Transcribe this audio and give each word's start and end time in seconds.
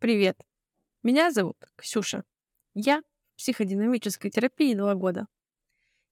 Привет. 0.00 0.40
Меня 1.02 1.32
зовут 1.32 1.56
Ксюша. 1.74 2.22
Я 2.72 3.00
в 3.34 3.38
психодинамической 3.38 4.30
терапии 4.30 4.72
два 4.74 4.94
года. 4.94 5.26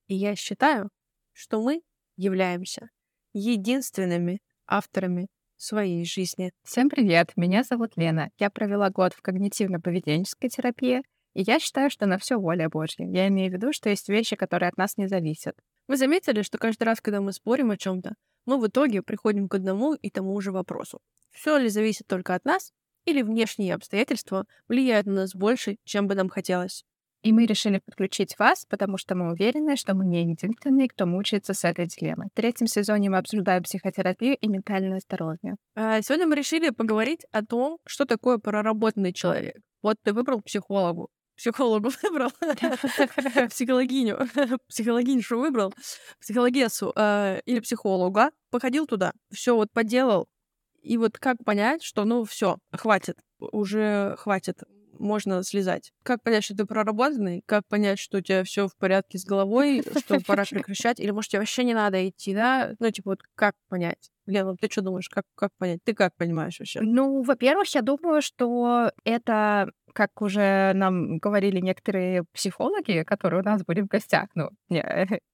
И 0.08 0.16
я 0.16 0.34
считаю, 0.34 0.90
что 1.32 1.62
мы 1.62 1.82
являемся 2.16 2.90
единственными 3.32 4.40
авторами 4.66 5.28
своей 5.56 6.04
жизни. 6.04 6.52
Всем 6.64 6.88
привет, 6.88 7.30
меня 7.36 7.62
зовут 7.62 7.92
Лена. 7.96 8.30
Я 8.40 8.50
провела 8.50 8.90
год 8.90 9.14
в 9.14 9.22
когнитивно-поведенческой 9.22 10.48
терапии, 10.48 11.02
и 11.34 11.42
я 11.42 11.60
считаю, 11.60 11.88
что 11.88 12.06
на 12.06 12.18
все 12.18 12.40
воля 12.40 12.68
Божья. 12.68 13.06
Я 13.06 13.28
имею 13.28 13.52
в 13.52 13.54
виду, 13.54 13.72
что 13.72 13.88
есть 13.88 14.08
вещи, 14.08 14.34
которые 14.34 14.68
от 14.68 14.76
нас 14.76 14.96
не 14.96 15.06
зависят. 15.06 15.54
Вы 15.86 15.96
заметили, 15.96 16.42
что 16.42 16.58
каждый 16.58 16.82
раз, 16.82 17.00
когда 17.00 17.20
мы 17.20 17.32
спорим 17.32 17.70
о 17.70 17.76
чем-то, 17.76 18.16
мы 18.46 18.58
в 18.58 18.66
итоге 18.66 19.02
приходим 19.02 19.48
к 19.48 19.54
одному 19.54 19.94
и 19.94 20.10
тому 20.10 20.40
же 20.40 20.50
вопросу. 20.50 20.98
Все 21.30 21.56
ли 21.56 21.68
зависит 21.68 22.08
только 22.08 22.34
от 22.34 22.44
нас, 22.44 22.72
или 23.06 23.22
внешние 23.22 23.74
обстоятельства 23.74 24.44
влияют 24.68 25.06
на 25.06 25.14
нас 25.14 25.34
больше, 25.34 25.76
чем 25.84 26.06
бы 26.06 26.14
нам 26.14 26.28
хотелось? 26.28 26.84
И 27.22 27.32
мы 27.32 27.46
решили 27.46 27.80
подключить 27.84 28.38
вас, 28.38 28.64
потому 28.66 28.98
что 28.98 29.16
мы 29.16 29.32
уверены, 29.32 29.76
что 29.76 29.94
мы 29.94 30.04
не 30.04 30.30
единственные, 30.30 30.88
кто 30.88 31.06
мучается 31.06 31.54
с 31.54 31.64
этой 31.64 31.86
дилеммой. 31.86 32.28
В 32.32 32.36
третьем 32.36 32.68
сезоне 32.68 33.10
мы 33.10 33.18
обсуждаем 33.18 33.64
психотерапию 33.64 34.36
и 34.36 34.48
ментальное 34.48 35.00
здоровье. 35.00 35.56
А 35.74 36.00
сегодня 36.02 36.28
мы 36.28 36.36
решили 36.36 36.70
поговорить 36.70 37.26
о 37.32 37.44
том, 37.44 37.78
что 37.84 38.04
такое 38.04 38.38
проработанный 38.38 39.12
человек. 39.12 39.56
Вот 39.82 39.96
ты 40.04 40.12
выбрал 40.12 40.40
психологу, 40.40 41.08
психологу 41.36 41.90
выбрал, 42.02 42.30
психологиню, 43.50 44.18
психологиншу 44.68 45.38
выбрал, 45.38 45.74
психологессу 46.20 46.92
э, 46.94 47.40
или 47.44 47.60
психолога, 47.60 48.30
походил 48.50 48.86
туда, 48.86 49.12
все 49.32 49.54
вот 49.54 49.72
поделал, 49.72 50.28
и 50.86 50.98
вот 50.98 51.18
как 51.18 51.36
понять, 51.44 51.82
что 51.82 52.04
ну 52.04 52.24
все, 52.24 52.58
хватит, 52.72 53.16
уже 53.40 54.14
хватит, 54.18 54.62
можно 54.98 55.42
слезать. 55.42 55.92
Как 56.02 56.22
понять, 56.22 56.44
что 56.44 56.56
ты 56.56 56.64
проработанный? 56.64 57.42
Как 57.46 57.66
понять, 57.66 57.98
что 57.98 58.18
у 58.18 58.20
тебя 58.20 58.44
все 58.44 58.68
в 58.68 58.76
порядке 58.76 59.18
с 59.18 59.24
головой, 59.24 59.82
что 59.82 60.20
пора 60.20 60.44
прекращать? 60.50 61.00
Или, 61.00 61.10
может, 61.10 61.30
тебе 61.30 61.40
вообще 61.40 61.64
не 61.64 61.74
надо 61.74 62.08
идти, 62.08 62.34
да? 62.34 62.74
Ну, 62.78 62.90
типа, 62.90 63.10
вот 63.10 63.20
как 63.34 63.54
понять? 63.68 64.10
Лена, 64.26 64.56
ты 64.56 64.68
что 64.70 64.82
думаешь, 64.82 65.08
как, 65.08 65.24
как 65.34 65.50
понять? 65.58 65.80
Ты 65.84 65.94
как 65.94 66.14
понимаешь 66.16 66.58
вообще? 66.58 66.80
Ну, 66.80 67.22
во-первых, 67.22 67.68
я 67.74 67.82
думаю, 67.82 68.22
что 68.22 68.90
это 69.04 69.70
как 69.96 70.20
уже 70.20 70.72
нам 70.74 71.16
говорили 71.16 71.58
некоторые 71.58 72.24
психологи, 72.34 73.02
которые 73.04 73.40
у 73.40 73.44
нас 73.44 73.64
были 73.64 73.80
в 73.80 73.86
гостях, 73.86 74.28
ну, 74.34 74.50
не, 74.68 74.84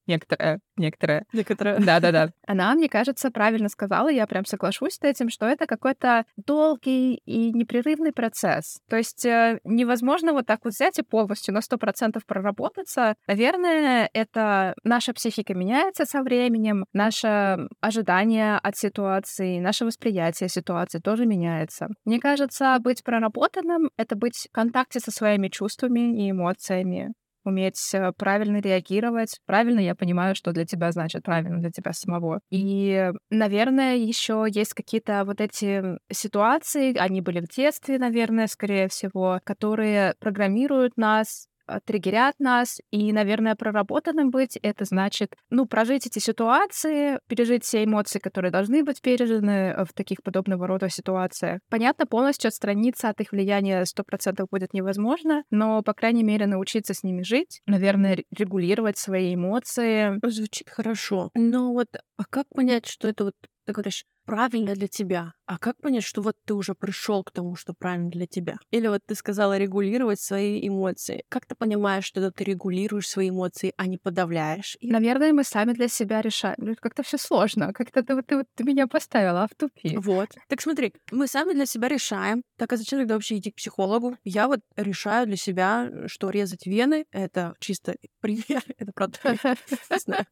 некоторые, 0.07 0.59
некоторые. 0.77 1.25
Некоторые. 1.33 1.79
Да-да-да. 1.79 2.29
Она, 2.47 2.73
мне 2.73 2.87
кажется, 2.87 3.29
правильно 3.29 3.67
сказала, 3.67 4.07
я 4.07 4.25
прям 4.25 4.45
соглашусь 4.45 4.93
с 4.93 5.03
этим, 5.03 5.29
что 5.29 5.45
это 5.47 5.65
какой-то 5.65 6.23
долгий 6.37 7.15
и 7.25 7.51
непрерывный 7.51 8.13
процесс. 8.13 8.79
То 8.89 8.95
есть 8.95 9.25
э, 9.25 9.59
невозможно 9.65 10.31
вот 10.31 10.45
так 10.45 10.61
вот 10.63 10.73
взять 10.73 10.97
и 10.97 11.03
полностью 11.03 11.53
на 11.53 11.59
100% 11.59 12.21
проработаться. 12.25 13.15
Наверное, 13.27 14.09
это 14.13 14.75
наша 14.85 15.13
психика 15.13 15.53
меняется 15.53 16.05
со 16.05 16.21
временем, 16.21 16.85
наше 16.93 17.67
ожидание 17.81 18.57
от 18.63 18.77
ситуации, 18.77 19.59
наше 19.59 19.83
восприятие 19.83 20.47
ситуации 20.47 20.99
тоже 20.99 21.25
меняется. 21.25 21.89
Мне 22.05 22.19
кажется, 22.19 22.77
быть 22.79 23.03
проработанным— 23.03 23.89
это 23.97 24.15
быть 24.15 24.47
контакте 24.53 24.99
со 24.99 25.11
своими 25.11 25.49
чувствами 25.49 26.25
и 26.25 26.31
эмоциями, 26.31 27.13
уметь 27.45 27.93
э, 27.93 28.11
правильно 28.17 28.57
реагировать. 28.57 29.39
Правильно 29.45 29.79
я 29.79 29.95
понимаю, 29.95 30.35
что 30.35 30.51
для 30.51 30.65
тебя 30.65 30.91
значит 30.91 31.23
правильно 31.23 31.59
для 31.59 31.71
тебя 31.71 31.93
самого. 31.93 32.39
И, 32.49 33.11
наверное, 33.29 33.95
еще 33.95 34.45
есть 34.49 34.73
какие-то 34.73 35.23
вот 35.25 35.41
эти 35.41 35.83
ситуации, 36.11 36.97
они 36.97 37.21
были 37.21 37.41
в 37.41 37.49
детстве, 37.49 37.99
наверное, 37.99 38.47
скорее 38.47 38.87
всего, 38.87 39.39
которые 39.43 40.15
программируют 40.19 40.97
нас 40.97 41.47
триггерят 41.85 42.35
нас, 42.39 42.79
и, 42.91 43.11
наверное, 43.11 43.55
проработанным 43.55 44.29
быть— 44.29 44.57
это 44.61 44.85
значит, 44.85 45.35
ну, 45.49 45.65
прожить 45.65 46.07
эти 46.07 46.19
ситуации, 46.19 47.19
пережить 47.27 47.63
все 47.63 47.83
эмоции, 47.83 48.19
которые 48.19 48.51
должны 48.51 48.83
быть 48.83 49.01
пережиты 49.01 49.45
э, 49.45 49.85
в 49.85 49.93
таких 49.93 50.23
подобного 50.23 50.67
рода 50.67 50.89
ситуациях. 50.89 51.59
Понятно, 51.69 52.05
полностью 52.05 52.49
отстраниться 52.49 53.09
от 53.09 53.19
их 53.21 53.31
влияния 53.31 53.85
сто 53.85 54.03
процентов 54.03 54.47
будет 54.51 54.73
невозможно, 54.73 55.43
но, 55.49 55.81
по 55.81 55.93
крайней 55.93 56.23
мере, 56.23 56.47
научиться 56.47 56.93
с 56.93 57.03
ними 57.03 57.23
жить, 57.23 57.61
наверное, 57.65 58.23
регулировать 58.35 58.97
свои 58.97 59.35
эмоции. 59.35 60.19
Звучит 60.23 60.69
хорошо. 60.69 61.29
Но 61.35 61.73
вот 61.73 61.87
а 62.17 62.23
как 62.29 62.45
понять, 62.49 62.85
что 62.87 63.07
это 63.07 63.25
вот 63.25 63.35
ты 63.65 63.73
говоришь, 63.73 64.05
правильно 64.25 64.73
для 64.73 64.87
тебя. 64.87 65.33
А 65.45 65.57
как 65.57 65.77
понять, 65.81 66.03
что 66.03 66.21
вот 66.21 66.35
ты 66.45 66.53
уже 66.53 66.73
пришел 66.73 67.23
к 67.23 67.31
тому, 67.31 67.55
что 67.55 67.73
правильно 67.73 68.09
для 68.09 68.25
тебя? 68.25 68.57
Или 68.71 68.87
вот 68.87 69.01
ты 69.05 69.15
сказала 69.15 69.57
регулировать 69.57 70.19
свои 70.19 70.65
эмоции. 70.65 71.23
Как 71.29 71.45
ты 71.45 71.55
понимаешь, 71.55 72.05
что 72.05 72.31
ты 72.31 72.43
регулируешь 72.43 73.09
свои 73.09 73.29
эмоции, 73.29 73.73
а 73.77 73.87
не 73.87 73.97
подавляешь? 73.97 74.77
И, 74.79 74.89
наверное, 74.89 75.33
мы 75.33 75.43
сами 75.43 75.73
для 75.73 75.87
себя 75.87 76.21
решаем. 76.21 76.75
Как-то 76.79 77.03
все 77.03 77.17
сложно. 77.17 77.73
Как-то 77.73 78.03
ты, 78.03 78.21
ты, 78.21 78.43
ты 78.55 78.63
меня 78.63 78.87
поставила 78.87 79.47
в 79.51 79.55
тупик. 79.55 79.99
Вот. 79.99 80.29
Так 80.47 80.61
смотри, 80.61 80.93
мы 81.11 81.27
сами 81.27 81.53
для 81.53 81.65
себя 81.65 81.87
решаем. 81.87 82.43
Так 82.57 82.71
а 82.73 82.77
зачем 82.77 82.99
тогда 82.99 83.15
вообще 83.15 83.37
идти 83.37 83.51
к 83.51 83.55
психологу? 83.55 84.17
Я 84.23 84.47
вот 84.47 84.61
решаю 84.77 85.27
для 85.27 85.37
себя, 85.37 85.91
что 86.07 86.29
резать 86.29 86.65
вены— 86.65 87.05
это 87.11 87.53
чисто 87.59 87.95
пример. 88.21 88.63
Это 88.77 88.91
правда. 88.93 89.19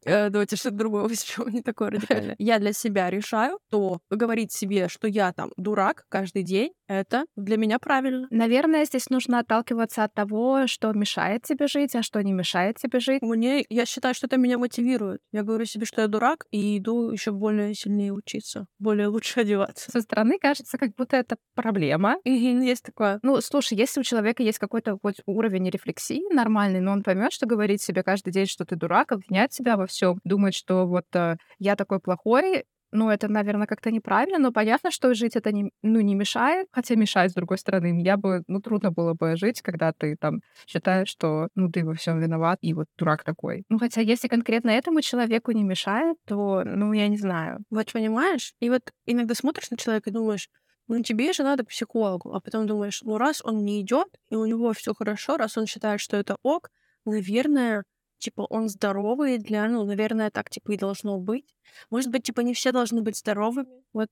Э, 0.04 0.30
давайте 0.30 0.56
что-то 0.56 0.76
другое 0.76 1.02
возьмем, 1.08 1.48
не 1.52 1.62
такое 1.62 1.90
радикальное. 1.90 2.36
Я 2.38 2.58
для 2.58 2.72
себя 2.72 3.10
решаю, 3.10 3.21
то 3.70 4.00
говорить 4.10 4.52
себе, 4.52 4.88
что 4.88 5.08
я 5.08 5.32
там 5.32 5.50
дурак 5.56 6.04
каждый 6.08 6.42
день, 6.42 6.72
это 6.88 7.24
для 7.36 7.56
меня 7.56 7.78
правильно. 7.78 8.26
Наверное, 8.30 8.84
здесь 8.84 9.08
нужно 9.08 9.38
отталкиваться 9.38 10.04
от 10.04 10.12
того, 10.12 10.66
что 10.66 10.92
мешает 10.92 11.42
тебе 11.42 11.66
жить, 11.66 11.94
а 11.94 12.02
что 12.02 12.22
не 12.22 12.32
мешает 12.32 12.76
тебе 12.76 13.00
жить. 13.00 13.22
Мне, 13.22 13.64
я 13.70 13.86
считаю, 13.86 14.14
что 14.14 14.26
это 14.26 14.36
меня 14.36 14.58
мотивирует. 14.58 15.20
Я 15.32 15.42
говорю 15.42 15.64
себе, 15.64 15.86
что 15.86 16.02
я 16.02 16.08
дурак, 16.08 16.44
и 16.50 16.78
иду 16.78 17.10
еще 17.10 17.32
более 17.32 17.74
сильнее 17.74 18.12
учиться, 18.12 18.66
более 18.78 19.08
лучше 19.08 19.40
одеваться. 19.40 19.90
Со 19.90 20.00
стороны 20.00 20.38
кажется, 20.38 20.76
как 20.76 20.94
будто 20.94 21.16
это 21.16 21.36
проблема. 21.54 22.16
Есть 22.24 22.84
такое. 22.84 23.20
Ну, 23.22 23.40
слушай, 23.40 23.76
если 23.78 24.00
у 24.00 24.04
человека 24.04 24.42
есть 24.42 24.58
какой-то 24.58 24.98
хоть 25.00 25.20
уровень 25.26 25.70
рефлексии 25.70 26.22
нормальный, 26.32 26.80
но 26.80 26.92
он 26.92 27.02
поймет, 27.02 27.32
что 27.32 27.46
говорить 27.46 27.82
себе 27.82 28.02
каждый 28.02 28.32
день, 28.32 28.46
что 28.46 28.64
ты 28.64 28.76
дурак, 28.76 29.12
обвинять 29.12 29.52
себя 29.52 29.76
во 29.76 29.86
всем, 29.86 30.18
думать, 30.24 30.54
что 30.54 30.86
вот 30.86 31.06
э, 31.14 31.36
я 31.58 31.76
такой 31.76 32.00
плохой, 32.00 32.64
ну, 32.92 33.10
это, 33.10 33.28
наверное, 33.28 33.66
как-то 33.66 33.90
неправильно, 33.90 34.38
но 34.38 34.52
понятно, 34.52 34.90
что 34.90 35.14
жить 35.14 35.36
это 35.36 35.50
не, 35.52 35.70
ну, 35.82 36.00
не 36.00 36.14
мешает, 36.14 36.68
хотя 36.72 36.94
мешает, 36.94 37.32
с 37.32 37.34
другой 37.34 37.58
стороны. 37.58 38.02
Я 38.02 38.16
бы, 38.16 38.42
ну, 38.46 38.60
трудно 38.60 38.90
было 38.90 39.14
бы 39.14 39.36
жить, 39.36 39.62
когда 39.62 39.92
ты 39.92 40.16
там 40.16 40.40
считаешь, 40.66 41.08
что, 41.08 41.48
ну, 41.54 41.70
ты 41.70 41.84
во 41.84 41.94
всем 41.94 42.20
виноват, 42.20 42.58
и 42.60 42.74
вот 42.74 42.86
дурак 42.98 43.24
такой. 43.24 43.64
Ну, 43.68 43.78
хотя 43.78 44.00
если 44.00 44.28
конкретно 44.28 44.70
этому 44.70 45.00
человеку 45.00 45.52
не 45.52 45.64
мешает, 45.64 46.16
то, 46.26 46.62
ну, 46.64 46.92
я 46.92 47.08
не 47.08 47.16
знаю. 47.16 47.58
Вот 47.70 47.92
понимаешь? 47.92 48.54
И 48.60 48.70
вот 48.70 48.82
иногда 49.06 49.34
смотришь 49.34 49.70
на 49.70 49.76
человека 49.76 50.10
и 50.10 50.12
думаешь, 50.12 50.48
ну 50.88 51.02
тебе 51.02 51.32
же 51.32 51.42
надо 51.42 51.64
психологу, 51.64 52.34
а 52.34 52.40
потом 52.40 52.66
думаешь, 52.66 53.02
ну 53.02 53.16
раз 53.18 53.40
он 53.44 53.64
не 53.64 53.80
идет, 53.80 54.08
и 54.30 54.34
у 54.34 54.44
него 54.46 54.72
все 54.72 54.94
хорошо, 54.94 55.36
раз 55.36 55.56
он 55.56 55.66
считает, 55.66 56.00
что 56.00 56.16
это 56.16 56.36
ок, 56.42 56.70
наверное, 57.04 57.84
типа, 58.22 58.46
он 58.48 58.68
здоровый 58.68 59.38
для, 59.38 59.68
ну, 59.68 59.84
наверное, 59.84 60.30
так, 60.30 60.50
типа, 60.50 60.72
и 60.72 60.78
должно 60.78 61.18
быть. 61.18 61.54
Может 61.90 62.10
быть, 62.10 62.24
типа, 62.24 62.40
не 62.40 62.54
все 62.54 62.72
должны 62.72 63.02
быть 63.02 63.18
здоровыми. 63.18 63.68
Вот 63.92 64.08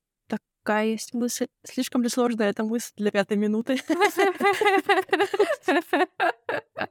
такая 0.63 0.87
есть 0.87 1.15
мысль. 1.15 1.47
Слишком 1.65 2.03
ли 2.03 2.09
сложная 2.09 2.51
эта 2.51 2.65
мысль 2.65 2.93
для 2.97 3.11
пятой 3.11 3.37
минуты? 3.37 3.79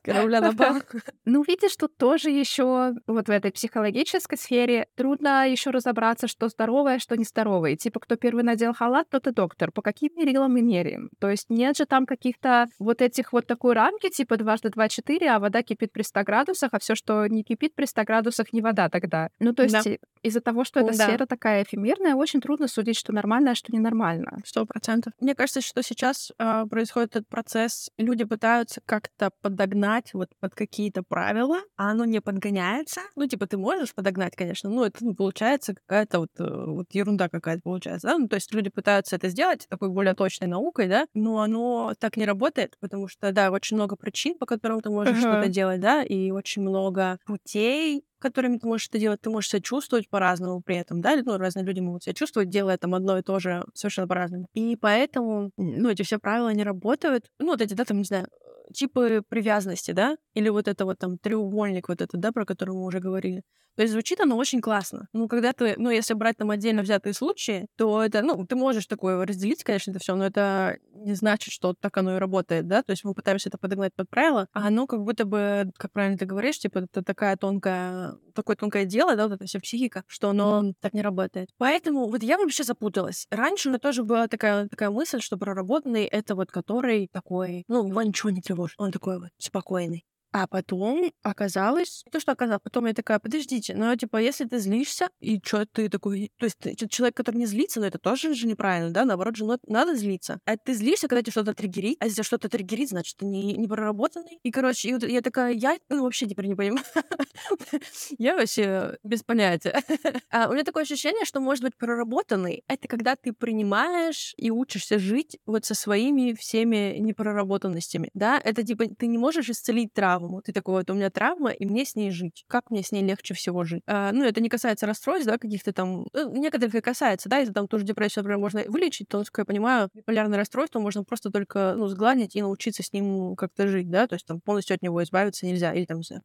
Корабля 0.03 0.41
на 0.41 0.51
бал. 0.51 0.81
Ну, 1.25 1.43
видишь, 1.43 1.75
тут 1.75 1.97
тоже 1.97 2.29
еще 2.29 2.93
вот 3.07 3.27
в 3.27 3.31
этой 3.31 3.51
психологической 3.51 4.37
сфере 4.37 4.87
трудно 4.95 5.49
еще 5.49 5.71
разобраться, 5.71 6.27
что 6.27 6.47
здоровое, 6.47 6.99
что 6.99 7.17
нездоровое. 7.17 7.75
Типа, 7.75 7.99
кто 7.99 8.15
первый 8.15 8.43
надел 8.43 8.73
халат, 8.73 9.09
тот 9.09 9.27
и 9.27 9.31
доктор. 9.31 9.71
По 9.71 9.81
каким 9.81 10.11
мерилам 10.15 10.53
мы 10.53 10.61
меряем? 10.61 11.09
То 11.19 11.29
есть 11.29 11.49
нет 11.49 11.77
же 11.77 11.85
там 11.85 12.05
каких-то 12.05 12.67
вот 12.79 13.01
этих 13.01 13.33
вот 13.33 13.47
такой 13.47 13.73
рамки, 13.73 14.09
типа 14.09 14.37
дважды 14.37 14.69
два 14.69 14.89
четыре, 14.89 15.31
а 15.31 15.39
вода 15.39 15.63
кипит 15.63 15.91
при 15.91 16.03
100 16.03 16.23
градусах, 16.23 16.69
а 16.73 16.79
все, 16.79 16.95
что 16.95 17.27
не 17.27 17.43
кипит 17.43 17.75
при 17.75 17.85
100 17.85 18.03
градусах, 18.03 18.53
не 18.53 18.61
вода 18.61 18.89
тогда. 18.89 19.29
Ну, 19.39 19.53
то 19.53 19.63
есть 19.63 19.83
да. 19.83 19.97
из-за 20.23 20.41
того, 20.41 20.63
что 20.63 20.79
эта 20.79 20.97
да. 20.97 21.05
сфера 21.05 21.25
такая 21.25 21.63
эфемерная, 21.63 22.15
очень 22.15 22.41
трудно 22.41 22.67
судить, 22.67 22.97
что 22.97 23.13
нормально, 23.13 23.51
а 23.51 23.55
что 23.59 23.73
ненормально. 23.73 24.39
Сто 24.45 24.65
процентов. 24.65 25.13
Мне 25.19 25.35
кажется, 25.35 25.61
что 25.61 25.83
сейчас 25.83 26.31
э, 26.37 26.65
происходит 26.69 27.15
этот 27.15 27.27
процесс. 27.27 27.89
Люди 27.97 28.23
пытаются 28.23 28.81
как-то 28.85 29.31
подогнать 29.41 30.13
вот 30.13 30.29
под 30.39 30.55
какие-то 30.55 31.03
правила, 31.03 31.59
а 31.77 31.91
оно 31.91 32.05
не 32.05 32.21
подгоняется. 32.21 33.01
Ну, 33.15 33.27
типа, 33.27 33.47
ты 33.47 33.57
можешь 33.57 33.93
подогнать, 33.93 34.35
конечно, 34.35 34.69
но 34.69 34.85
это 34.85 34.97
ну, 35.03 35.13
получается 35.13 35.75
какая-то 35.75 36.19
вот, 36.19 36.29
э, 36.39 36.65
вот 36.65 36.87
ерунда 36.91 37.29
какая-то 37.29 37.61
получается, 37.61 38.07
да? 38.07 38.17
Ну, 38.17 38.27
то 38.27 38.35
есть 38.35 38.53
люди 38.53 38.69
пытаются 38.69 39.15
это 39.15 39.29
сделать 39.29 39.67
такой 39.69 39.89
более 39.89 40.13
точной 40.13 40.47
наукой, 40.47 40.87
да, 40.87 41.05
но 41.13 41.39
оно 41.39 41.93
так 41.99 42.17
не 42.17 42.25
работает, 42.25 42.75
потому 42.79 43.07
что, 43.07 43.31
да, 43.31 43.51
очень 43.51 43.75
много 43.77 43.95
причин, 43.95 44.37
по 44.37 44.45
которым 44.45 44.81
ты 44.81 44.89
можешь 44.89 45.17
uh-huh. 45.17 45.41
что-то 45.41 45.49
делать, 45.49 45.79
да, 45.79 46.03
и 46.03 46.31
очень 46.31 46.61
много 46.61 47.19
путей, 47.25 48.03
которыми 48.19 48.57
ты 48.57 48.67
можешь 48.67 48.87
это 48.89 48.99
делать, 48.99 49.21
ты 49.21 49.29
можешь 49.29 49.49
себя 49.49 49.61
чувствовать 49.61 50.09
по-разному 50.09 50.61
при 50.61 50.77
этом, 50.77 51.01
да, 51.01 51.15
ну, 51.23 51.37
разные 51.37 51.65
люди 51.65 51.79
могут 51.79 52.03
себя 52.03 52.13
чувствовать, 52.13 52.49
делая 52.49 52.77
там 52.77 52.95
одно 52.95 53.17
и 53.17 53.21
то 53.21 53.39
же 53.39 53.65
совершенно 53.73 54.07
по-разному. 54.07 54.47
И 54.53 54.75
поэтому, 54.75 55.51
ну, 55.57 55.89
эти 55.89 56.03
все 56.03 56.19
правила 56.19 56.49
не 56.53 56.63
работают. 56.63 57.25
Ну, 57.39 57.47
вот 57.47 57.61
эти, 57.61 57.73
да, 57.73 57.85
там, 57.85 57.97
не 57.97 58.03
знаю, 58.03 58.27
типы 58.73 59.23
привязанности, 59.27 59.91
да, 59.91 60.17
или 60.39 60.49
вот 60.49 60.67
это 60.67 60.85
вот 60.85 60.97
там 60.97 61.17
треугольник 61.17 61.89
вот 61.89 62.01
этот, 62.01 62.19
да, 62.19 62.31
про 62.31 62.45
который 62.45 62.71
мы 62.71 62.85
уже 62.85 62.99
говорили. 62.99 63.43
То 63.75 63.83
есть 63.83 63.93
звучит 63.93 64.19
оно 64.19 64.35
очень 64.35 64.61
классно. 64.61 65.07
Ну, 65.13 65.27
когда 65.27 65.53
ты, 65.53 65.75
ну, 65.77 65.89
если 65.89 66.13
брать 66.13 66.37
там 66.37 66.49
отдельно 66.49 66.81
взятые 66.81 67.13
случаи, 67.13 67.67
то 67.77 68.03
это, 68.03 68.21
ну, 68.21 68.45
ты 68.45 68.55
можешь 68.55 68.87
такое 68.87 69.25
разделить, 69.25 69.63
конечно, 69.63 69.91
это 69.91 69.99
все, 69.99 70.15
но 70.15 70.25
это 70.25 70.77
не 70.93 71.13
значит, 71.13 71.53
что 71.53 71.73
так 71.79 71.95
оно 71.97 72.17
и 72.17 72.19
работает, 72.19 72.67
да, 72.67 72.83
то 72.83 72.91
есть 72.91 73.05
мы 73.05 73.13
пытаемся 73.13 73.49
это 73.49 73.57
подогнать 73.57 73.93
под 73.95 74.09
правила, 74.09 74.47
а 74.51 74.67
оно 74.67 74.85
как 74.85 75.01
будто 75.01 75.25
бы, 75.25 75.71
как 75.77 75.93
правильно 75.93 76.17
ты 76.17 76.25
говоришь, 76.25 76.59
типа, 76.59 76.79
это 76.79 77.03
такая 77.03 77.37
тонкая, 77.37 78.15
такое 78.35 78.57
тонкое 78.57 78.85
дело, 78.85 79.15
да, 79.15 79.27
вот 79.27 79.35
эта 79.35 79.45
вся 79.45 79.59
психика, 79.59 80.03
что 80.07 80.31
оно 80.31 80.73
так 80.81 80.93
не 80.93 81.01
работает. 81.01 81.49
Поэтому 81.57 82.09
вот 82.09 82.21
я 82.21 82.37
вообще 82.37 82.63
запуталась. 82.63 83.27
Раньше 83.31 83.69
у 83.69 83.71
меня 83.71 83.79
тоже 83.79 84.03
была 84.03 84.27
такая, 84.27 84.67
такая 84.67 84.89
мысль, 84.89 85.21
что 85.21 85.37
проработанный— 85.37 86.03
это 86.11 86.35
вот 86.35 86.51
который 86.51 87.07
такой, 87.13 87.63
ну, 87.67 87.87
его 87.87 88.01
ничего 88.01 88.29
не 88.29 88.41
тревожит, 88.41 88.75
он 88.77 88.91
такой 88.91 89.19
вот 89.19 89.29
спокойный. 89.37 90.05
А 90.31 90.47
потом 90.47 91.11
оказалось, 91.23 92.03
то, 92.11 92.19
что 92.19 92.31
оказалось, 92.31 92.61
потом 92.63 92.85
я 92.85 92.93
такая, 92.93 93.19
подождите, 93.19 93.73
ну, 93.75 93.95
типа, 93.95 94.17
если 94.17 94.45
ты 94.45 94.59
злишься, 94.59 95.09
и 95.19 95.39
что 95.43 95.65
ты 95.65 95.89
такой... 95.89 96.31
То 96.37 96.45
есть 96.45 96.57
ты, 96.59 96.75
человек, 96.87 97.15
который 97.15 97.37
не 97.37 97.45
злится, 97.47 97.79
но 97.79 97.87
это 97.87 97.97
тоже 97.97 98.33
же 98.35 98.45
неправильно, 98.45 98.91
да? 98.91 99.05
Наоборот 99.05 99.35
же 99.35 99.45
надо 99.67 99.95
злиться. 99.95 100.39
А 100.45 100.55
ты 100.57 100.73
злишься, 100.73 101.07
когда 101.07 101.23
тебе 101.23 101.31
что-то 101.31 101.53
триггерит, 101.53 101.97
а 101.99 102.05
если 102.05 102.21
что-то 102.21 102.47
триггерит, 102.47 102.89
значит, 102.89 103.17
ты 103.17 103.25
не, 103.25 103.53
не 103.53 103.67
проработанный. 103.67 104.39
И, 104.43 104.51
короче, 104.51 104.89
и 104.89 104.93
вот 104.93 105.03
я 105.03 105.21
такая, 105.21 105.53
я 105.53 105.77
ну, 105.89 106.03
вообще 106.03 106.27
теперь 106.27 106.45
не 106.45 106.55
понимаю. 106.55 106.83
я 108.19 108.35
вообще 108.35 108.97
без 109.03 109.23
понятия. 109.23 109.81
а 110.29 110.47
у 110.47 110.53
меня 110.53 110.63
такое 110.63 110.83
ощущение, 110.83 111.25
что, 111.25 111.39
может 111.39 111.63
быть, 111.63 111.75
проработанный— 111.75 112.63
это 112.67 112.87
когда 112.87 113.15
ты 113.15 113.33
принимаешь 113.33 114.33
и 114.37 114.51
учишься 114.51 114.99
жить 114.99 115.39
вот 115.45 115.65
со 115.65 115.73
своими 115.73 116.33
всеми 116.33 116.97
непроработанностями, 116.99 118.09
да? 118.13 118.39
Это, 118.43 118.63
типа, 118.63 118.85
ты 118.87 119.07
не 119.07 119.17
можешь 119.17 119.49
исцелить 119.49 119.93
травму, 119.93 120.18
травму. 120.19 120.41
Ты 120.41 120.53
такой, 120.53 120.75
вот 120.75 120.89
у 120.89 120.93
меня 120.93 121.09
травма, 121.09 121.51
и 121.51 121.65
мне 121.65 121.85
с 121.85 121.95
ней 121.95 122.11
жить. 122.11 122.43
Как 122.47 122.69
мне 122.69 122.83
с 122.83 122.91
ней 122.91 123.03
легче 123.03 123.33
всего 123.33 123.63
жить? 123.63 123.83
А, 123.87 124.11
ну, 124.11 124.23
это 124.23 124.41
не 124.41 124.49
касается 124.49 124.85
расстройств, 124.85 125.27
да, 125.27 125.37
каких-то 125.37 125.73
там... 125.73 126.07
Ну, 126.13 126.35
некоторых 126.35 126.75
и 126.75 126.81
касается, 126.81 127.29
да, 127.29 127.37
если 127.39 127.53
там 127.53 127.67
тоже 127.67 127.85
депрессию, 127.85 128.23
например, 128.23 128.39
можно 128.39 128.63
вылечить, 128.67 129.07
то, 129.07 129.19
насколько 129.19 129.41
я 129.41 129.45
понимаю, 129.45 129.89
биполярное 129.93 130.37
расстройство 130.37 130.79
можно 130.79 131.03
просто 131.03 131.29
только, 131.31 131.73
ну, 131.77 131.87
сгладить 131.87 132.35
и 132.35 132.41
научиться 132.41 132.83
с 132.83 132.93
ним 132.93 133.35
как-то 133.35 133.67
жить, 133.67 133.89
да, 133.89 134.07
то 134.07 134.15
есть 134.15 134.25
там 134.25 134.41
полностью 134.41 134.75
от 134.75 134.81
него 134.81 135.01
избавиться 135.03 135.45
нельзя, 135.45 135.73
или 135.73 135.85
там, 135.85 135.97
не 135.97 136.03
знаю, 136.03 136.23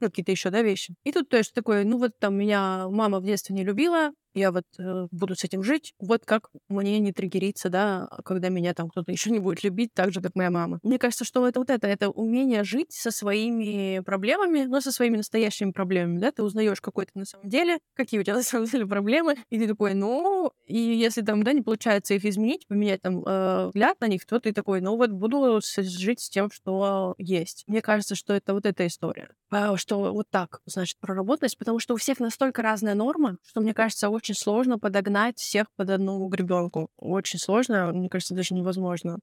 ну, 0.00 0.08
какие-то 0.08 0.32
еще, 0.32 0.50
да, 0.50 0.62
вещи. 0.62 0.94
И 1.04 1.12
тут, 1.12 1.28
то 1.28 1.36
есть, 1.36 1.54
такое, 1.54 1.84
ну, 1.84 1.98
вот 1.98 2.18
там 2.18 2.36
меня 2.36 2.88
мама 2.88 3.20
в 3.20 3.24
детстве 3.24 3.54
не 3.54 3.64
любила, 3.64 4.10
я 4.34 4.52
вот 4.52 4.64
э, 4.78 5.06
буду 5.10 5.34
с 5.34 5.44
этим 5.44 5.62
жить. 5.62 5.94
Вот 5.98 6.24
как 6.24 6.50
мне 6.68 6.98
не 6.98 7.12
триггериться, 7.12 7.68
да, 7.68 8.08
когда 8.24 8.48
меня 8.48 8.74
там 8.74 8.88
кто-то 8.88 9.12
еще 9.12 9.30
не 9.30 9.38
будет 9.38 9.64
любить, 9.64 9.92
так 9.94 10.12
же, 10.12 10.20
как 10.20 10.34
моя 10.34 10.50
мама. 10.50 10.80
Мне 10.82 10.98
кажется, 10.98 11.24
что 11.24 11.46
это 11.46 11.60
вот 11.60 11.70
это, 11.70 11.86
это 11.86 12.10
умение 12.10 12.64
жить 12.64 12.92
со 12.92 13.10
своими 13.10 14.00
проблемами, 14.00 14.64
но 14.64 14.80
со 14.80 14.92
своими 14.92 15.16
настоящими 15.18 15.70
проблемами, 15.70 16.18
да, 16.18 16.32
ты 16.32 16.42
узнаешь, 16.42 16.80
какой 16.80 17.06
ты 17.06 17.12
на 17.14 17.24
самом 17.24 17.48
деле, 17.48 17.78
какие 17.94 18.20
у 18.20 18.22
тебя 18.22 18.34
на 18.34 18.42
самом 18.42 18.66
деле 18.66 18.86
проблемы, 18.86 19.36
и 19.50 19.58
ты 19.58 19.68
такой, 19.68 19.94
ну, 19.94 20.52
и 20.66 20.78
если 20.78 21.22
там, 21.22 21.42
да, 21.42 21.52
не 21.52 21.62
получается 21.62 22.14
их 22.14 22.24
изменить, 22.24 22.66
поменять 22.66 23.02
там 23.02 23.22
э, 23.24 23.66
взгляд 23.68 24.00
на 24.00 24.08
них, 24.08 24.24
то 24.26 24.40
ты 24.40 24.52
такой, 24.52 24.80
ну 24.80 24.96
вот 24.96 25.10
буду 25.10 25.60
жить 25.62 26.20
с 26.20 26.28
тем, 26.28 26.50
что 26.50 27.14
есть. 27.18 27.64
Мне 27.66 27.82
кажется, 27.82 28.14
что 28.14 28.34
это 28.34 28.54
вот 28.54 28.66
эта 28.66 28.86
история. 28.86 29.28
А, 29.50 29.76
что 29.76 30.12
вот 30.12 30.26
так, 30.30 30.60
значит, 30.66 30.98
проработать, 30.98 31.56
потому 31.56 31.78
что 31.78 31.94
у 31.94 31.96
всех 31.96 32.18
настолько 32.18 32.62
разная 32.62 32.94
норма, 32.94 33.36
что, 33.46 33.60
мне 33.60 33.72
кажется, 33.72 34.10
очень 34.24 34.34
сложно 34.34 34.78
подогнать 34.78 35.38
всех 35.38 35.66
под 35.76 35.90
одну 35.90 36.26
гребенку. 36.28 36.88
Очень 36.96 37.38
сложно, 37.38 37.92
мне 37.92 38.08
кажется, 38.08 38.34
даже 38.34 38.54
невозможно. 38.54 39.18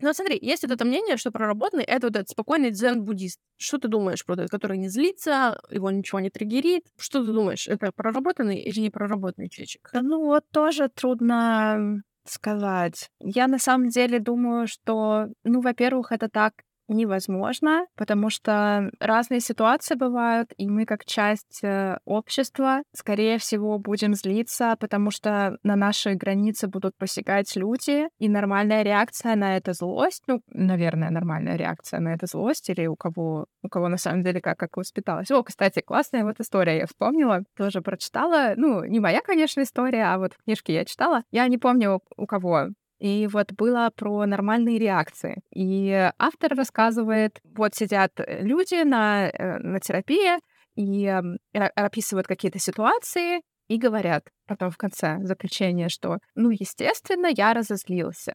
Ну, 0.00 0.12
смотри, 0.14 0.38
есть 0.40 0.62
вот 0.62 0.70
это 0.70 0.84
мнение, 0.84 1.16
что 1.16 1.30
проработанный— 1.30 1.84
это 1.86 2.06
вот 2.06 2.16
этот 2.16 2.28
спокойный 2.30 2.70
дзен-буддист. 2.70 3.38
Что 3.58 3.78
ты 3.78 3.88
думаешь 3.88 4.24
про 4.24 4.34
этот, 4.34 4.48
который 4.50 4.78
не 4.78 4.88
злится, 4.88 5.60
его 5.70 5.90
ничего 5.90 6.20
не 6.20 6.30
триггерит? 6.30 6.84
Что 6.96 7.24
ты 7.24 7.32
думаешь, 7.32 7.68
это 7.68 7.90
проработанный 7.92 8.58
или 8.58 8.80
не 8.80 8.90
проработанный 8.90 9.50
человек? 9.50 9.90
Ну, 9.92 10.24
вот 10.24 10.44
тоже 10.52 10.88
трудно 10.88 12.02
сказать. 12.24 13.10
Я 13.20 13.48
на 13.48 13.58
самом 13.58 13.88
деле 13.88 14.20
думаю, 14.20 14.66
что, 14.66 15.26
ну, 15.44 15.60
во-первых, 15.60 16.12
это 16.12 16.28
так 16.28 16.52
невозможно, 16.88 17.86
потому 17.96 18.30
что 18.30 18.90
разные 19.00 19.40
ситуации 19.40 19.94
бывают, 19.94 20.52
и 20.56 20.68
мы 20.68 20.84
как 20.84 21.04
часть 21.04 21.60
э, 21.62 21.98
общества, 22.04 22.82
скорее 22.94 23.38
всего, 23.38 23.78
будем 23.78 24.14
злиться, 24.14 24.76
потому 24.80 25.10
что 25.10 25.58
на 25.62 25.76
наши 25.76 26.14
границы 26.14 26.66
будут 26.66 26.96
посягать 26.96 27.54
люди, 27.56 28.08
и 28.18 28.28
нормальная 28.28 28.82
реакция 28.82 29.36
на 29.36 29.56
это 29.56 29.72
злость, 29.72 30.22
ну, 30.26 30.40
наверное, 30.48 31.10
нормальная 31.10 31.56
реакция 31.56 32.00
на 32.00 32.14
это 32.14 32.26
злость, 32.26 32.68
или 32.70 32.86
у 32.86 32.96
кого, 32.96 33.46
у 33.62 33.68
кого 33.68 33.88
на 33.88 33.98
самом 33.98 34.22
деле 34.22 34.40
как, 34.40 34.58
как 34.58 34.76
воспиталась. 34.76 35.30
О, 35.30 35.42
кстати, 35.42 35.80
классная 35.80 36.24
вот 36.24 36.40
история, 36.40 36.78
я 36.78 36.86
вспомнила, 36.86 37.42
тоже 37.56 37.82
прочитала, 37.82 38.54
ну, 38.56 38.84
не 38.84 39.00
моя, 39.00 39.20
конечно, 39.20 39.62
история, 39.62 40.04
а 40.04 40.18
вот 40.18 40.34
в 40.34 40.44
книжке 40.44 40.74
я 40.74 40.84
читала. 40.84 41.22
Я 41.30 41.46
не 41.48 41.58
помню, 41.58 42.00
у 42.16 42.26
кого 42.26 42.68
и 42.98 43.28
вот 43.28 43.52
было 43.52 43.90
про 43.94 44.26
нормальные 44.26 44.78
реакции. 44.78 45.40
И 45.54 46.10
автор 46.18 46.54
рассказывает, 46.54 47.38
вот 47.44 47.74
сидят 47.74 48.12
э, 48.18 48.42
люди 48.42 48.82
на, 48.82 49.28
э, 49.28 49.58
на 49.58 49.80
терапии 49.80 50.38
и 50.74 51.06
описывают 51.52 52.26
какие-то 52.26 52.58
ситуации, 52.58 53.40
и 53.68 53.78
говорят 53.78 54.24
потом 54.46 54.70
в 54.70 54.76
конце 54.76 55.18
заключения, 55.22 55.88
что, 55.88 56.18
ну, 56.34 56.50
естественно, 56.50 57.26
я 57.26 57.52
разозлился. 57.52 58.34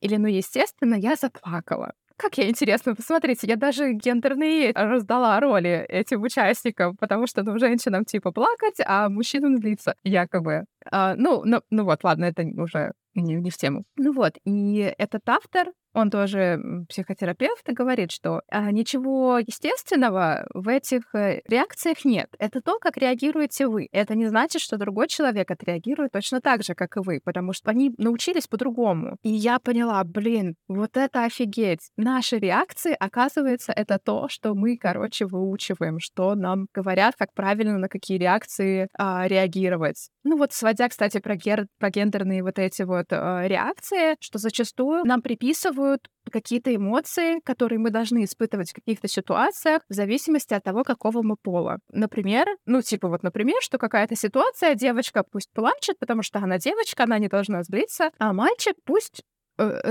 Или, 0.00 0.16
ну, 0.16 0.26
естественно, 0.26 0.94
я 0.94 1.14
заплакала. 1.14 1.92
Как 2.16 2.38
я 2.38 2.48
интересно, 2.48 2.94
посмотрите, 2.94 3.46
я 3.46 3.56
даже 3.56 3.92
гендерные 3.92 4.72
раздала 4.72 5.40
роли 5.40 5.84
этим 5.88 6.22
участникам, 6.22 6.96
потому 6.96 7.26
что, 7.26 7.42
ну, 7.42 7.58
женщинам 7.58 8.04
типа 8.04 8.30
плакать, 8.30 8.80
а 8.84 9.08
мужчинам 9.08 9.56
злиться, 9.56 9.94
якобы. 10.04 10.64
А, 10.90 11.14
ну, 11.16 11.42
ну, 11.44 11.62
ну 11.70 11.84
вот, 11.84 12.04
ладно, 12.04 12.26
это 12.26 12.44
уже 12.56 12.92
не, 13.22 13.34
не 13.36 13.50
в 13.50 13.56
тему. 13.56 13.84
Ну 13.96 14.12
вот, 14.12 14.38
и 14.44 14.94
этот 14.98 15.28
автор, 15.28 15.68
он 15.94 16.10
тоже 16.10 16.60
психотерапевт, 16.88 17.68
и 17.68 17.72
говорит, 17.72 18.10
что 18.10 18.42
а, 18.48 18.70
ничего 18.72 19.38
естественного 19.38 20.46
в 20.52 20.68
этих 20.68 21.14
э, 21.14 21.40
реакциях 21.48 22.04
нет. 22.04 22.28
Это 22.38 22.60
то, 22.60 22.78
как 22.80 22.96
реагируете 22.96 23.68
вы. 23.68 23.88
Это 23.92 24.16
не 24.16 24.26
значит, 24.26 24.60
что 24.60 24.76
другой 24.76 25.06
человек 25.06 25.50
отреагирует 25.50 26.12
точно 26.12 26.40
так 26.40 26.64
же, 26.64 26.74
как 26.74 26.96
и 26.96 27.00
вы, 27.00 27.20
потому 27.24 27.52
что 27.52 27.70
они 27.70 27.94
научились 27.96 28.48
по-другому. 28.48 29.16
И 29.22 29.30
я 29.30 29.60
поняла, 29.60 30.02
блин, 30.02 30.56
вот 30.66 30.96
это 30.96 31.24
офигеть. 31.24 31.90
Наши 31.96 32.38
реакции, 32.38 32.96
оказывается, 32.98 33.72
это 33.72 33.98
то, 33.98 34.28
что 34.28 34.54
мы, 34.54 34.76
короче, 34.76 35.26
выучиваем, 35.26 36.00
что 36.00 36.34
нам 36.34 36.66
говорят, 36.74 37.14
как 37.16 37.32
правильно 37.34 37.78
на 37.78 37.88
какие 37.88 38.18
реакции 38.18 38.88
а, 38.98 39.28
реагировать. 39.28 40.08
Ну 40.24 40.36
вот, 40.38 40.52
сводя, 40.52 40.88
кстати, 40.88 41.18
про, 41.18 41.36
гер... 41.36 41.66
про 41.78 41.90
гендерные 41.90 42.42
вот 42.42 42.58
эти 42.58 42.82
вот 42.82 43.06
э, 43.10 43.46
реакции, 43.46 44.16
что 44.20 44.38
зачастую 44.38 45.04
нам 45.04 45.22
приписывают 45.22 45.83
какие-то 46.30 46.74
эмоции, 46.74 47.40
которые 47.44 47.78
мы 47.78 47.90
должны 47.90 48.24
испытывать 48.24 48.70
в 48.70 48.74
каких-то 48.74 49.08
ситуациях 49.08 49.82
в 49.88 49.94
зависимости 49.94 50.54
от 50.54 50.64
того, 50.64 50.82
какого 50.82 51.22
мы 51.22 51.36
пола. 51.36 51.78
Например, 51.90 52.46
ну, 52.66 52.82
типа 52.82 53.08
вот, 53.08 53.22
например, 53.22 53.56
что 53.60 53.78
какая-то 53.78 54.16
ситуация, 54.16 54.74
девочка 54.74 55.22
пусть 55.30 55.50
плачет, 55.52 55.98
потому 55.98 56.22
что 56.22 56.38
она 56.38 56.58
девочка, 56.58 57.04
она 57.04 57.18
не 57.18 57.28
должна 57.28 57.62
злиться, 57.62 58.10
а 58.18 58.32
мальчик 58.32 58.74
пусть 58.84 59.22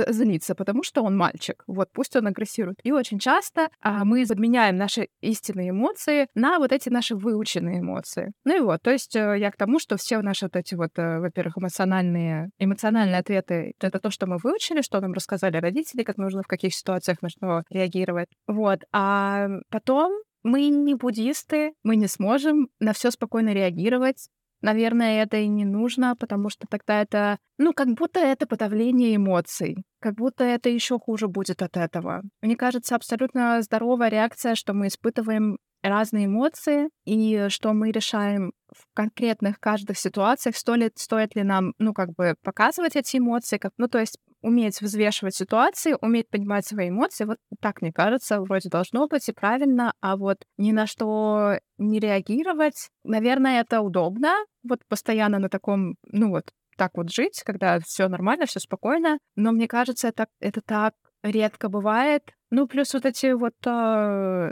злиться, 0.07 0.55
потому 0.55 0.83
что 0.83 1.03
он 1.03 1.17
мальчик. 1.17 1.63
Вот 1.67 1.89
пусть 1.93 2.15
он 2.15 2.27
агрессирует. 2.27 2.77
И 2.83 2.91
очень 2.91 3.19
часто 3.19 3.69
а, 3.81 4.05
мы 4.05 4.25
подменяем 4.25 4.77
наши 4.77 5.07
истинные 5.21 5.69
эмоции 5.69 6.27
на 6.35 6.59
вот 6.59 6.71
эти 6.71 6.89
наши 6.89 7.15
выученные 7.15 7.79
эмоции. 7.79 8.31
Ну 8.45 8.57
и 8.57 8.59
вот, 8.59 8.81
то 8.81 8.91
есть 8.91 9.15
э, 9.15 9.37
я 9.39 9.51
к 9.51 9.57
тому, 9.57 9.79
что 9.79 9.97
все 9.97 10.21
наши 10.21 10.45
вот 10.45 10.55
эти 10.55 10.75
вот, 10.75 10.91
во-первых, 10.95 11.57
эмоциональные, 11.57 12.49
эмоциональные 12.59 13.19
ответы— 13.19 13.73
это 13.79 13.99
то, 13.99 14.09
что 14.09 14.27
мы 14.27 14.37
выучили, 14.37 14.81
что 14.81 14.99
нам 15.01 15.13
рассказали 15.13 15.57
родители, 15.57 16.03
как 16.03 16.17
нужно 16.17 16.43
в 16.43 16.47
каких 16.47 16.73
ситуациях 16.73 17.19
что 17.27 17.63
реагировать. 17.69 18.29
Вот. 18.47 18.79
А 18.91 19.47
потом 19.69 20.11
мы 20.43 20.67
не 20.67 20.95
буддисты, 20.95 21.73
мы 21.83 21.95
не 21.95 22.07
сможем 22.07 22.67
на 22.79 22.93
все 22.93 23.11
спокойно 23.11 23.53
реагировать, 23.53 24.27
наверное, 24.63 25.21
это 25.21 25.37
и 25.37 25.47
не 25.47 25.65
нужно, 25.65 26.15
потому 26.15 26.49
что 26.49 26.65
тогда 26.67 27.01
это, 27.01 27.37
ну, 27.59 27.73
как 27.73 27.89
будто 27.89 28.19
это 28.19 28.47
подавление 28.47 29.15
эмоций, 29.15 29.83
как 29.99 30.15
будто 30.15 30.43
это 30.43 30.69
еще 30.69 30.97
хуже 30.97 31.27
будет 31.27 31.61
от 31.61 31.77
этого. 31.77 32.23
Мне 32.41 32.55
кажется, 32.55 32.95
абсолютно 32.95 33.61
здоровая 33.61 34.09
реакция, 34.09 34.55
что 34.55 34.73
мы 34.73 34.87
испытываем 34.87 35.57
разные 35.83 36.25
эмоции, 36.27 36.89
и 37.05 37.47
что 37.49 37.73
мы 37.73 37.91
решаем 37.91 38.53
в 38.73 38.85
конкретных 38.95 39.59
каждых 39.59 39.99
ситуациях, 39.99 40.55
стоит, 40.55 40.97
стоит 40.97 41.35
ли 41.35 41.43
нам, 41.43 41.73
ну, 41.77 41.93
как 41.93 42.13
бы 42.15 42.35
показывать 42.41 42.95
эти 42.95 43.17
эмоции, 43.17 43.57
как, 43.57 43.73
ну, 43.77 43.87
то 43.87 43.99
есть 43.99 44.17
уметь 44.43 44.81
взвешивать 44.81 45.35
ситуации, 45.35 45.95
уметь 46.01 46.29
понимать 46.29 46.67
свои 46.67 46.89
эмоции. 46.89 47.25
Вот 47.25 47.37
так, 47.59 47.81
мне 47.81 47.91
кажется, 47.91 48.41
вроде 48.41 48.69
должно 48.69 49.07
быть 49.07 49.27
и 49.29 49.33
правильно, 49.33 49.93
а 50.01 50.17
вот 50.17 50.37
ни 50.57 50.71
на 50.71 50.85
что 50.85 51.57
не 51.77 51.99
реагировать, 51.99 52.89
наверное, 53.03 53.61
это 53.61 53.81
удобно, 53.81 54.35
вот 54.63 54.81
постоянно 54.87 55.39
на 55.39 55.49
таком, 55.49 55.95
ну 56.11 56.29
вот, 56.29 56.51
так 56.77 56.91
вот 56.95 57.11
жить, 57.11 57.41
когда 57.45 57.79
все 57.79 58.07
нормально, 58.07 58.45
все 58.45 58.59
спокойно. 58.59 59.17
Но 59.35 59.51
мне 59.51 59.67
кажется, 59.67 60.07
это, 60.07 60.27
это 60.39 60.61
так 60.61 60.93
редко 61.23 61.69
бывает. 61.69 62.23
Ну, 62.49 62.67
плюс 62.67 62.93
вот 62.93 63.05
эти 63.05 63.31
вот 63.33 63.53
э, 63.65 64.51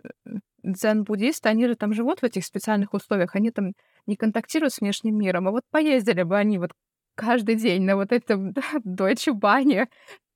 дзен-буддисты, 0.64 1.50
они 1.50 1.68
же 1.68 1.76
там 1.76 1.94
живут 1.94 2.22
в 2.22 2.24
этих 2.24 2.46
специальных 2.46 2.94
условиях, 2.94 3.36
они 3.36 3.52
там 3.52 3.74
не 4.08 4.16
контактируют 4.16 4.74
с 4.74 4.82
внешним 4.82 5.18
миром, 5.18 5.48
а 5.48 5.52
вот 5.52 5.64
поездили 5.70 6.24
бы 6.24 6.38
они 6.38 6.58
вот 6.58 6.72
каждый 7.16 7.56
день 7.56 7.84
на 7.84 7.96
вот 7.96 8.12
этом 8.12 8.54
Deutsche 8.86 9.34
Бане 9.34 9.88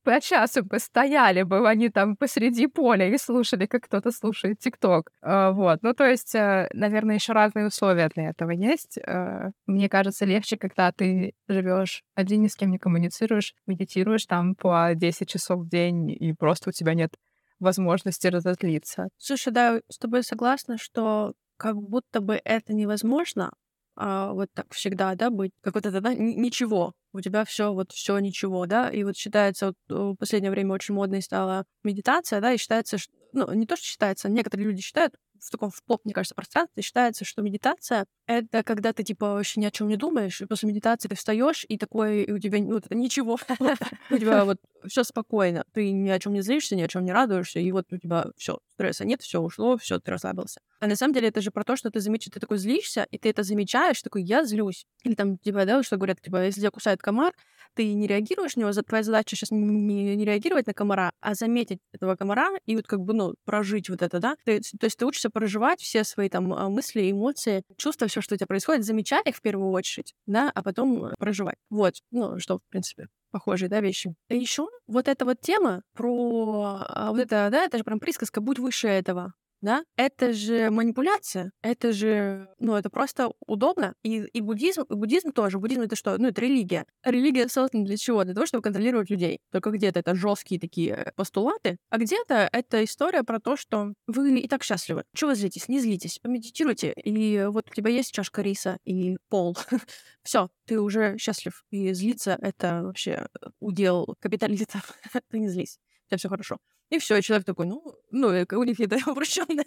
по 0.06 0.22
часу 0.22 0.64
бы 0.64 0.80
стояли 0.80 1.42
бы 1.42 1.68
они 1.68 1.90
там 1.90 2.16
посреди 2.16 2.68
поля 2.68 3.10
и 3.10 3.18
слушали, 3.18 3.66
как 3.66 3.86
кто-то 3.86 4.12
слушает 4.12 4.60
ТикТок. 4.60 5.10
А, 5.22 5.52
вот. 5.52 5.80
Ну, 5.82 5.94
то 5.94 6.06
есть, 6.06 6.36
э, 6.36 6.70
наверное, 6.74 7.16
еще 7.16 7.34
разные 7.34 7.68
условия 7.68 8.10
для 8.16 8.30
этого 8.30 8.52
есть. 8.52 9.00
Э, 9.00 9.50
мне 9.66 9.90
кажется, 9.90 10.26
легче, 10.26 10.58
когда 10.58 10.92
ты 10.92 11.34
живешь 11.48 12.04
один, 12.14 12.44
ни 12.44 12.48
с 12.48 12.56
кем 12.56 12.70
не 12.72 12.78
коммуницируешь, 12.78 13.56
медитируешь 13.66 14.26
там 14.28 14.56
по 14.56 14.92
10 14.94 15.28
часов 15.28 15.62
в 15.62 15.68
день, 15.68 16.12
и 16.12 16.34
просто 16.34 16.70
у 16.70 16.72
тебя 16.72 16.94
нет 16.94 17.16
возможности 17.60 18.28
разозлиться. 18.28 19.08
Слушай, 19.18 19.54
да, 19.54 19.80
с 19.90 19.98
тобой 19.98 20.24
согласна, 20.24 20.78
что 20.78 21.34
как 21.58 21.78
будто 21.78 22.22
бы 22.22 22.40
это 22.44 22.74
невозможно, 22.74 23.52
а, 23.96 24.34
вот 24.34 24.50
так 24.54 24.74
всегда, 24.74 25.16
да, 25.16 25.30
быть, 25.30 25.52
как 25.62 25.76
вот 25.76 25.86
это, 25.86 26.02
да, 26.02 26.14
ничего, 26.14 26.94
у 27.14 27.22
тебя 27.22 27.46
все 27.46 27.74
вот 27.74 27.92
все 27.92 28.18
ничего, 28.20 28.66
да, 28.66 28.90
и 28.90 29.04
вот 29.04 29.16
считается, 29.18 29.68
вот 29.68 30.14
в 30.14 30.16
последнее 30.18 30.52
время 30.52 30.74
очень 30.74 30.96
модной 30.96 31.22
стала 31.22 31.66
медитация, 31.84 32.42
да, 32.42 32.54
и 32.54 32.58
считается, 32.58 32.98
что, 32.98 33.14
ну, 33.34 33.54
не 33.54 33.66
то, 33.66 33.76
что 33.76 33.86
считается, 33.86 34.30
некоторые 34.30 34.68
люди 34.68 34.82
считают, 34.82 35.16
в 35.48 35.52
таком 35.52 35.70
в 35.70 35.84
поп, 35.84 36.02
мне 36.04 36.14
кажется, 36.14 36.36
пространстве 36.36 36.84
считается, 36.84 37.26
что 37.26 37.42
медитация— 37.42 38.06
это 38.28 38.64
когда 38.64 38.94
ты, 38.94 39.04
типа, 39.04 39.34
вообще 39.34 39.60
ни 39.62 39.66
о 39.66 39.72
чем 39.72 39.88
не 39.88 39.98
думаешь, 39.98 40.42
и 40.42 40.46
после 40.46 40.70
медитации 40.70 41.08
ты 41.08 41.16
встаешь 41.16 41.66
и 41.68 41.78
такой, 41.78 42.24
и 42.24 42.32
у 42.32 42.40
тебя 42.40 42.60
ну, 42.60 42.82
ничего. 42.90 43.38
У 44.10 44.18
тебя 44.18 44.46
вот 44.46 44.58
все 44.88 45.04
спокойно. 45.04 45.66
Ты 45.74 45.92
ни 45.92 46.10
о 46.10 46.20
чем 46.20 46.34
не 46.34 46.42
злишься, 46.42 46.76
ни 46.76 46.82
о 46.82 46.88
чем 46.88 47.04
не 47.06 47.12
радуешься, 47.12 47.60
и 47.60 47.72
вот 47.72 47.92
у 47.92 47.98
тебя 47.98 48.28
все 48.38 48.60
стресса 48.74 49.06
нет, 49.06 49.22
все 49.22 49.42
ушло, 49.42 49.78
все, 49.78 50.00
ты 50.00 50.12
расслабился. 50.12 50.62
А 50.80 50.88
на 50.88 50.96
самом 50.96 51.14
деле 51.14 51.30
это 51.30 51.42
же 51.42 51.52
про 51.52 51.64
то, 51.64 51.76
что 51.76 51.90
ты 51.90 52.00
замечаешь, 52.00 52.34
ты 52.34 52.40
такой 52.40 52.58
злишься, 52.58 53.08
и 53.12 53.18
ты 53.18 53.30
это 53.30 53.44
замечаешь, 53.44 54.02
такой, 54.02 54.24
я 54.24 54.44
злюсь. 54.44 54.86
Или 55.04 55.16
там, 55.16 55.38
типа, 55.38 55.66
да, 55.66 55.82
что 55.84 55.98
говорят, 55.98 56.22
типа, 56.22 56.44
если 56.44 56.62
тебя 56.62 56.72
кусает 56.72 57.02
комар, 57.02 57.34
ты 57.76 57.94
не 57.94 58.08
реагируешь 58.08 58.56
на 58.56 58.62
него, 58.62 58.72
твоя 58.72 59.04
задача 59.04 59.36
сейчас 59.36 59.52
не, 59.52 60.16
не 60.16 60.26
реагировать 60.26 60.68
на 60.68 60.74
комара, 60.74 61.12
а 61.22 61.34
заметить 61.36 61.80
этого 61.94 62.16
комара 62.16 62.50
и 62.66 62.76
вот 62.76 62.88
как 62.88 63.02
бы, 63.02 63.14
ну, 63.14 63.36
прожить 63.46 63.90
вот 63.90 64.02
это, 64.02 64.20
да? 64.20 64.36
Ты, 64.46 64.62
то 64.62 64.86
есть 64.86 64.98
ты 64.98 65.06
учишься 65.06 65.30
проживать 65.30 65.82
все 65.82 66.04
свои 66.04 66.30
там 66.30 66.54
а, 66.54 66.70
мысли, 66.70 67.12
эмоции, 67.12 67.64
чувства, 67.78 68.08
все, 68.08 68.22
что 68.22 68.36
у 68.36 68.38
тебя 68.38 68.48
происходит, 68.48 68.86
замечать 68.86 69.28
их 69.28 69.36
в 69.36 69.42
первую 69.42 69.72
очередь, 69.72 70.14
да, 70.26 70.52
а 70.54 70.64
потом 70.64 71.12
проживать. 71.20 71.58
Вот, 71.70 71.96
ну, 72.12 72.40
что, 72.40 72.60
в 72.60 72.70
принципе, 72.70 73.08
похожие, 73.32 73.70
да, 73.70 73.82
вещи. 73.82 74.16
И 74.30 74.38
еще 74.38 74.68
вот 74.88 75.08
эта 75.08 75.26
вот 75.26 75.42
тема 75.42 75.82
про 75.94 76.86
а, 76.88 77.12
вот 77.12 77.20
это, 77.20 77.50
да, 77.52 77.66
это 77.66 77.78
же 77.78 77.84
прям 77.84 78.00
присказка 78.00 78.42
«будь 78.42 78.60
выше 78.60 78.88
этого» 78.88 79.34
да, 79.66 79.84
это 79.98 80.32
же 80.32 80.70
манипуляция, 80.70 81.52
это 81.64 81.92
же, 81.92 82.48
ну, 82.60 82.76
это 82.76 82.90
просто 82.92 83.32
удобно. 83.48 83.96
И, 84.04 84.20
и 84.20 84.42
буддизм, 84.42 84.84
и 84.84 84.94
буддизм 84.94 85.32
тоже. 85.32 85.58
Буддизм 85.58 85.82
это 85.82 85.96
что? 85.96 86.18
Ну, 86.18 86.28
это 86.28 86.40
религия. 86.42 86.86
Религия 87.04 87.48
создана 87.48 87.84
для 87.84 87.98
чего? 87.98 88.24
Для 88.24 88.36
того, 88.36 88.46
чтобы 88.46 88.62
контролировать 88.62 89.10
людей. 89.10 89.40
Только 89.52 89.72
где-то 89.72 90.00
это 90.00 90.14
жесткие 90.14 90.62
такие 90.62 91.12
постулаты, 91.16 91.78
а 91.90 91.98
где-то 91.98 92.48
это 92.52 92.84
история 92.84 93.24
про 93.24 93.40
то, 93.40 93.58
что 93.58 93.94
вы 94.06 94.40
и 94.40 94.48
так 94.48 94.64
счастливы. 94.64 95.04
Чего 95.16 95.32
вы 95.32 95.36
злитесь? 95.36 95.68
Не 95.68 95.80
злитесь. 95.80 96.20
Помедитируйте, 96.20 96.94
и 96.94 97.46
вот 97.50 97.70
у 97.72 97.74
тебя 97.74 97.90
есть 97.90 98.14
чашка 98.14 98.44
риса 98.44 98.78
и 98.86 99.18
пол. 99.30 99.58
Все, 100.24 100.50
ты 100.66 100.80
уже 100.80 101.18
счастлив. 101.18 101.64
И 101.72 101.92
злиться— 101.94 102.38
это 102.42 102.84
вообще 102.84 103.28
удел 103.60 104.16
капиталистов. 104.20 104.94
ты 105.32 105.40
не 105.40 105.50
злись. 105.50 105.80
У 106.06 106.10
тебя 106.10 106.18
все 106.20 106.30
хорошо. 106.30 106.58
И 106.96 107.00
все, 107.00 107.22
человек 107.22 107.46
такой, 107.46 107.66
ну, 107.66 107.84
ну, 108.12 108.28
у 108.30 108.64
них 108.64 108.80
это 108.80 108.98
упрощенная, 109.12 109.66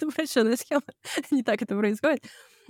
упрощенная 0.00 0.56
схема, 0.56 0.82
не 1.30 1.42
так 1.42 1.60
это 1.60 1.76
происходит. 1.76 2.24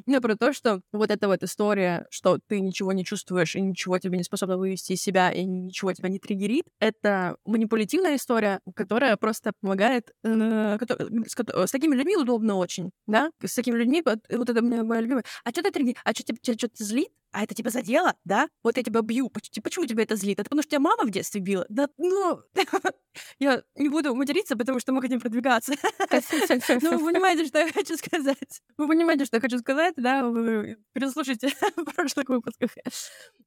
Но 0.06 0.20
про 0.20 0.34
то, 0.36 0.52
что 0.52 0.80
вот 0.90 1.10
эта 1.10 1.28
вот 1.28 1.44
история, 1.44 2.06
что 2.10 2.38
ты 2.48 2.60
ничего 2.60 2.92
не 2.92 3.04
чувствуешь 3.04 3.54
и 3.54 3.60
ничего 3.60 3.98
тебе 3.98 4.18
не 4.18 4.24
способно 4.24 4.56
вывести 4.56 4.94
из 4.94 5.02
себя 5.02 5.30
и 5.30 5.44
ничего 5.44 5.92
тебя 5.92 6.08
не 6.08 6.18
триггерит, 6.18 6.64
это 6.80 7.36
манипулятивная 7.44 8.16
история, 8.16 8.60
которая 8.74 9.16
просто 9.16 9.52
помогает 9.60 10.10
э, 10.24 10.78
с, 11.26 11.36
с 11.36 11.70
такими 11.70 11.94
людьми 11.94 12.16
удобно 12.16 12.56
очень, 12.56 12.90
да, 13.06 13.30
с 13.44 13.54
такими 13.54 13.76
людьми, 13.76 14.02
вот, 14.04 14.18
вот 14.30 14.50
это 14.50 14.62
моя 14.62 15.00
любимая. 15.00 15.24
А 15.44 15.50
что 15.50 15.62
ты 15.62 15.70
триггерит? 15.70 15.98
А 16.02 16.10
что 16.10 16.24
тебя 16.24 16.38
что-то 16.42 16.82
злит? 16.82 17.12
а 17.32 17.42
это 17.42 17.54
тебя 17.54 17.70
задело, 17.70 18.14
да? 18.24 18.48
Вот 18.62 18.76
я 18.76 18.82
тебя 18.82 19.00
бью. 19.00 19.30
Почему 19.30 19.86
тебя 19.86 20.02
это 20.02 20.16
злит? 20.16 20.38
Это 20.38 20.44
потому 20.44 20.62
что 20.62 20.70
тебя 20.70 20.80
мама 20.80 21.04
в 21.04 21.10
детстве 21.10 21.40
била? 21.40 21.64
Да, 21.68 21.88
ну, 21.96 22.40
я 23.38 23.62
не 23.76 23.88
буду 23.92 24.14
материться, 24.14 24.56
потому 24.56 24.80
что 24.80 24.92
мы 24.92 25.00
хотим 25.02 25.20
продвигаться. 25.20 25.72
Ну, 26.82 26.98
вы 26.98 27.12
понимаете, 27.12 27.46
что 27.46 27.58
я 27.58 27.72
хочу 27.72 27.96
сказать. 27.96 28.60
Вы 28.76 28.88
понимаете, 28.88 29.24
что 29.24 29.36
я 29.36 29.40
хочу 29.40 29.58
сказать, 29.58 29.94
да? 29.96 30.24
Вы 30.24 30.78
переслушайте 30.92 31.48
в 31.76 31.84
прошлых 31.94 32.28
выпусках. 32.28 32.70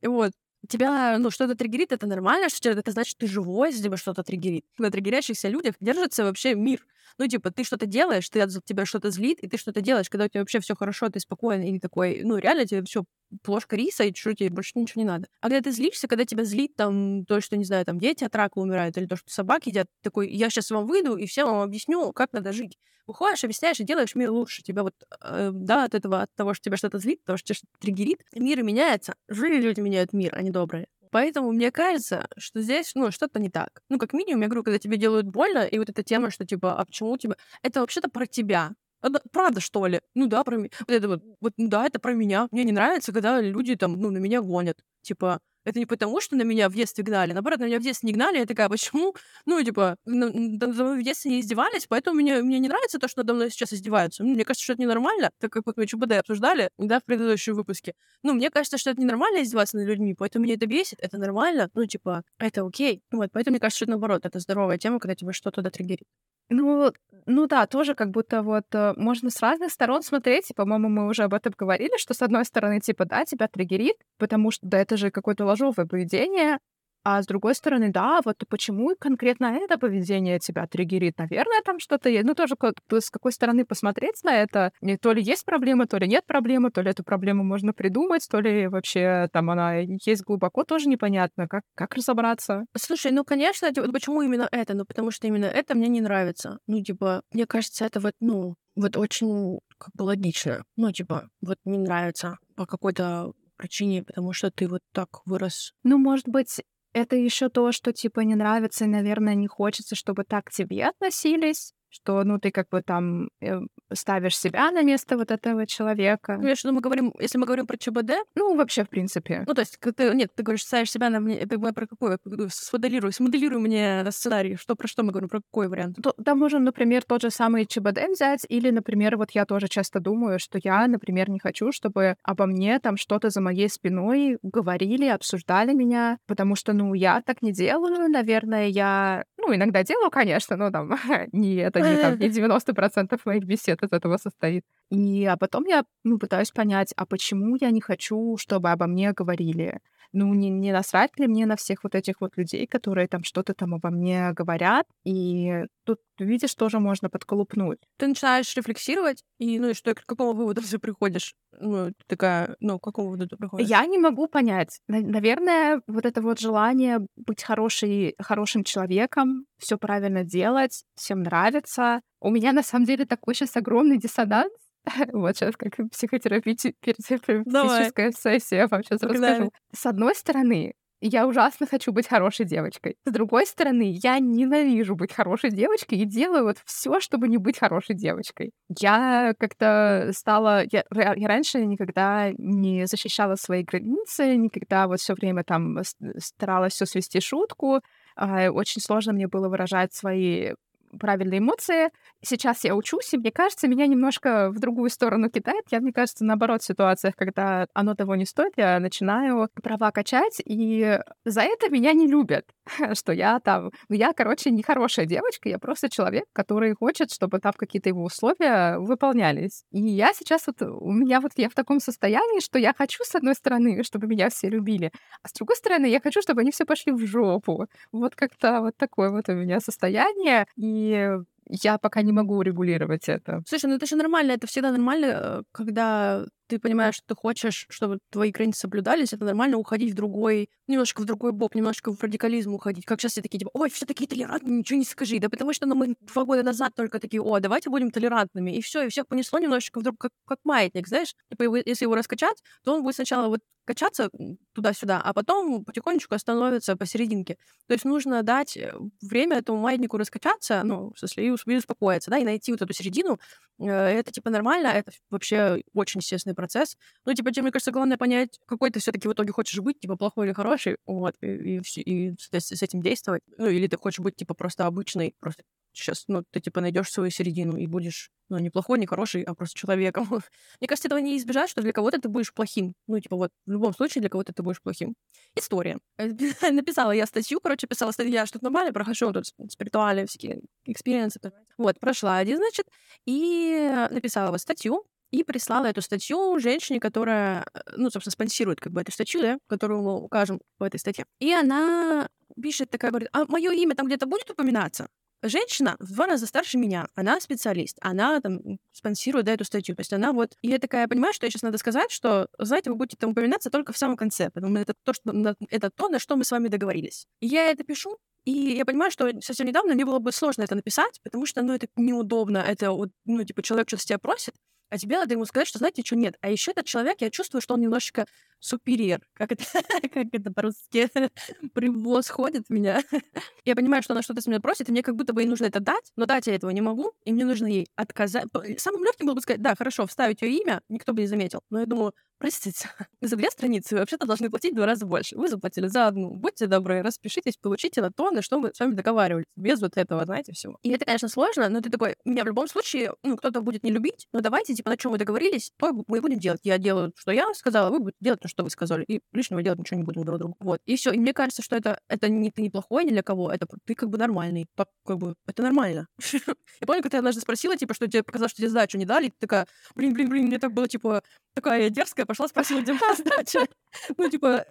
Вот 0.02 0.32
тебя, 0.66 1.18
ну, 1.18 1.32
что-то 1.32 1.56
триггерит, 1.56 1.92
это 1.92 2.08
нормально, 2.08 2.50
что 2.50 2.70
это 2.70 2.92
значит, 2.92 3.18
ты 3.18 3.28
живой, 3.28 3.70
если 3.70 3.84
тебя 3.84 3.98
что-то 3.98 4.24
триггерит. 4.24 4.66
На 4.78 4.92
триггерящихся 4.92 5.50
людях 5.50 5.76
держится 5.80 6.24
вообще 6.24 6.56
мир. 6.56 6.86
Ну, 7.18 7.28
типа, 7.28 7.52
ты 7.52 7.64
что-то 7.64 7.86
делаешь, 7.86 8.30
ты, 8.30 8.46
тебя 8.66 8.86
что-то 8.86 9.10
злит, 9.10 9.40
и 9.40 9.48
ты 9.48 9.58
что-то 9.58 9.82
делаешь, 9.82 10.10
когда 10.10 10.26
у 10.26 10.28
тебя 10.28 10.42
вообще 10.42 10.60
все 10.60 10.76
хорошо, 10.76 11.10
ты 11.10 11.20
спокойно, 11.20 11.64
и 11.64 11.80
такой, 11.80 12.22
ну, 12.24 12.38
реально 12.38 12.66
тебе 12.66 12.84
все 12.84 13.06
плошка 13.44 13.76
риса, 13.76 14.04
и 14.04 14.14
что 14.14 14.34
тебе 14.34 14.50
больше 14.50 14.72
ничего 14.76 15.02
не 15.02 15.08
надо. 15.08 15.28
А 15.42 15.50
когда 15.50 15.62
ты 15.62 15.72
злишься, 15.72 16.08
когда 16.08 16.26
тебя 16.26 16.44
злит 16.44 16.76
там 16.76 17.26
то, 17.26 17.40
что, 17.42 17.58
не 17.58 17.64
знаю, 17.64 17.86
там 17.86 18.00
дети 18.00 18.24
от 18.24 18.36
рака 18.36 18.60
умирают, 18.60 18.98
или 18.98 19.06
то, 19.06 19.16
что 19.16 19.32
собаки 19.32 19.70
едят, 19.70 19.88
такой, 20.02 20.30
я 20.30 20.50
сейчас 20.50 20.72
вам 20.72 20.86
выйду 20.88 21.16
и 21.16 21.26
всем 21.26 21.48
вам 21.48 21.62
объясню, 21.62 22.12
как 22.12 22.34
надо 22.34 22.52
жить. 22.52 22.78
Выходишь, 23.08 23.44
объясняешь 23.44 23.80
и 23.80 23.84
делаешь 23.84 24.16
мир 24.16 24.32
лучше. 24.32 24.64
Тебя 24.64 24.82
вот, 24.82 24.96
э, 25.24 25.52
да, 25.54 25.84
от 25.86 25.94
этого, 25.94 26.24
от 26.24 26.34
того, 26.34 26.54
что 26.56 26.64
тебя 26.64 26.78
что-то 26.78 26.98
злит, 26.98 27.20
от 27.20 27.26
того, 27.26 27.38
что 27.38 27.48
тебя 27.48 27.56
что-то 27.56 27.74
триггерит, 27.80 28.24
мир 28.34 28.64
меняется. 28.64 29.16
Злые 29.28 29.62
люди 29.62 29.80
меняют 29.80 30.12
мир, 30.12 30.34
а 30.36 30.42
не 30.42 30.50
добрые. 30.56 30.88
Поэтому 31.12 31.52
мне 31.52 31.72
кажется, 31.72 32.28
что 32.38 32.62
здесь, 32.62 32.92
ну, 32.96 33.12
что-то 33.12 33.40
не 33.40 33.50
так. 33.50 33.82
Ну, 33.90 33.98
как 34.00 34.14
минимум, 34.14 34.42
я 34.42 34.48
говорю, 34.48 34.64
когда 34.64 34.80
тебе 34.80 34.98
делают 34.98 35.28
больно, 35.28 35.66
и 35.66 35.78
вот 35.80 35.90
эта 35.90 36.04
тема, 36.04 36.32
что, 36.32 36.46
типа, 36.46 36.74
а 36.80 36.86
почему 36.86 37.18
тебя... 37.18 37.36
Это 37.62 37.80
вообще-то 37.82 38.10
про 38.10 38.26
тебя. 38.26 38.72
Это 39.02 39.22
правда, 39.32 39.62
что 39.62 39.86
ли? 39.88 40.02
Ну 40.16 40.28
да, 40.28 40.44
про 40.44 40.58
меня. 40.58 40.70
Вот 40.80 40.90
это 40.90 41.08
вот, 41.08 41.24
вот, 41.42 41.54
ну 41.58 41.68
да, 41.68 41.86
это 41.86 42.00
про 42.00 42.14
меня. 42.14 42.48
Мне 42.52 42.64
не 42.64 42.72
нравится, 42.72 43.12
когда 43.12 43.42
люди 43.42 43.76
там, 43.76 43.94
ну, 44.00 44.10
на 44.12 44.18
меня 44.18 44.42
гонят. 44.42 44.84
Типа, 45.02 45.40
это 45.66 45.80
не 45.80 45.88
потому, 45.88 46.22
что 46.22 46.36
на 46.36 46.44
меня 46.44 46.70
в 46.70 46.74
детстве 46.76 47.04
гнали. 47.04 47.34
Наоборот, 47.34 47.60
на 47.60 47.66
меня 47.66 47.80
в 47.80 47.82
детстве 47.82 48.08
не 48.08 48.14
гнали. 48.14 48.38
Я 48.38 48.46
такая, 48.46 48.70
почему? 48.70 49.16
Ну, 49.46 49.62
типа, 49.64 49.98
надо 50.06 50.68
мной 50.68 51.00
в 51.00 51.04
детстве 51.04 51.32
не 51.32 51.42
издевались, 51.42 51.88
поэтому 51.88 52.22
мне, 52.22 52.42
мне 52.44 52.60
не 52.60 52.68
нравится 52.68 53.00
то, 53.00 53.08
что 53.08 53.22
надо 53.22 53.34
мной 53.34 53.50
сейчас 53.50 53.74
издеваются. 53.74 54.24
Мне 54.24 54.46
кажется, 54.46 54.64
что 54.64 54.74
это 54.74 54.84
ненормально, 54.84 55.32
так 55.40 55.52
как 55.52 55.66
вот 55.66 55.76
мы 55.78 55.88
ЧБД 55.88 56.14
обсуждали, 56.14 56.70
да, 56.78 57.00
в 57.00 57.04
предыдущем 57.04 57.56
выпуске. 57.56 57.96
Ну, 58.22 58.34
мне 58.34 58.52
кажется, 58.52 58.78
что 58.78 58.92
это 58.92 59.02
ненормально 59.02 59.42
издеваться 59.42 59.78
над 59.78 59.88
людьми, 59.88 60.14
поэтому 60.14 60.46
меня 60.46 60.54
это 60.54 60.68
бесит, 60.68 61.00
это 61.02 61.18
нормально, 61.18 61.70
ну, 61.74 61.86
типа, 61.86 62.24
это 62.38 62.66
окей. 62.66 63.02
Вот, 63.12 63.32
поэтому 63.32 63.54
мне 63.54 63.60
кажется, 63.60 63.78
что 63.78 63.86
это 63.86 63.92
наоборот, 63.92 64.26
это 64.26 64.40
здоровая 64.40 64.78
тема, 64.78 65.00
когда 65.00 65.16
тебя 65.16 65.34
что-то 65.34 65.62
дотриггерит. 65.64 66.08
Ну, 66.50 66.92
ну 67.26 67.48
да, 67.48 67.66
тоже 67.66 67.96
как 67.96 68.12
будто 68.12 68.44
вот 68.44 68.66
э, 68.74 68.94
можно 68.98 69.32
с 69.32 69.42
разных 69.42 69.72
сторон 69.72 70.04
смотреть, 70.04 70.52
и, 70.52 70.54
по-моему, 70.54 70.90
мы 70.90 71.08
уже 71.08 71.24
об 71.24 71.34
этом 71.34 71.54
говорили, 71.58 71.98
что 71.98 72.14
с 72.14 72.22
одной 72.22 72.46
стороны, 72.46 72.80
типа, 72.80 73.06
да, 73.06 73.26
тебя 73.26 73.48
триггерит, 73.48 73.96
потому 74.20 74.52
что 74.52 74.68
да, 74.68 74.78
это 74.80 74.96
же 74.96 75.10
какое-то 75.10 75.46
ложовое 75.46 75.88
поведение, 75.88 76.60
а 77.08 77.22
с 77.22 77.28
другой 77.28 77.54
стороны, 77.54 77.92
да, 77.92 78.20
вот 78.26 78.44
почему 78.50 78.96
конкретно 79.00 79.46
это 79.46 79.78
поведение 79.78 80.40
тебя 80.40 80.66
триггерит? 80.66 81.20
Наверное, 81.20 81.62
там 81.64 81.80
что-то 81.80 82.10
есть. 82.10 82.26
Ну, 82.26 82.34
тоже 82.34 82.56
с 82.90 83.12
какой 83.12 83.32
стороны 83.32 83.64
посмотреть 83.64 84.24
на 84.24 84.36
это. 84.36 84.72
Не 84.82 84.98
то 84.98 85.14
ли 85.14 85.22
есть 85.22 85.46
проблема, 85.46 85.86
то 85.86 85.98
ли 85.98 86.08
нет 86.08 86.26
проблемы, 86.26 86.72
то 86.72 86.82
ли 86.82 86.90
эту 86.90 87.04
проблему 87.04 87.44
можно 87.44 87.74
придумать, 87.74 88.28
то 88.28 88.40
ли 88.40 88.66
вообще 88.68 89.30
там 89.32 89.52
она 89.52 89.76
есть 89.76 90.24
глубоко, 90.24 90.64
тоже 90.64 90.90
непонятно. 90.90 91.48
Как, 91.48 91.62
как 91.76 91.94
разобраться? 91.94 92.66
Слушай, 92.76 93.12
ну, 93.12 93.24
конечно, 93.24 93.72
типа, 93.72 93.92
почему 93.92 94.24
именно 94.24 94.48
это? 94.52 94.74
Ну, 94.74 94.84
потому 94.84 95.12
что 95.12 95.28
именно 95.28 95.46
это 95.46 95.76
мне 95.76 95.90
не 95.90 96.02
нравится. 96.02 96.58
Ну, 96.66 96.82
типа, 96.82 97.22
мне 97.32 97.46
кажется, 97.46 97.86
это 97.86 98.00
вот, 98.00 98.14
ну, 98.20 98.56
вот 98.76 98.98
очень 98.98 99.60
как 99.78 99.94
бы 99.94 100.04
логично. 100.04 100.64
Ну, 100.76 100.92
типа, 100.92 101.30
вот 101.42 101.60
не 101.66 101.78
нравится 101.78 102.40
по 102.56 102.66
какой-то 102.66 103.34
причине, 103.58 104.04
потому 104.04 104.34
что 104.34 104.52
ты 104.52 104.68
вот 104.68 104.82
так 104.92 105.08
вырос. 105.26 105.74
Ну, 105.84 105.98
может 105.98 106.28
быть, 106.28 106.62
это 106.96 107.18
еще 107.18 107.50
то, 107.50 107.72
что 107.74 107.92
типа 107.92 108.22
не 108.22 108.36
нравится, 108.36 108.86
и, 108.86 108.88
наверное, 108.88 109.36
не 109.36 109.48
хочется, 109.48 109.96
чтобы 109.96 110.24
так 110.24 110.46
к 110.46 110.52
тебе 110.52 110.88
относились 110.88 111.75
что, 111.96 112.24
ну, 112.24 112.40
ты 112.40 112.52
как 112.52 112.70
бы 112.70 112.82
там 112.82 113.30
э, 113.42 113.60
ставишь 113.94 114.38
себя 114.38 114.72
на 114.72 114.84
место 114.84 115.18
вот 115.18 115.32
этого 115.32 115.66
человека. 115.66 116.38
Ну, 116.42 116.48
если 116.48 116.72
мы 116.72 116.82
говорим, 116.82 117.14
если 117.20 117.38
мы 117.38 117.46
говорим 117.46 117.68
про 117.68 117.78
ЧБД, 117.78 118.12
ну, 118.36 118.56
вообще, 118.56 118.84
в 118.84 118.90
принципе. 118.90 119.44
Ну, 119.48 119.54
то 119.54 119.62
есть, 119.62 119.80
ты, 119.80 120.14
нет, 120.14 120.32
ты 120.36 120.44
говоришь, 120.44 120.64
ставишь 120.64 120.92
себя 120.92 121.10
на 121.10 121.20
мне, 121.20 121.40
это 121.40 121.58
про 121.58 121.88
какой? 121.88 122.18
Смоделируй, 122.50 123.14
смоделируй 123.14 123.62
мне 123.62 124.06
сценарий, 124.12 124.56
что 124.58 124.76
про 124.76 124.88
что 124.88 125.04
мы 125.04 125.12
говорим, 125.12 125.30
про 125.30 125.40
какой 125.42 125.68
вариант? 125.68 125.98
То, 126.04 126.14
там 126.24 126.40
можем, 126.40 126.64
например, 126.64 127.04
тот 127.04 127.22
же 127.22 127.30
самый 127.30 127.66
ЧБД 127.66 128.00
взять, 128.12 128.46
или, 128.50 128.72
например, 128.72 129.18
вот 129.18 129.32
я 129.32 129.46
тоже 129.46 129.68
часто 129.68 130.00
думаю, 130.00 130.40
что 130.40 130.60
я, 130.62 130.88
например, 130.88 131.30
не 131.30 131.40
хочу, 131.40 131.72
чтобы 131.72 132.16
обо 132.24 132.46
мне 132.46 132.80
там 132.80 132.98
что-то 132.98 133.30
за 133.30 133.42
моей 133.42 133.70
спиной 133.70 134.38
говорили, 134.44 135.06
обсуждали 135.06 135.74
меня, 135.74 136.18
потому 136.28 136.56
что, 136.56 136.74
ну, 136.74 136.94
я 136.94 137.22
так 137.22 137.42
не 137.42 137.54
делаю, 137.54 138.10
наверное, 138.10 138.68
я, 138.68 139.24
ну, 139.38 139.56
иногда 139.56 139.84
делаю, 139.84 140.12
конечно, 140.12 140.58
но 140.58 140.72
там 140.72 140.92
не 141.32 141.56
это 141.56 141.80
там, 142.02 142.20
не 142.20 142.30
90% 142.30 143.20
моих 143.26 143.44
бесед 143.44 143.84
из 143.84 143.92
этого 143.92 144.18
состоит. 144.18 144.64
И 144.90 145.26
а 145.26 145.38
потом 145.38 145.66
я 145.66 145.86
ну, 146.04 146.18
пытаюсь 146.18 146.52
понять, 146.52 146.94
а 146.96 147.06
почему 147.06 147.58
я 147.60 147.72
не 147.72 147.82
хочу, 147.82 148.38
чтобы 148.38 148.70
обо 148.72 148.88
мне 148.88 149.14
говорили? 149.14 149.80
Ну, 150.14 150.34
не, 150.34 150.50
не 150.50 150.72
насрать 150.72 151.18
ли 151.20 151.28
мне 151.28 151.46
на 151.46 151.56
всех 151.56 151.84
вот 151.84 151.96
этих 151.96 152.22
вот 152.22 152.38
людей, 152.38 152.68
которые 152.68 153.08
там 153.08 153.24
что-то 153.24 153.54
там 153.54 153.74
обо 153.74 153.90
мне 153.90 154.32
говорят? 154.34 154.86
И 155.04 155.66
тут, 155.86 156.00
видишь, 156.20 156.56
тоже 156.56 156.80
можно 156.80 157.10
подколупнуть. 157.10 157.80
Ты 157.98 158.08
начинаешь 158.08 158.56
рефлексировать, 158.56 159.24
и, 159.38 159.60
ну, 159.60 159.70
и 159.70 159.74
что, 159.74 159.94
к 159.94 160.04
какому 160.06 160.34
выводу 160.34 160.62
ты 160.70 160.80
приходишь? 160.80 161.34
Ну, 161.60 161.92
такая, 162.08 162.56
ну, 162.60 162.80
к 162.80 162.84
какому 162.84 163.10
выводу 163.10 163.30
ты 163.30 163.38
приходишь? 163.38 163.68
Я 163.68 163.86
не 163.86 163.98
могу 163.98 164.28
понять. 164.28 164.80
Наверное, 164.88 165.82
вот 165.88 166.06
это 166.06 166.22
вот 166.22 166.40
желание 166.40 167.00
быть 167.16 167.44
хорошей, 167.44 168.16
хорошим 168.20 168.64
человеком, 168.64 169.46
все 169.58 169.78
правильно 169.78 170.24
делать, 170.24 170.84
всем 170.96 171.24
нравится. 171.24 172.02
У 172.20 172.30
меня, 172.30 172.52
на 172.54 172.64
самом 172.64 172.86
деле, 172.86 173.06
такой 173.06 173.36
сейчас 173.36 173.56
огромный 173.56 173.98
диссонанс, 173.98 174.52
вот 175.14 175.36
сейчас 175.36 175.56
как 175.58 175.74
психотерапевтическая 175.92 178.12
сессия, 178.12 178.58
я 178.58 178.68
вам 178.68 178.84
сейчас 178.84 179.04
расскажу. 179.04 179.52
С 179.74 179.86
одной 179.86 180.16
стороны, 180.16 180.74
я 181.02 181.28
ужасно 181.28 181.68
хочу 181.68 181.92
быть 181.92 182.08
хорошей 182.08 182.46
девочкой. 182.46 182.98
С 183.06 183.12
другой 183.12 183.46
стороны, 183.46 183.96
я 184.02 184.18
ненавижу 184.20 184.96
быть 184.96 185.14
хорошей 185.14 185.52
девочкой 185.52 186.00
и 186.00 186.06
делаю 186.06 186.46
вот 186.46 186.58
все, 186.66 187.00
чтобы 187.00 187.28
не 187.28 187.38
быть 187.38 187.60
хорошей 187.60 187.96
девочкой. 187.96 188.52
Я 188.80 189.34
как-то 189.38 190.10
стала... 190.14 190.64
Я, 190.72 190.84
я 190.92 191.28
раньше 191.28 191.64
никогда 191.66 192.32
не 192.38 192.88
защищала 192.88 193.36
свои 193.36 193.64
границы, 193.64 194.36
никогда 194.36 194.88
вот 194.88 195.00
все 195.00 195.14
время 195.14 195.44
там 195.44 195.78
старалась 196.18 196.74
все 196.74 196.86
свести 196.86 197.20
шутку. 197.20 197.82
А, 198.16 198.50
очень 198.50 198.82
сложно 198.82 199.14
мне 199.14 199.28
было 199.28 199.50
выражать 199.50 199.94
свои 199.94 200.54
правильные 201.00 201.40
эмоции. 201.40 201.90
Сейчас 202.22 202.64
я 202.64 202.76
учусь, 202.76 203.14
и 203.14 203.18
мне 203.18 203.32
кажется, 203.32 203.68
меня 203.68 203.88
немножко 203.88 204.50
в 204.50 204.60
другую 204.60 204.90
сторону 204.90 205.30
кидает. 205.30 205.64
Я, 205.72 205.80
мне 205.80 205.92
кажется, 205.94 206.26
наоборот, 206.26 206.62
в 206.62 206.66
ситуациях, 206.66 207.16
когда 207.16 207.68
оно 207.74 207.96
того 207.96 208.16
не 208.16 208.26
стоит, 208.26 208.54
я 208.58 208.80
начинаю 208.80 209.50
права 209.62 209.92
качать, 209.92 210.42
и 210.46 211.00
за 211.26 211.42
это 211.42 211.70
меня 211.70 211.94
не 211.94 212.08
любят, 212.08 212.46
что 212.94 213.14
я 213.14 213.40
там... 213.40 213.72
Ну, 213.90 213.96
я, 213.96 214.14
короче, 214.14 214.52
не 214.52 214.64
хорошая 214.64 215.06
девочка, 215.06 215.50
я 215.50 215.60
просто 215.60 215.90
человек, 215.90 216.26
который 216.34 216.74
хочет, 216.74 217.12
чтобы 217.12 217.40
там 217.40 217.54
какие-то 217.54 217.90
его 217.90 218.04
условия 218.04 218.78
выполнялись. 218.80 219.64
И 219.72 219.82
я 219.82 220.14
сейчас 220.14 220.48
вот... 220.48 220.62
У 220.62 220.92
меня 220.92 221.22
вот 221.22 221.32
я 221.38 221.50
в 221.50 221.54
таком 221.54 221.80
состоянии, 221.80 222.40
что 222.40 222.60
я 222.60 222.74
хочу, 222.74 223.04
с 223.04 223.16
одной 223.16 223.36
стороны, 223.36 223.84
чтобы 223.84 224.08
меня 224.08 224.30
все 224.30 224.50
любили, 224.50 224.92
а 225.24 225.28
с 225.28 225.34
другой 225.34 225.56
стороны, 225.56 225.86
я 225.88 226.00
хочу, 226.00 226.22
чтобы 226.22 226.42
они 226.42 226.52
все 226.52 226.66
пошли 226.66 226.92
в 226.92 227.06
жопу. 227.06 227.68
Вот 227.92 228.16
как-то 228.16 228.62
вот 228.62 228.78
такое 228.78 229.10
вот 229.10 229.30
у 229.30 229.34
меня 229.34 229.60
состояние. 229.60 230.46
И 230.58 231.10
я 231.50 231.78
пока 231.78 232.02
не 232.02 232.12
могу 232.12 232.42
регулировать 232.42 233.10
это. 233.10 233.44
Слушай, 233.48 233.68
ну 233.68 233.76
это 233.76 233.86
же 233.86 233.96
нормально, 233.96 234.32
это 234.32 234.48
всегда 234.48 234.72
нормально, 234.72 235.06
э, 235.06 235.42
когда 235.52 236.26
ты 236.48 236.60
понимаешь, 236.60 236.96
что 236.96 237.08
ты 237.08 237.16
хочешь, 237.16 237.66
чтобы 237.70 238.00
твои 238.12 238.32
границы 238.32 238.62
соблюдались, 238.62 239.14
это 239.14 239.26
нормально 239.26 239.58
уходить 239.58 239.92
в 239.92 239.96
другой, 239.96 240.50
немножко 240.68 241.02
в 241.02 241.06
другой 241.06 241.32
бок, 241.32 241.56
немножко 241.56 241.94
в 241.94 242.02
радикализм 242.02 242.54
уходить. 242.54 242.86
Как 242.86 243.00
сейчас 243.02 243.14
все 243.14 243.22
такие, 243.22 243.40
типа, 243.40 243.52
ой, 243.54 243.70
все 243.70 243.86
такие 243.86 244.08
толерантные, 244.08 244.58
ничего 244.60 244.80
не 244.80 244.86
скажи. 244.86 245.20
Да 245.20 245.30
потому 245.30 245.54
что 245.54 245.66
ну, 245.66 245.76
мы 245.76 245.96
два 246.02 246.26
года 246.26 246.44
назад 246.44 246.74
только 246.76 247.00
такие, 247.00 247.22
о, 247.22 247.40
давайте 247.40 247.70
будем 247.70 247.92
толерантными. 247.92 248.52
И 248.52 248.62
все, 248.62 248.84
и 248.84 248.90
всех 248.90 249.08
понесло 249.08 249.40
немножечко 249.40 249.80
вдруг 249.80 249.98
как, 250.00 250.12
как 250.26 250.40
маятник, 250.44 250.88
знаешь? 250.88 251.16
Типа, 251.30 251.44
если 251.66 251.86
его 251.86 251.96
раскачать, 251.96 252.42
то 252.64 252.74
он 252.74 252.84
будет 252.84 252.96
сначала 252.96 253.28
вот 253.28 253.40
качаться 253.66 254.10
туда-сюда, 254.54 255.02
а 255.04 255.14
потом 255.14 255.66
потихонечку 255.66 256.16
остановится 256.16 256.78
посерединке. 256.78 257.38
То 257.68 257.74
есть 257.74 257.84
нужно 257.84 258.24
дать 258.24 258.56
э, 258.56 258.74
время 259.02 259.38
этому 259.38 259.60
маятнику 259.60 259.98
раскачаться, 259.98 260.62
ну, 260.64 260.94
в 260.94 261.00
смысле, 261.00 261.28
и 261.28 261.32
успокоиться, 261.32 262.12
да, 262.12 262.18
и 262.20 262.24
найти 262.24 262.52
вот 262.52 262.62
эту 262.62 262.74
середину. 262.74 263.20
Э, 263.60 263.66
это, 263.66 264.12
типа, 264.12 264.30
нормально, 264.30 264.68
это 264.68 264.92
вообще 265.10 265.62
очень 265.74 266.02
естественный 266.36 266.66
процесс. 266.66 266.78
Ну, 267.06 267.14
типа, 267.14 267.32
тебе, 267.32 267.44
мне 267.44 267.52
кажется, 267.52 267.72
главное 267.72 267.98
понять, 267.98 268.40
какой 268.46 268.70
ты 268.72 268.80
все 268.80 268.92
таки 268.92 269.08
в 269.08 269.14
итоге 269.14 269.32
хочешь 269.32 269.60
быть, 269.60 269.80
типа, 269.80 269.96
плохой 269.96 270.28
или 270.28 270.34
хороший, 270.34 270.78
вот, 270.86 271.16
и, 271.22 271.60
и, 271.60 271.62
и, 271.82 272.16
с, 272.18 272.52
с 272.52 272.64
этим 272.64 272.82
действовать. 272.82 273.22
Ну, 273.38 273.48
или 273.48 273.68
ты 273.68 273.78
хочешь 273.78 274.00
быть, 274.00 274.16
типа, 274.16 274.34
просто 274.34 274.66
обычный, 274.66 275.16
просто 275.20 275.44
сейчас, 275.74 276.06
ну, 276.08 276.24
ты, 276.32 276.40
типа, 276.40 276.62
найдешь 276.62 276.90
свою 276.92 277.12
середину 277.12 277.58
и 277.58 277.68
будешь, 277.68 278.10
ну, 278.30 278.38
не 278.38 278.50
плохой, 278.50 278.80
не 278.80 278.86
хороший, 278.86 279.24
а 279.24 279.36
просто 279.36 279.60
человеком. 279.60 280.08
Мне 280.60 280.68
кажется, 280.68 280.88
этого 280.88 281.00
не 281.00 281.18
избежать, 281.18 281.50
что 281.50 281.62
для 281.62 281.74
кого-то 281.74 282.00
ты 282.00 282.10
будешь 282.10 282.34
плохим. 282.34 282.74
Ну, 282.88 283.00
типа, 283.00 283.16
вот, 283.16 283.32
в 283.46 283.52
любом 283.52 283.74
случае 283.74 284.02
для 284.02 284.10
кого-то 284.10 284.34
ты 284.34 284.44
будешь 284.44 284.62
плохим. 284.62 284.96
История. 285.36 285.78
Написала 285.98 286.92
я 286.92 287.06
статью, 287.06 287.40
короче, 287.42 287.68
писала 287.68 287.92
статью, 287.92 288.14
я 288.14 288.26
что-то 288.26 288.46
нормально 288.46 288.74
прохожу 288.74 289.12
тут 289.12 289.26
спиритуальные 289.50 290.08
всякие 290.08 290.42
experience 290.66 291.11
ы. 291.11 291.20
Вот, 291.58 291.80
прошла 291.80 292.18
один, 292.18 292.38
значит, 292.38 292.68
и 293.06 293.88
написала 293.92 294.32
вот 294.32 294.42
статью, 294.42 294.86
и 295.12 295.24
прислала 295.24 295.68
эту 295.68 295.82
статью 295.82 296.40
женщине, 296.40 296.80
которая, 296.80 297.46
ну, 297.76 297.90
собственно, 297.90 298.12
спонсирует 298.12 298.60
как 298.60 298.74
бы 298.74 298.82
эту 298.82 298.92
статью, 298.92 299.22
да, 299.22 299.38
которую 299.48 299.82
мы 299.82 300.02
укажем 300.02 300.42
в 300.60 300.64
этой 300.64 300.80
статье. 300.80 301.06
И 301.20 301.34
она 301.34 302.10
пишет 302.42 302.70
такая, 302.70 302.92
говорит, 302.92 303.10
а 303.14 303.26
мое 303.26 303.52
имя 303.52 303.76
там 303.76 303.88
где-то 303.88 304.06
будет 304.06 304.30
упоминаться? 304.30 304.88
женщина 305.30 305.76
в 305.80 305.94
два 305.94 306.08
раза 306.08 306.28
старше 306.28 306.58
меня, 306.58 306.88
она 306.96 307.20
специалист, 307.20 307.78
она 307.82 308.20
там 308.22 308.60
спонсирует 308.72 309.26
да, 309.26 309.34
эту 309.34 309.46
статью, 309.46 309.76
то 309.76 309.82
есть 309.82 309.94
она 309.94 310.14
вот... 310.14 310.36
И 310.42 310.50
я 310.50 310.60
такая 310.60 310.88
понимаю, 310.88 311.14
что 311.14 311.26
я 311.26 311.32
сейчас 311.32 311.42
надо 311.42 311.58
сказать, 311.58 311.92
что, 311.92 312.28
знаете, 312.38 312.70
вы 312.70 312.78
будете 312.78 312.98
там 312.98 313.12
упоминаться 313.12 313.50
только 313.50 313.74
в 313.74 313.78
самом 313.78 313.98
конце, 313.98 314.30
потому 314.30 314.56
что 314.56 314.62
это 314.62 314.74
то, 314.84 314.94
что, 314.94 315.36
это 315.50 315.70
то, 315.70 315.90
на 315.90 316.00
что 316.00 316.16
мы 316.16 316.24
с 316.24 316.32
вами 316.32 316.48
договорились. 316.48 317.08
И 317.20 317.28
я 317.28 317.50
это 317.52 317.64
пишу, 317.64 317.98
и 318.24 318.32
я 318.32 318.66
понимаю, 318.66 318.92
что 318.92 319.10
совсем 319.22 319.48
недавно 319.48 319.74
мне 319.74 319.86
было 319.86 320.00
бы 320.00 320.12
сложно 320.12 320.44
это 320.44 320.56
написать, 320.56 321.00
потому 321.04 321.26
что, 321.26 321.42
ну, 321.42 321.54
это 321.54 321.68
неудобно, 321.76 322.40
это, 322.40 322.72
вот, 322.72 322.90
ну, 323.06 323.24
типа, 323.24 323.44
человек 323.44 323.68
что-то 323.68 323.84
с 323.84 323.86
тебя 323.86 324.00
просит, 324.00 324.36
а 324.70 324.78
тебе 324.78 324.98
надо 324.98 325.14
ему 325.14 325.26
сказать, 325.26 325.48
что, 325.48 325.60
знаете, 325.60 325.84
что 325.86 325.96
нет. 325.96 326.16
А 326.22 326.30
еще 326.30 326.52
этот 326.52 326.66
человек, 326.66 326.98
я 327.02 327.10
чувствую, 327.10 327.42
что 327.42 327.54
он 327.54 327.62
немножечко 327.62 328.06
супериор. 328.40 329.02
Как 329.14 329.32
это, 329.32 329.44
как 329.94 330.08
это 330.12 330.32
по-русски? 330.32 330.90
Превосходит 331.54 332.50
меня. 332.50 332.82
я 333.46 333.56
понимаю, 333.56 333.84
что 333.84 333.94
она 333.94 334.02
что-то 334.02 334.22
с 334.22 334.28
меня 334.28 334.40
просит, 334.40 334.70
и 334.70 334.72
мне 334.72 334.84
как 334.84 334.96
будто 334.96 335.14
бы 335.14 335.22
ей 335.22 335.28
нужно 335.28 335.46
это 335.46 335.60
дать, 335.60 335.92
но 335.96 336.06
дать 336.06 336.28
я 336.28 336.36
этого 336.36 336.52
не 336.52 336.62
могу, 336.62 336.94
и 337.04 337.14
мне 337.14 337.26
нужно 337.26 337.48
ей 337.48 337.68
отказать. 337.76 338.26
Самым 338.58 338.84
легким 338.84 339.08
было 339.08 339.16
бы 339.16 339.22
сказать, 339.22 339.42
да, 339.42 339.56
хорошо, 339.56 339.86
вставить 339.88 340.22
ее 340.22 340.40
имя, 340.40 340.62
никто 340.70 340.94
бы 340.94 341.02
не 341.02 341.08
заметил. 341.08 341.42
Но 341.50 341.60
я 341.60 341.66
думаю, 341.66 341.94
простите, 342.18 342.70
за 343.02 343.16
две 343.16 343.30
страницы 343.30 343.76
вы 343.76 343.82
вообще-то 343.82 344.06
должны 344.06 344.30
платить 344.30 344.56
два 344.56 344.66
раза 344.66 344.86
больше. 344.86 345.16
Вы 345.18 345.30
заплатили 345.30 345.68
за 345.68 345.88
одну. 345.88 346.12
Будьте 346.12 346.48
добры, 346.48 346.82
распишитесь, 346.82 347.38
получите 347.38 347.82
на 347.82 347.92
то, 347.92 348.12
на 348.12 348.22
что 348.22 348.40
мы 348.40 348.54
с 348.54 348.60
вами 348.60 348.74
договаривались. 348.74 349.26
Без 349.36 349.62
вот 349.62 349.78
этого, 349.78 350.06
знаете, 350.06 350.34
всего. 350.34 350.58
И 350.64 350.72
это, 350.72 350.86
конечно, 350.86 351.08
сложно, 351.08 351.50
но 351.50 351.62
ты 351.62 351.70
такой, 351.70 351.96
меня 352.06 352.24
в 352.24 352.28
любом 352.28 352.48
случае, 352.48 352.94
ну, 353.04 353.18
кто-то 353.18 353.42
будет 353.42 353.64
не 353.64 353.72
любить, 353.72 354.08
но 354.14 354.22
давайте, 354.22 354.54
типа, 354.54 354.70
на 354.70 354.78
чем 354.78 354.92
мы 354.92 354.98
договорились, 354.98 355.52
то 355.58 355.72
мы 355.88 356.02
будем 356.02 356.20
делать. 356.20 356.42
Я 356.44 356.58
делаю, 356.58 356.94
что 356.96 357.12
я 357.12 357.34
сказала, 357.34 357.70
вы 357.70 357.80
будете 357.80 357.98
делать 358.02 358.20
то, 358.20 358.28
что 358.28 358.44
вы 358.44 358.50
сказали. 358.50 358.84
И 358.88 359.02
лишнего 359.14 359.42
делать 359.44 359.60
ничего 359.60 359.80
не 359.80 359.86
будем 359.86 360.06
друг 360.06 360.20
другу. 360.20 360.36
Вот. 360.40 360.60
И 360.66 360.76
все. 360.76 360.92
И 360.92 360.98
мне 360.98 361.14
кажется, 361.14 361.42
что 361.42 361.56
это, 361.56 361.80
это 361.88 362.10
не 362.10 362.32
ты 362.32 362.42
неплохой 362.42 362.86
ни 362.86 362.90
для 362.90 363.04
кого, 363.04 363.32
это 363.32 363.48
ты 363.66 363.76
как 363.76 363.90
бы 363.90 363.98
нормальный. 363.98 364.46
Так, 364.56 364.70
как 364.86 364.98
бы, 364.98 365.16
это 365.28 365.44
нормально. 365.44 365.88
я 366.14 366.68
помню, 366.68 366.82
когда 366.82 366.98
я 366.98 367.00
однажды 367.00 367.22
спросила, 367.22 367.58
типа, 367.58 367.74
что 367.74 367.88
тебе 367.88 368.04
показалось, 368.04 368.32
что 368.32 368.42
тебе 368.42 368.50
сдачу 368.50 368.78
не 368.78 368.86
дали, 368.86 369.10
ты 369.10 369.16
такая, 369.20 369.48
блин, 369.76 369.94
блин, 369.94 370.10
блин, 370.10 370.26
мне 370.28 370.40
так 370.40 370.54
было, 370.54 370.68
типа, 370.68 371.04
такая 371.36 371.70
дерзкая, 371.70 372.06
пошла 372.06 372.28
спросила, 372.28 372.62
где 372.62 372.74
сдача. 372.98 373.46
Ну, 373.98 374.10
типа, 374.10 374.46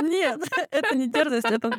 нет, 0.00 0.40
это 0.70 0.96
не 0.96 1.08
дерзость, 1.08 1.50
это 1.50 1.78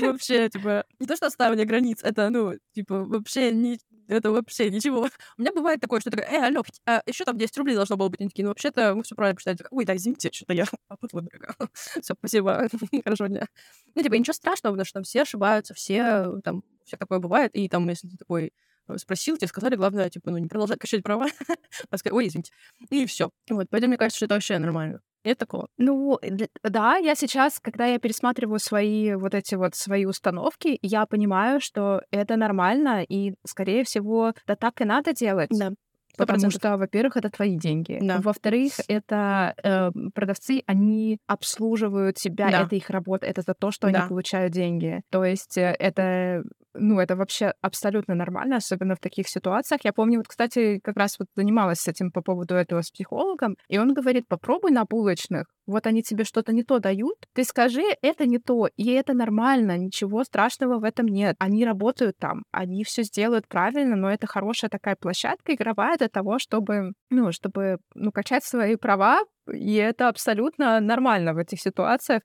вообще, 0.00 0.48
типа, 0.48 0.84
не 0.98 1.06
то, 1.06 1.14
что 1.14 1.26
оставили 1.26 1.64
границ, 1.64 2.00
это, 2.02 2.28
ну, 2.28 2.54
типа, 2.74 3.04
вообще 3.04 3.52
не, 3.52 3.78
это 4.08 4.32
вообще 4.32 4.68
ничего. 4.68 5.08
У 5.36 5.40
меня 5.40 5.52
бывает 5.52 5.80
такое, 5.80 6.00
что 6.00 6.10
такое, 6.10 6.26
э, 6.26 6.46
алло, 6.46 6.64
а 6.86 7.02
еще 7.06 7.24
там 7.24 7.38
10 7.38 7.56
рублей 7.58 7.76
должно 7.76 7.96
было 7.96 8.08
быть. 8.08 8.20
Они 8.20 8.30
такие, 8.30 8.42
ну, 8.44 8.50
вообще-то 8.50 8.94
мы 8.96 9.04
все 9.04 9.14
правильно 9.14 9.36
посчитали. 9.36 9.58
Ой, 9.70 9.84
да, 9.84 9.94
извините, 9.94 10.30
что-то 10.32 10.54
я 10.54 10.64
Все, 11.74 12.14
спасибо, 12.18 12.68
хорошего 13.04 13.28
дня. 13.28 13.46
Ну, 13.94 14.02
типа, 14.02 14.14
ничего 14.14 14.34
страшного, 14.34 14.74
потому 14.74 14.86
что 14.86 14.94
там 14.94 15.04
все 15.04 15.22
ошибаются, 15.22 15.74
все 15.74 16.40
там 16.42 16.64
все 16.84 16.96
такое 16.96 17.20
бывает, 17.20 17.54
и 17.54 17.68
там, 17.68 17.88
если 17.88 18.08
ты 18.08 18.16
такой 18.16 18.52
спросил, 18.96 19.36
тебе 19.36 19.48
сказали, 19.48 19.76
главное, 19.76 20.08
типа, 20.10 20.30
ну, 20.30 20.38
не 20.38 20.48
продолжать 20.48 20.78
качать 20.78 21.02
права, 21.02 21.26
а 21.90 21.98
сказать, 21.98 22.14
ой, 22.14 22.28
извините, 22.28 22.52
и 22.90 23.06
все. 23.06 23.30
Вот, 23.50 23.66
поэтому 23.70 23.90
мне 23.90 23.98
кажется, 23.98 24.16
что 24.16 24.26
это 24.26 24.34
вообще 24.34 24.58
нормально. 24.58 25.00
Нет 25.24 25.38
такого? 25.38 25.68
Ну, 25.76 26.18
да, 26.62 26.96
я 26.96 27.14
сейчас, 27.14 27.58
когда 27.60 27.86
я 27.86 27.98
пересматриваю 27.98 28.60
свои 28.60 29.14
вот 29.14 29.34
эти 29.34 29.56
вот 29.56 29.74
свои 29.74 30.04
установки, 30.06 30.78
я 30.80 31.06
понимаю, 31.06 31.60
что 31.60 32.02
это 32.10 32.36
нормально, 32.36 33.02
и, 33.02 33.34
скорее 33.44 33.84
всего, 33.84 34.32
да 34.46 34.56
так 34.56 34.80
и 34.80 34.84
надо 34.84 35.12
делать. 35.12 35.50
Да. 35.50 35.72
Потому 36.16 36.50
что, 36.50 36.76
во-первых, 36.76 37.16
это 37.16 37.30
твои 37.30 37.56
деньги. 37.56 37.98
Да. 38.00 38.18
Во-вторых, 38.20 38.72
это 38.88 39.54
э, 39.62 39.90
продавцы, 40.14 40.62
они 40.66 41.18
обслуживают 41.26 42.16
тебя, 42.16 42.50
да. 42.50 42.62
это 42.62 42.74
их 42.74 42.90
работа, 42.90 43.26
это 43.26 43.42
за 43.42 43.54
то, 43.54 43.70
что 43.70 43.90
да. 43.90 44.00
они 44.00 44.08
получают 44.08 44.52
деньги. 44.52 45.02
То 45.10 45.24
есть 45.24 45.56
э, 45.56 45.76
это 45.78 46.42
ну, 46.78 47.00
это 47.00 47.16
вообще 47.16 47.52
абсолютно 47.60 48.14
нормально, 48.14 48.56
особенно 48.56 48.94
в 48.94 49.00
таких 49.00 49.28
ситуациях. 49.28 49.80
Я 49.84 49.92
помню, 49.92 50.18
вот, 50.18 50.28
кстати, 50.28 50.80
как 50.82 50.96
раз 50.96 51.18
вот 51.18 51.28
занималась 51.34 51.80
с 51.80 51.88
этим 51.88 52.10
по 52.10 52.22
поводу 52.22 52.54
этого 52.54 52.82
с 52.82 52.90
психологом, 52.90 53.56
и 53.68 53.78
он 53.78 53.94
говорит, 53.94 54.26
попробуй 54.28 54.70
на 54.70 54.84
булочных, 54.84 55.46
вот 55.66 55.86
они 55.86 56.02
тебе 56.02 56.24
что-то 56.24 56.52
не 56.52 56.62
то 56.62 56.78
дают, 56.78 57.16
ты 57.34 57.44
скажи, 57.44 57.84
это 58.02 58.26
не 58.26 58.38
то, 58.38 58.68
и 58.76 58.90
это 58.90 59.14
нормально, 59.14 59.76
ничего 59.76 60.24
страшного 60.24 60.78
в 60.78 60.84
этом 60.84 61.06
нет. 61.06 61.36
Они 61.38 61.64
работают 61.64 62.16
там, 62.18 62.42
они 62.52 62.84
все 62.84 63.02
сделают 63.02 63.46
правильно, 63.48 63.96
но 63.96 64.10
это 64.10 64.26
хорошая 64.26 64.70
такая 64.70 64.96
площадка 64.96 65.54
игровая 65.54 65.98
для 65.98 66.08
того, 66.08 66.38
чтобы, 66.38 66.92
ну, 67.10 67.32
чтобы, 67.32 67.78
ну, 67.94 68.12
качать 68.12 68.44
свои 68.44 68.76
права, 68.76 69.20
и 69.52 69.74
это 69.74 70.08
абсолютно 70.08 70.80
нормально 70.80 71.34
в 71.34 71.38
этих 71.38 71.60
ситуациях 71.60 72.22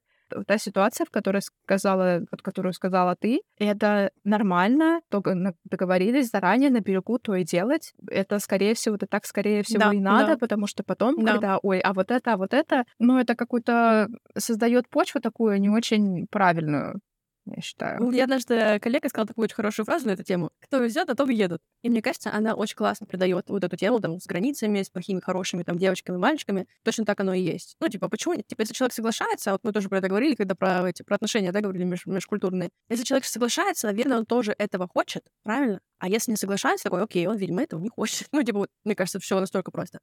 та 0.48 0.58
ситуация, 0.58 1.06
в 1.06 1.10
которой 1.10 1.42
сказала, 1.42 2.20
вот, 2.32 2.42
которую 2.42 2.74
сказала 2.74 3.16
ты, 3.16 3.42
это 3.58 4.12
нормально, 4.24 5.02
только 5.10 5.54
договорились 5.66 6.30
заранее 6.30 6.70
на 6.70 6.82
берегу 6.82 7.20
то 7.20 7.36
и 7.36 7.44
делать. 7.44 7.94
Это, 8.10 8.40
скорее 8.40 8.74
всего, 8.74 8.96
это 8.96 9.08
так, 9.08 9.26
скорее 9.26 9.64
всего, 9.64 9.80
да, 9.80 9.94
и 9.94 10.00
надо, 10.00 10.34
да. 10.34 10.38
потому 10.38 10.68
что 10.68 10.84
потом, 10.84 11.24
да. 11.24 11.34
когда, 11.34 11.58
ой, 11.58 11.80
а 11.80 11.94
вот 11.94 12.12
это, 12.12 12.34
а 12.34 12.38
вот 12.38 12.54
это, 12.54 12.86
ну, 13.00 13.20
это 13.20 13.36
какую-то 13.36 14.08
создает 14.38 14.90
почву 14.90 15.22
такую 15.22 15.60
не 15.60 15.70
очень 15.70 16.28
правильную 16.28 17.00
я 17.46 17.62
считаю. 17.62 18.02
Ну, 18.02 18.12
я 18.12 18.24
однажды 18.24 18.80
коллега 18.80 19.10
сказал 19.10 19.28
такую 19.28 19.46
очень 19.46 19.56
хорошую 19.56 19.86
фразу 19.86 20.08
на 20.08 20.12
эту 20.12 20.24
тему. 20.24 20.52
Кто 20.62 20.78
везет, 20.78 21.10
а 21.10 21.16
то 21.16 21.26
едут. 21.26 21.62
И 21.82 21.90
мне 21.90 22.02
кажется, 22.02 22.32
она 22.34 22.54
очень 22.54 22.76
классно 22.76 23.06
придает 23.06 23.50
вот 23.50 23.64
эту 23.64 23.76
тему 23.76 24.00
там 24.00 24.20
с 24.20 24.26
границами, 24.26 24.82
с 24.82 24.90
плохими, 24.90 25.20
хорошими 25.20 25.64
там 25.64 25.78
девочками, 25.78 26.18
мальчиками. 26.18 26.68
Точно 26.84 27.06
так 27.06 27.20
оно 27.20 27.34
и 27.34 27.42
есть. 27.42 27.76
Ну, 27.82 27.90
типа, 27.90 28.08
почему? 28.08 28.36
Типа, 28.36 28.62
если 28.62 28.74
человек 28.74 28.94
соглашается, 28.94 29.52
вот 29.52 29.64
мы 29.64 29.74
тоже 29.74 29.90
про 29.90 29.98
это 29.98 30.08
говорили, 30.08 30.36
когда 30.36 30.56
про 30.56 30.90
эти 30.90 31.04
про 31.04 31.16
отношения, 31.16 31.52
да, 31.52 31.60
говорили 31.60 31.84
меж, 31.84 32.06
межкультурные. 32.06 32.70
Если 32.90 33.04
человек 33.04 33.26
соглашается, 33.26 33.88
наверное, 33.88 34.20
он 34.20 34.26
тоже 34.26 34.56
этого 34.58 34.88
хочет, 34.88 35.26
правильно? 35.44 35.82
А 36.00 36.08
если 36.08 36.32
не 36.32 36.38
соглашается, 36.38 36.86
такой, 36.86 37.04
окей, 37.04 37.28
он, 37.28 37.38
видимо, 37.38 37.62
этого 37.62 37.80
не 37.80 37.90
хочет. 37.90 38.28
Ну, 38.34 38.42
типа, 38.42 38.60
вот, 38.60 38.70
мне 38.84 38.96
кажется, 38.96 39.20
все 39.20 39.40
настолько 39.40 39.72
просто. 39.72 40.00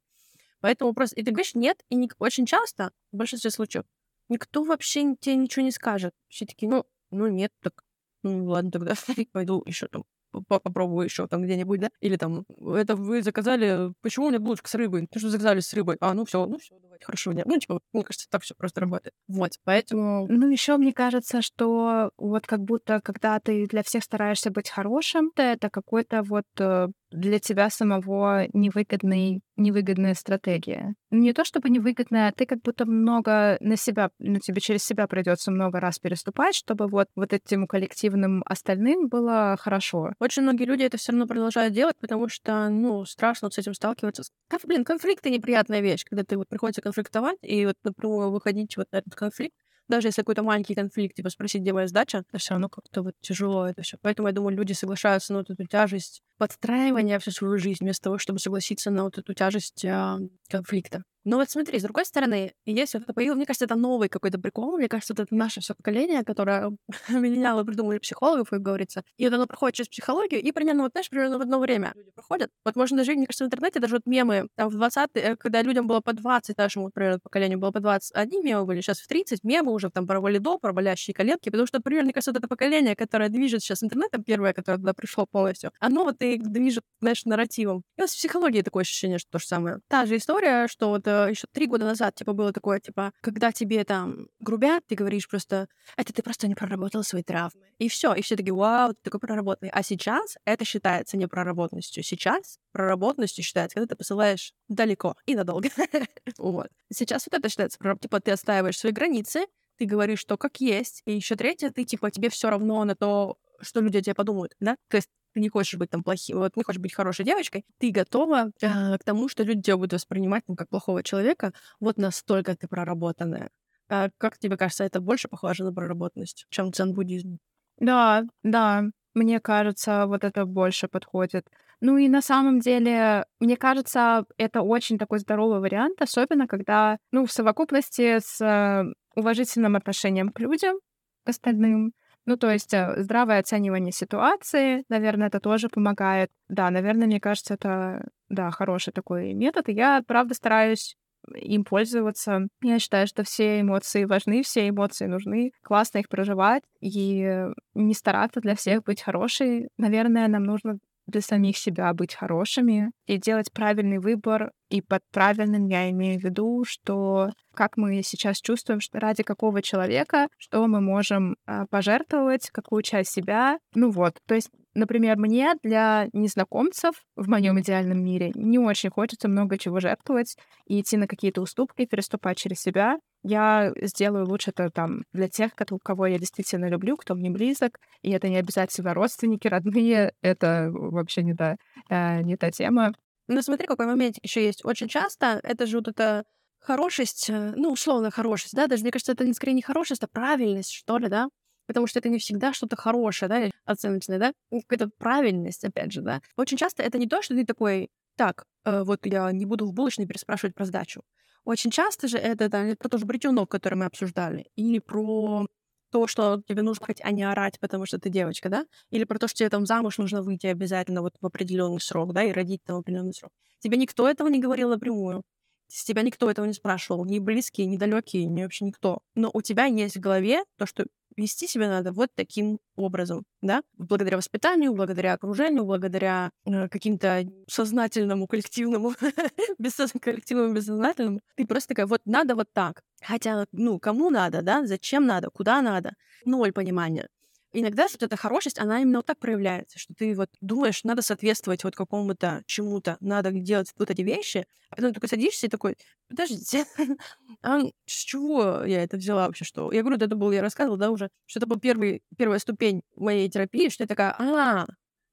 Поэтому 0.61 0.93
просто, 0.93 1.19
и 1.19 1.23
ты 1.23 1.31
говоришь 1.31 1.53
нет, 1.55 1.83
и 1.89 1.95
не... 1.95 2.09
очень 2.19 2.45
часто, 2.45 2.91
в 3.11 3.17
большинстве 3.17 3.51
случаев, 3.51 3.83
никто 4.29 4.63
вообще 4.63 5.15
тебе 5.19 5.35
ничего 5.35 5.65
не 5.65 5.71
скажет. 5.71 6.13
Все 6.29 6.45
такие, 6.45 6.69
ну, 6.69 6.85
ну 7.11 7.27
нет, 7.27 7.51
так 7.61 7.83
ну 8.23 8.45
ладно 8.45 8.71
тогда, 8.71 8.93
пойду 9.31 9.63
еще 9.65 9.87
там 9.87 10.03
попробую 10.47 11.05
еще 11.05 11.27
там 11.27 11.43
где-нибудь, 11.43 11.79
да? 11.79 11.89
Или 11.99 12.15
там, 12.15 12.45
это 12.75 12.95
вы 12.95 13.21
заказали, 13.21 13.93
почему 14.01 14.27
у 14.27 14.29
меня 14.29 14.39
булочка 14.39 14.69
с 14.69 14.75
рыбой? 14.75 15.01
Потому 15.01 15.19
что 15.19 15.29
заказали 15.29 15.59
с 15.59 15.73
рыбой. 15.73 15.97
А, 15.99 16.13
ну 16.13 16.25
все, 16.25 16.45
ну 16.45 16.57
все, 16.57 16.77
давайте, 16.79 17.05
хорошо. 17.05 17.33
Нет. 17.33 17.45
Ну, 17.45 17.57
типа, 17.57 17.81
мне 17.93 18.03
кажется, 18.03 18.27
так 18.29 18.43
все 18.43 18.55
просто 18.55 18.81
работает. 18.81 19.13
Вот, 19.27 19.51
поэтому... 19.63 20.27
Ну, 20.29 20.49
еще 20.49 20.77
мне 20.77 20.93
кажется, 20.93 21.41
что 21.41 22.11
вот 22.17 22.47
как 22.47 22.61
будто, 22.61 23.01
когда 23.01 23.39
ты 23.39 23.67
для 23.67 23.83
всех 23.83 24.03
стараешься 24.03 24.51
быть 24.51 24.69
хорошим, 24.69 25.31
то 25.35 25.41
это 25.41 25.69
какой-то 25.69 26.23
вот 26.23 26.45
э, 26.59 26.87
для 27.11 27.39
тебя 27.39 27.69
самого 27.69 28.47
невыгодный, 28.53 29.41
невыгодная 29.57 30.13
стратегия. 30.13 30.95
Не 31.09 31.33
то 31.33 31.43
чтобы 31.43 31.69
невыгодная, 31.69 32.29
а 32.29 32.31
ты 32.31 32.45
как 32.45 32.61
будто 32.61 32.85
много 32.85 33.57
на 33.59 33.75
себя, 33.75 34.11
ну, 34.19 34.39
тебе 34.39 34.61
через 34.61 34.83
себя 34.83 35.07
придется 35.07 35.51
много 35.51 35.79
раз 35.79 35.99
переступать, 35.99 36.55
чтобы 36.55 36.87
вот, 36.87 37.07
вот 37.15 37.33
этим 37.33 37.67
коллективным 37.67 38.43
остальным 38.45 39.07
было 39.07 39.57
хорошо. 39.59 40.13
Очень 40.19 40.43
многие 40.43 40.65
люди 40.65 40.83
это 40.83 40.97
все 40.97 41.11
равно 41.11 41.27
продолжают 41.27 41.73
делать, 41.73 41.97
потому 41.99 42.29
что, 42.29 42.69
ну, 42.69 43.05
страшно 43.05 43.47
вот 43.47 43.53
с 43.53 43.57
этим 43.57 43.73
сталкиваться. 43.73 44.23
Конф, 44.47 44.65
блин, 44.65 44.83
конфликты 44.83 45.29
неприятная 45.29 45.81
вещь, 45.81 46.05
когда 46.05 46.23
ты 46.23 46.37
вот 46.37 46.47
приходится 46.47 46.81
конфликтовать 46.81 47.37
и 47.41 47.65
вот 47.65 47.75
напрямую 47.83 48.31
выходить 48.31 48.77
вот 48.77 48.87
на 48.91 48.97
этот 48.97 49.15
конфликт, 49.15 49.55
даже 49.91 50.07
если 50.07 50.21
какой-то 50.21 50.41
маленький 50.41 50.73
конфликт, 50.73 51.15
типа 51.15 51.29
спросить, 51.29 51.61
где 51.61 51.73
моя 51.73 51.87
сдача, 51.87 52.23
то 52.31 52.37
все 52.37 52.53
равно 52.53 52.69
как-то 52.69 53.03
вот 53.03 53.13
тяжело 53.19 53.67
это 53.67 53.81
все. 53.81 53.97
Поэтому 54.01 54.29
я 54.29 54.33
думаю, 54.33 54.55
люди 54.55 54.73
соглашаются 54.73 55.33
на 55.33 55.39
вот 55.39 55.49
эту 55.49 55.65
тяжесть 55.65 56.21
подстраивания 56.41 57.19
всю 57.19 57.29
свою 57.29 57.59
жизнь 57.59 57.83
вместо 57.83 58.05
того, 58.05 58.17
чтобы 58.17 58.39
согласиться 58.39 58.89
на 58.89 59.03
вот 59.03 59.19
эту 59.19 59.35
тяжесть 59.35 59.85
э, 59.85 60.17
конфликта. 60.49 61.03
Но 61.23 61.37
вот 61.37 61.49
смотри, 61.51 61.77
с 61.79 61.83
другой 61.83 62.05
стороны, 62.05 62.53
есть 62.65 62.95
вот 62.95 63.03
это 63.03 63.13
появилось, 63.13 63.37
мне 63.37 63.45
кажется, 63.45 63.65
это 63.65 63.75
новый 63.75 64.09
какой-то 64.09 64.39
прикол, 64.39 64.77
мне 64.77 64.87
кажется, 64.87 65.13
это 65.13 65.27
наше 65.29 65.61
все 65.61 65.75
поколение, 65.75 66.23
которое 66.23 66.71
меняло, 67.09 67.63
придумали 67.63 67.99
психологов, 67.99 68.49
как 68.49 68.61
говорится, 68.61 69.03
и 69.17 69.25
вот 69.25 69.33
оно 69.33 69.45
проходит 69.45 69.75
через 69.75 69.89
психологию, 69.89 70.41
и 70.41 70.51
примерно 70.51 70.83
вот, 70.83 70.93
знаешь, 70.93 71.09
примерно 71.09 71.37
в 71.37 71.41
одно 71.41 71.59
время 71.59 71.93
люди 71.95 72.09
проходят. 72.11 72.49
Вот 72.65 72.75
можно 72.75 72.97
даже, 72.97 73.13
мне 73.13 73.27
кажется, 73.27 73.43
в 73.43 73.47
интернете 73.47 73.79
даже 73.79 73.95
вот 73.95 74.07
мемы, 74.07 74.47
там 74.55 74.69
в 74.69 74.73
20 74.73 75.09
э, 75.13 75.35
когда 75.35 75.61
людям 75.61 75.85
было 75.85 76.01
по 76.01 76.13
20, 76.13 76.57
нашему, 76.57 76.89
примерно, 76.89 77.19
поколению 77.19 77.59
было 77.59 77.69
по 77.71 77.79
20, 77.79 78.15
одни 78.15 78.41
мемы 78.41 78.65
были, 78.65 78.81
сейчас 78.81 78.99
в 78.99 79.07
30 79.07 79.43
мемы 79.43 79.73
уже 79.73 79.91
там 79.91 80.07
про 80.07 80.19
валидо, 80.19 80.57
про 80.57 80.73
болящие 80.73 81.13
коленки, 81.13 81.49
потому 81.49 81.67
что, 81.67 81.81
примерно, 81.81 82.05
мне 82.05 82.13
кажется, 82.13 82.31
вот 82.31 82.39
это 82.39 82.47
поколение, 82.47 82.95
которое 82.95 83.29
движет 83.29 83.61
сейчас 83.61 83.83
интернетом, 83.83 84.23
первое, 84.23 84.53
которое 84.53 84.77
туда 84.77 84.95
пришло 84.95 85.27
полностью, 85.27 85.71
оно 85.79 86.03
вот 86.03 86.19
и 86.23 86.30
движет, 86.37 86.83
знаешь, 86.99 87.25
нарративом. 87.25 87.83
И 87.97 88.01
вот 88.01 88.09
в 88.09 88.15
психологии 88.15 88.61
такое 88.61 88.81
ощущение, 88.81 89.17
что 89.17 89.31
то 89.31 89.39
же 89.39 89.47
самое. 89.47 89.79
Та 89.87 90.05
же 90.05 90.17
история, 90.17 90.67
что 90.67 90.89
вот 90.89 91.07
э, 91.07 91.27
еще 91.29 91.45
три 91.51 91.67
года 91.67 91.85
назад, 91.85 92.15
типа, 92.15 92.33
было 92.33 92.51
такое, 92.53 92.79
типа, 92.79 93.11
когда 93.21 93.51
тебе 93.51 93.83
там 93.83 94.27
грубят, 94.39 94.83
ты 94.87 94.95
говоришь 94.95 95.27
просто, 95.27 95.67
это 95.97 96.13
ты 96.13 96.21
просто 96.23 96.47
не 96.47 96.55
проработал 96.55 97.03
свои 97.03 97.23
травмы. 97.23 97.61
И 97.77 97.89
все, 97.89 98.13
и 98.13 98.21
все 98.21 98.35
такие, 98.35 98.53
вау, 98.53 98.93
ты 98.93 98.99
такой 99.03 99.19
проработанный. 99.19 99.71
А 99.71 99.83
сейчас 99.83 100.37
это 100.45 100.65
считается 100.65 101.17
не 101.17 101.27
проработанностью. 101.27 102.03
Сейчас 102.03 102.59
проработанностью 102.71 103.43
считается, 103.43 103.75
когда 103.75 103.87
ты 103.87 103.95
посылаешь 103.95 104.53
далеко 104.67 105.15
и 105.25 105.35
надолго. 105.35 105.69
вот. 106.37 106.67
Сейчас 106.93 107.27
вот 107.29 107.37
это 107.39 107.49
считается, 107.49 107.77
типа, 107.99 108.19
ты 108.19 108.31
отстаиваешь 108.31 108.77
свои 108.77 108.91
границы, 108.91 109.45
ты 109.77 109.85
говоришь, 109.85 110.19
что 110.19 110.37
как 110.37 110.61
есть. 110.61 111.01
И 111.05 111.13
еще 111.13 111.35
третье, 111.35 111.71
ты, 111.71 111.83
типа, 111.85 112.11
тебе 112.11 112.29
все 112.29 112.49
равно 112.49 112.83
на 112.83 112.95
то, 112.95 113.37
что 113.61 113.81
люди 113.81 113.97
о 113.97 114.01
тебе 114.01 114.13
подумают, 114.13 114.55
да? 114.59 114.75
То 114.89 114.97
есть 114.97 115.09
ты 115.33 115.39
не 115.39 115.49
хочешь 115.49 115.79
быть 115.79 115.89
там 115.89 116.03
плохим, 116.03 116.37
вот 116.37 116.55
не 116.55 116.63
хочешь 116.63 116.81
быть 116.81 116.93
хорошей 116.93 117.25
девочкой, 117.25 117.65
ты 117.79 117.91
готова 117.91 118.51
э, 118.61 118.97
к 118.97 119.03
тому, 119.03 119.29
что 119.29 119.43
люди 119.43 119.61
тебя 119.61 119.77
будут 119.77 119.93
воспринимать 119.93 120.43
ну, 120.47 120.55
как 120.55 120.69
плохого 120.69 121.03
человека, 121.03 121.53
вот 121.79 121.97
настолько 121.97 122.55
ты 122.55 122.67
проработанная. 122.67 123.49
А 123.89 124.09
как 124.17 124.37
тебе 124.37 124.57
кажется, 124.57 124.83
это 124.83 125.01
больше 125.01 125.27
похоже 125.27 125.63
на 125.63 125.73
проработанность, 125.73 126.45
чем 126.49 126.71
дзен-буддизм? 126.71 127.39
Да, 127.77 128.23
да, 128.43 128.83
мне 129.13 129.39
кажется, 129.39 130.05
вот 130.07 130.23
это 130.23 130.45
больше 130.45 130.87
подходит. 130.87 131.47
Ну 131.81 131.97
и 131.97 132.07
на 132.07 132.21
самом 132.21 132.59
деле, 132.59 133.25
мне 133.39 133.57
кажется, 133.57 134.25
это 134.37 134.61
очень 134.61 134.97
такой 134.97 135.19
здоровый 135.19 135.59
вариант, 135.59 136.01
особенно 136.01 136.47
когда, 136.47 136.97
ну, 137.11 137.25
в 137.25 137.31
совокупности 137.31 138.19
с 138.19 138.39
э, 138.39 138.85
уважительным 139.15 139.75
отношением 139.75 140.29
к 140.29 140.39
людям, 140.39 140.77
к 141.25 141.29
остальным, 141.29 141.93
ну, 142.25 142.37
то 142.37 142.51
есть 142.51 142.73
э, 142.73 142.93
здравое 142.97 143.39
оценивание 143.39 143.91
ситуации, 143.91 144.83
наверное, 144.89 145.27
это 145.27 145.39
тоже 145.39 145.69
помогает. 145.69 146.29
Да, 146.49 146.69
наверное, 146.69 147.07
мне 147.07 147.19
кажется, 147.19 147.55
это, 147.55 148.07
да, 148.29 148.51
хороший 148.51 148.93
такой 148.93 149.33
метод. 149.33 149.69
И 149.69 149.73
я, 149.73 150.03
правда, 150.05 150.33
стараюсь 150.35 150.95
им 151.35 151.63
пользоваться. 151.63 152.47
Я 152.61 152.79
считаю, 152.79 153.07
что 153.07 153.23
все 153.23 153.61
эмоции 153.61 154.05
важны, 154.05 154.43
все 154.43 154.69
эмоции 154.69 155.05
нужны. 155.05 155.51
Классно 155.63 155.99
их 155.99 156.09
проживать 156.09 156.63
и 156.79 157.45
не 157.73 157.93
стараться 157.93 158.39
для 158.39 158.55
всех 158.55 158.83
быть 158.83 159.01
хорошей. 159.01 159.69
Наверное, 159.77 160.27
нам 160.27 160.43
нужно 160.43 160.77
для 161.07 161.21
самих 161.21 161.57
себя 161.57 161.93
быть 161.93 162.15
хорошими 162.15 162.91
и 163.05 163.17
делать 163.17 163.51
правильный 163.51 163.99
выбор. 163.99 164.51
И 164.69 164.81
под 164.81 165.01
правильным 165.11 165.67
я 165.67 165.89
имею 165.89 166.19
в 166.19 166.23
виду, 166.23 166.63
что 166.65 167.31
как 167.53 167.77
мы 167.77 168.01
сейчас 168.03 168.39
чувствуем, 168.39 168.79
что 168.79 168.99
ради 168.99 169.23
какого 169.23 169.61
человека, 169.61 170.27
что 170.37 170.65
мы 170.67 170.79
можем 170.79 171.35
э, 171.45 171.65
пожертвовать, 171.69 172.49
какую 172.51 172.81
часть 172.83 173.11
себя. 173.11 173.59
Ну 173.75 173.91
вот, 173.91 174.15
то 174.27 174.35
есть 174.35 174.49
Например, 174.73 175.17
мне 175.17 175.53
для 175.63 176.07
незнакомцев 176.13 176.95
в 177.15 177.29
моем 177.29 177.59
идеальном 177.59 178.03
мире 178.03 178.31
не 178.35 178.57
очень 178.57 178.89
хочется 178.89 179.27
много 179.27 179.57
чего 179.57 179.79
жертвовать 179.79 180.37
и 180.65 180.79
идти 180.79 180.97
на 180.97 181.07
какие-то 181.07 181.41
уступки, 181.41 181.85
переступать 181.85 182.37
через 182.37 182.59
себя 182.61 182.97
я 183.23 183.71
сделаю 183.81 184.27
лучше 184.27 184.49
это 184.51 184.69
там 184.71 185.03
для 185.13 185.27
тех, 185.27 185.51
кого 185.83 186.07
я 186.07 186.17
действительно 186.17 186.67
люблю, 186.67 186.97
кто 186.97 187.13
мне 187.13 187.29
близок, 187.29 187.79
и 188.01 188.11
это 188.11 188.27
не 188.29 188.37
обязательно 188.37 188.93
родственники, 188.93 189.47
родные, 189.47 190.13
это 190.21 190.69
вообще 190.71 191.23
не 191.23 191.35
та, 191.35 191.57
э, 191.89 192.21
не 192.23 192.35
та 192.37 192.51
тема. 192.51 192.93
Ну 193.27 193.41
смотри, 193.41 193.67
какой 193.67 193.85
момент 193.85 194.15
еще 194.23 194.43
есть. 194.43 194.65
Очень 194.65 194.87
часто 194.87 195.39
это 195.43 195.65
же 195.65 195.77
вот 195.77 195.87
эта 195.87 196.23
хорошесть, 196.59 197.29
э, 197.29 197.53
ну, 197.55 197.71
условно 197.71 198.09
хорошесть, 198.11 198.55
да, 198.55 198.67
даже 198.67 198.83
мне 198.83 198.91
кажется, 198.91 199.11
это 199.11 199.31
скорее 199.33 199.53
не 199.53 199.61
хорошесть, 199.61 200.03
а 200.03 200.07
правильность, 200.07 200.71
что 200.71 200.97
ли, 200.97 201.07
да? 201.07 201.27
Потому 201.71 201.87
что 201.87 201.99
это 201.99 202.09
не 202.09 202.19
всегда 202.19 202.51
что-то 202.51 202.75
хорошее, 202.75 203.29
да, 203.29 203.49
оценочное, 203.63 204.19
да, 204.19 204.33
какая-то 204.51 204.89
правильность, 204.97 205.63
опять 205.63 205.93
же, 205.93 206.01
да. 206.01 206.21
Очень 206.35 206.57
часто 206.57 206.83
это 206.83 206.97
не 206.97 207.07
то, 207.07 207.21
что 207.21 207.33
ты 207.33 207.45
такой, 207.45 207.87
так, 208.17 208.43
э, 208.65 208.83
вот 208.83 209.05
я 209.05 209.31
не 209.31 209.45
буду 209.45 209.65
в 209.65 209.73
булочной 209.73 210.05
переспрашивать 210.05 210.53
про 210.53 210.65
сдачу. 210.65 211.01
Очень 211.45 211.71
часто 211.71 212.09
же 212.09 212.17
это 212.17 212.49
да, 212.49 212.75
про 212.77 212.89
то 212.89 212.97
же 212.97 213.05
бритюнок, 213.05 213.49
который 213.49 213.75
мы 213.75 213.85
обсуждали, 213.85 214.47
или 214.57 214.79
про 214.79 215.47
то, 215.91 216.07
что 216.07 216.41
тебе 216.45 216.61
нужно 216.61 216.85
хоть, 216.85 216.99
а 217.01 217.11
не 217.11 217.23
орать, 217.23 217.57
потому 217.61 217.85
что 217.85 217.99
ты 217.99 218.09
девочка, 218.09 218.49
да? 218.49 218.65
Или 218.89 219.05
про 219.05 219.17
то, 219.17 219.29
что 219.29 219.37
тебе 219.37 219.49
там 219.49 219.65
замуж 219.65 219.97
нужно 219.97 220.21
выйти 220.21 220.47
обязательно 220.47 221.01
вот 221.01 221.13
в 221.21 221.25
определенный 221.25 221.79
срок, 221.79 222.13
да, 222.13 222.23
и 222.23 222.33
родить 222.33 222.61
там 222.65 222.75
в 222.75 222.79
определенный 222.79 223.13
срок. 223.13 223.31
Тебе 223.59 223.77
никто 223.77 224.09
этого 224.09 224.27
не 224.27 224.39
говорил 224.39 224.69
напрямую. 224.69 225.23
С 225.67 225.85
тебя 225.85 226.01
никто 226.01 226.29
этого 226.29 226.45
не 226.45 226.53
спрашивал, 226.53 227.05
ни 227.05 227.19
близкие, 227.19 227.65
ни 227.65 227.77
далекие, 227.77 228.25
ни 228.25 228.43
вообще 228.43 228.65
никто. 228.65 228.99
Но 229.15 229.31
у 229.33 229.41
тебя 229.41 229.65
есть 229.65 229.95
в 229.95 230.01
голове 230.01 230.43
то, 230.57 230.65
что 230.65 230.85
вести 231.17 231.47
себя 231.47 231.67
надо 231.67 231.91
вот 231.91 232.09
таким 232.15 232.59
образом, 232.75 233.23
да, 233.41 233.61
благодаря 233.77 234.17
воспитанию, 234.17 234.73
благодаря 234.73 235.13
окружению, 235.13 235.65
благодаря 235.65 236.31
э, 236.45 236.67
каким-то 236.69 237.25
сознательному, 237.47 238.27
коллективному, 238.27 238.93
коллективному, 240.01 240.53
бессознательному. 240.53 241.21
Ты 241.35 241.45
просто 241.45 241.69
такая, 241.69 241.87
вот 241.87 242.01
надо 242.05 242.35
вот 242.35 242.47
так. 242.53 242.81
Хотя, 243.01 243.45
ну, 243.51 243.79
кому 243.79 244.09
надо, 244.09 244.41
да, 244.41 244.65
зачем 244.65 245.05
надо, 245.05 245.29
куда 245.29 245.61
надо, 245.61 245.93
ноль 246.25 246.51
понимания. 246.51 247.07
Иногда 247.53 247.87
вот 247.91 248.01
эта 248.01 248.15
хорошесть, 248.15 248.59
она 248.59 248.81
именно 248.81 248.99
вот 248.99 249.05
так 249.05 249.19
проявляется, 249.19 249.77
что 249.77 249.93
ты 249.93 250.15
вот 250.15 250.29
думаешь, 250.39 250.83
надо 250.85 251.01
соответствовать 251.01 251.63
вот 251.65 251.75
какому-то 251.75 252.43
чему-то, 252.45 252.97
надо 253.01 253.31
делать 253.31 253.73
вот 253.77 253.89
эти 253.89 254.01
вещи, 254.01 254.45
а 254.69 254.77
потом 254.77 254.93
такой 254.93 255.09
садишься 255.09 255.47
и 255.47 255.49
такой, 255.49 255.77
подождите, 256.07 256.65
а 257.41 257.59
с 257.85 257.91
чего 257.91 258.63
я 258.63 258.83
это 258.83 258.95
взяла 258.95 259.27
вообще, 259.27 259.43
что? 259.43 259.71
Я 259.73 259.81
говорю, 259.81 259.97
это 259.97 260.15
был, 260.15 260.31
я 260.31 260.41
рассказывала, 260.41 260.77
да, 260.77 260.91
уже, 260.91 261.09
что 261.25 261.39
это 261.39 261.47
был 261.47 261.59
первый, 261.59 262.03
первая 262.17 262.39
ступень 262.39 262.83
моей 262.95 263.29
терапии, 263.29 263.67
что 263.67 263.83
я 263.83 263.87
такая, 263.87 264.15
а, 264.17 264.65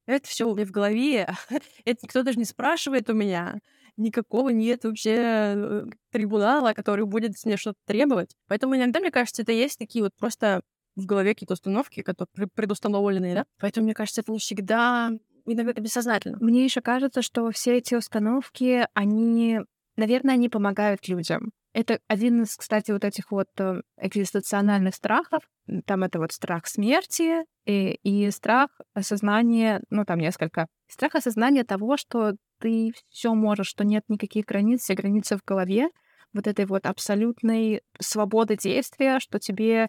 это 0.07 0.29
все 0.29 0.49
у 0.49 0.55
меня 0.55 0.65
в 0.67 0.71
голове, 0.71 1.29
это 1.85 1.99
никто 2.03 2.23
даже 2.23 2.39
не 2.39 2.45
спрашивает 2.45 3.11
у 3.11 3.15
меня, 3.15 3.59
никакого 3.97 4.51
нет 4.51 4.85
вообще 4.85 5.17
э, 5.17 5.85
трибунала, 6.13 6.73
который 6.73 7.05
будет 7.05 7.33
мне 7.45 7.57
что-то 7.57 7.79
требовать. 7.85 8.37
Поэтому 8.47 8.77
иногда, 8.77 9.01
мне 9.01 9.11
кажется, 9.11 9.43
это 9.43 9.53
есть 9.53 9.79
такие 9.79 10.05
вот 10.05 10.15
просто 10.17 10.63
в 10.99 11.07
голове 11.07 11.35
какие-то 11.35 11.55
установки, 11.55 12.03
которые 12.03 12.49
предустановленные, 12.55 13.35
да? 13.35 13.45
Поэтому, 13.59 13.85
мне 13.85 13.95
кажется, 13.95 14.21
это 14.21 14.33
не 14.33 14.39
всегда 14.39 15.11
это 15.47 15.81
бессознательно. 15.81 16.37
Мне 16.41 16.65
еще 16.65 16.81
кажется, 16.81 17.23
что 17.23 17.51
все 17.51 17.79
эти 17.79 17.95
установки, 17.95 18.87
они, 18.93 19.61
наверное, 19.97 20.35
они 20.35 20.49
помогают 20.49 21.09
людям. 21.09 21.53
Это 21.73 22.01
один 22.09 22.43
из, 22.43 22.57
кстати, 22.57 22.91
вот 22.91 23.05
этих 23.05 23.31
вот 23.31 23.49
э, 23.59 23.83
экзистенциональных 24.01 24.95
страхов. 24.95 25.43
Там 25.87 26.03
это 26.03 26.19
вот 26.19 26.33
страх 26.33 26.67
смерти 26.67 27.45
и, 27.67 27.99
и 28.03 28.31
страх 28.31 28.71
осознания, 28.95 29.83
ну 29.91 30.05
там 30.05 30.19
несколько. 30.19 30.67
Страх 30.89 31.15
осознания 31.15 31.65
того, 31.65 31.97
что 31.97 32.33
ты 32.61 32.93
все 33.11 33.35
можешь, 33.35 33.69
что 33.69 33.85
нет 33.85 34.03
никаких 34.09 34.47
границ, 34.47 34.83
все 34.83 34.95
границы 34.95 35.37
в 35.37 35.45
голове, 35.45 35.89
вот 36.33 36.47
этой 36.47 36.67
вот 36.67 36.87
абсолютной 36.87 37.83
свободы 38.01 38.57
действия, 38.57 39.21
что 39.21 39.39
тебе 39.39 39.89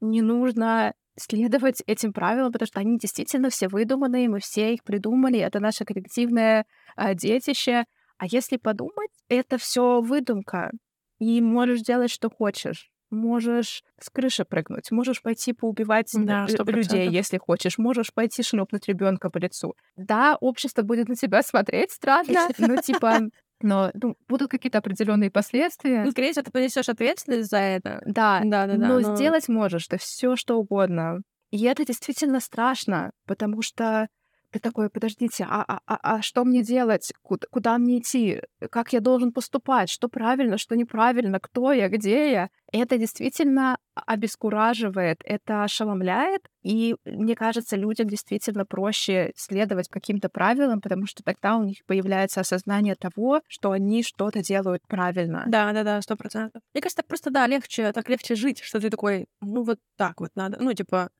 не 0.00 0.22
нужно 0.22 0.94
следовать 1.16 1.82
этим 1.86 2.12
правилам, 2.12 2.52
потому 2.52 2.66
что 2.66 2.80
они 2.80 2.98
действительно 2.98 3.50
все 3.50 3.68
выдуманные, 3.68 4.28
мы 4.28 4.40
все 4.40 4.74
их 4.74 4.84
придумали, 4.84 5.38
это 5.38 5.60
наше 5.60 5.84
коллективное 5.84 6.64
а, 6.96 7.14
детище. 7.14 7.84
А 8.18 8.26
если 8.26 8.56
подумать, 8.56 9.10
это 9.28 9.58
все 9.58 10.00
выдумка, 10.00 10.70
и 11.18 11.40
можешь 11.40 11.80
делать, 11.80 12.10
что 12.10 12.30
хочешь. 12.30 12.90
Можешь 13.10 13.82
с 13.98 14.10
крыши 14.10 14.44
прыгнуть, 14.44 14.90
можешь 14.90 15.22
пойти 15.22 15.54
поубивать 15.54 16.10
да, 16.12 16.46
людей, 16.66 17.08
если 17.08 17.38
хочешь, 17.38 17.78
можешь 17.78 18.12
пойти 18.12 18.42
шлепнуть 18.42 18.86
ребенка 18.86 19.30
по 19.30 19.38
лицу. 19.38 19.74
Да, 19.96 20.36
общество 20.40 20.82
будет 20.82 21.08
на 21.08 21.14
тебя 21.14 21.42
смотреть 21.42 21.90
странно, 21.90 22.48
но 22.58 22.76
типа 22.76 23.20
но 23.62 23.90
ну, 23.94 24.16
будут 24.28 24.50
какие-то 24.50 24.78
определенные 24.78 25.30
последствия. 25.30 26.04
Ну, 26.04 26.10
скорее 26.10 26.32
всего, 26.32 26.44
ты 26.44 26.50
понесешь 26.50 26.88
ответственность 26.88 27.50
за 27.50 27.58
это. 27.58 28.02
Да, 28.06 28.40
да, 28.44 28.66
да. 28.66 28.74
Но, 28.76 29.00
но... 29.00 29.16
сделать 29.16 29.48
можешь 29.48 29.86
ты 29.86 29.98
все, 29.98 30.36
что 30.36 30.56
угодно. 30.56 31.20
И 31.50 31.64
это 31.64 31.84
действительно 31.84 32.40
страшно, 32.40 33.10
потому 33.26 33.62
что 33.62 34.08
ты 34.50 34.60
такой, 34.60 34.88
подождите, 34.88 35.46
а, 35.48 35.62
а, 35.66 35.80
а, 35.86 35.98
а 36.02 36.22
что 36.22 36.44
мне 36.44 36.62
делать? 36.62 37.12
Куда, 37.22 37.46
куда 37.50 37.78
мне 37.78 37.98
идти? 37.98 38.40
Как 38.70 38.92
я 38.92 39.00
должен 39.00 39.32
поступать? 39.32 39.90
Что 39.90 40.08
правильно, 40.08 40.58
что 40.58 40.76
неправильно? 40.76 41.38
Кто 41.40 41.72
я, 41.72 41.88
где 41.88 42.32
я? 42.32 42.50
Это 42.72 42.98
действительно 42.98 43.78
обескураживает, 43.94 45.20
это 45.24 45.64
ошеломляет, 45.64 46.42
и 46.62 46.96
мне 47.04 47.34
кажется, 47.34 47.76
людям 47.76 48.08
действительно 48.08 48.64
проще 48.64 49.32
следовать 49.36 49.88
каким-то 49.88 50.28
правилам, 50.28 50.80
потому 50.80 51.06
что 51.06 51.22
тогда 51.22 51.56
у 51.56 51.64
них 51.64 51.78
появляется 51.86 52.40
осознание 52.40 52.94
того, 52.94 53.40
что 53.48 53.72
они 53.72 54.02
что-то 54.02 54.42
делают 54.42 54.82
правильно. 54.86 55.44
Да, 55.46 55.72
да, 55.72 55.82
да, 55.82 56.02
сто 56.02 56.16
процентов. 56.16 56.62
Мне 56.74 56.82
кажется, 56.82 56.98
так 56.98 57.06
просто, 57.06 57.30
да, 57.30 57.46
легче, 57.46 57.92
так 57.92 58.08
легче 58.08 58.34
жить, 58.34 58.60
что 58.60 58.80
ты 58.80 58.90
такой, 58.90 59.26
ну 59.40 59.62
вот 59.62 59.78
так 59.96 60.20
вот 60.20 60.30
надо, 60.34 60.58
ну 60.60 60.72
типа, 60.72 61.10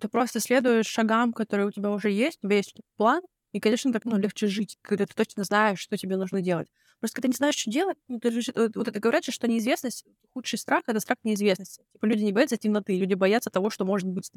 ты 0.00 0.08
просто 0.08 0.40
следуешь 0.40 0.86
шагам, 0.86 1.32
которые 1.32 1.68
у 1.68 1.70
тебя 1.70 1.90
уже 1.90 2.10
есть, 2.10 2.38
у 2.42 2.48
тебя 2.48 2.56
есть 2.56 2.74
план, 2.96 3.22
и, 3.52 3.60
конечно, 3.60 3.92
так 3.92 4.04
ну, 4.04 4.18
легче 4.18 4.48
жить, 4.48 4.76
когда 4.82 5.06
ты 5.06 5.14
точно 5.14 5.44
знаешь, 5.44 5.78
что 5.80 5.96
тебе 5.96 6.16
нужно 6.16 6.42
делать. 6.42 6.68
Просто 7.00 7.16
когда 7.16 7.28
не 7.28 7.34
знаешь, 7.34 7.56
что 7.56 7.70
делать, 7.70 7.96
ну, 8.08 8.18
ты 8.18 8.30
же, 8.30 8.52
вот, 8.54 8.88
это 8.88 9.00
говорят, 9.00 9.24
что 9.24 9.48
неизвестность, 9.48 10.04
худший 10.32 10.58
страх— 10.58 10.82
это 10.86 11.00
страх 11.00 11.18
неизвестности. 11.24 11.82
Типа 11.92 12.06
люди 12.06 12.24
не 12.24 12.32
боятся 12.32 12.56
темноты, 12.56 12.98
люди 12.98 13.14
боятся 13.14 13.50
того, 13.50 13.70
что 13.70 13.84
может 13.84 14.08
быть 14.08 14.30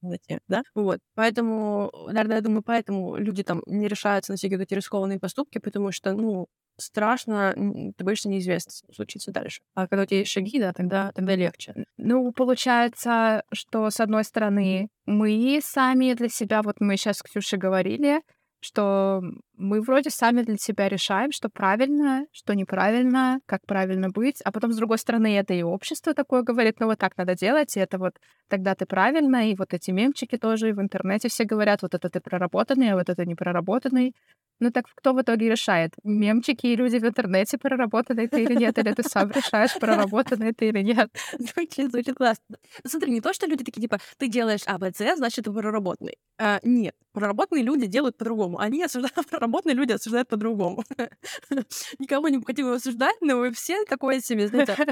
темноте, 0.00 0.40
да? 0.48 0.62
Вот. 0.74 1.00
Поэтому, 1.14 1.90
наверное, 2.06 2.36
я 2.36 2.42
думаю, 2.42 2.62
поэтому 2.62 3.16
люди 3.16 3.42
там 3.42 3.62
не 3.66 3.88
решаются 3.88 4.32
на 4.32 4.36
всякие 4.36 4.60
эти 4.62 4.74
рискованные 4.74 5.18
поступки, 5.18 5.58
потому 5.58 5.92
что, 5.92 6.12
ну, 6.12 6.46
страшно, 6.78 7.54
ты 7.96 8.04
боишься 8.04 8.28
неизвестности, 8.28 8.86
случится 8.94 9.32
дальше. 9.32 9.60
А 9.74 9.88
когда 9.88 10.02
у 10.02 10.06
тебя 10.06 10.18
есть 10.18 10.30
шаги, 10.30 10.58
да, 10.58 10.72
тогда, 10.72 11.12
тогда 11.14 11.34
легче. 11.34 11.74
Ну, 11.96 12.32
получается, 12.32 13.42
что, 13.52 13.90
с 13.90 14.00
одной 14.00 14.24
стороны, 14.24 14.88
мы 15.06 15.60
сами 15.62 16.12
для 16.14 16.28
себя, 16.28 16.62
вот 16.62 16.76
мы 16.80 16.96
сейчас 16.96 17.18
с 17.18 17.22
Ксюшей 17.22 17.58
говорили, 17.58 18.20
что 18.66 19.22
мы 19.56 19.80
вроде 19.80 20.10
сами 20.10 20.42
для 20.42 20.56
себя 20.56 20.88
решаем, 20.88 21.30
что 21.30 21.48
правильно, 21.48 22.26
что 22.32 22.54
неправильно, 22.54 23.40
как 23.46 23.64
правильно 23.66 24.08
быть, 24.10 24.42
а 24.42 24.50
потом, 24.50 24.72
с 24.72 24.76
другой 24.76 24.98
стороны, 24.98 25.38
это 25.38 25.54
и 25.54 25.62
общество 25.62 26.14
такое 26.14 26.42
говорит, 26.42 26.80
ну 26.80 26.86
вот 26.86 26.98
так 26.98 27.16
надо 27.16 27.36
делать, 27.36 27.76
и 27.76 27.80
это 27.80 27.98
вот 27.98 28.14
тогда 28.48 28.74
ты 28.74 28.84
правильно, 28.86 29.48
и 29.50 29.54
вот 29.54 29.72
эти 29.72 29.92
мемчики 29.92 30.36
тоже, 30.36 30.70
и 30.70 30.72
в 30.72 30.80
интернете 30.80 31.28
все 31.28 31.44
говорят, 31.44 31.82
вот 31.82 31.94
это 31.94 32.08
ты 32.10 32.20
проработанный, 32.20 32.90
а 32.92 32.96
вот 32.96 33.08
это 33.08 33.24
не 33.24 33.36
проработанный. 33.36 34.14
Ну 34.58 34.70
так 34.70 34.86
кто 34.94 35.12
в 35.12 35.20
итоге 35.20 35.50
решает? 35.50 35.92
Мемчики 36.02 36.66
и 36.66 36.76
люди 36.76 36.96
в 36.96 37.04
интернете 37.04 37.58
проработанные 37.58 38.28
ты 38.28 38.42
или 38.42 38.54
нет? 38.54 38.78
Или 38.78 38.92
ты 38.92 39.02
сам 39.02 39.30
решаешь, 39.30 39.78
проработанный 39.78 40.52
ты 40.52 40.68
или 40.68 40.82
нет? 40.82 41.10
Звучит, 41.38 41.90
звучит 41.90 42.16
классно. 42.16 42.56
Ну, 42.82 42.90
смотри, 42.90 43.12
не 43.12 43.20
то, 43.20 43.32
что 43.32 43.46
люди 43.46 43.64
такие, 43.64 43.82
типа, 43.82 43.98
ты 44.18 44.28
делаешь 44.28 44.62
АБЦ, 44.66 45.16
значит, 45.16 45.44
ты 45.44 45.52
проработанный. 45.52 46.16
А, 46.38 46.60
нет, 46.62 46.94
проработанные 47.12 47.64
люди 47.64 47.86
делают 47.86 48.16
по-другому. 48.16 48.58
Они 48.58 48.82
осуждают, 48.82 49.14
проработанные 49.30 49.74
люди 49.74 49.92
осуждают 49.92 50.28
по-другому. 50.28 50.84
Никого 51.98 52.28
не 52.28 52.42
хотим 52.42 52.68
осуждать, 52.72 53.16
но 53.20 53.36
вы 53.36 53.52
все 53.52 53.84
такое 53.84 54.20
себе, 54.20 54.48
знаете. 54.48 54.76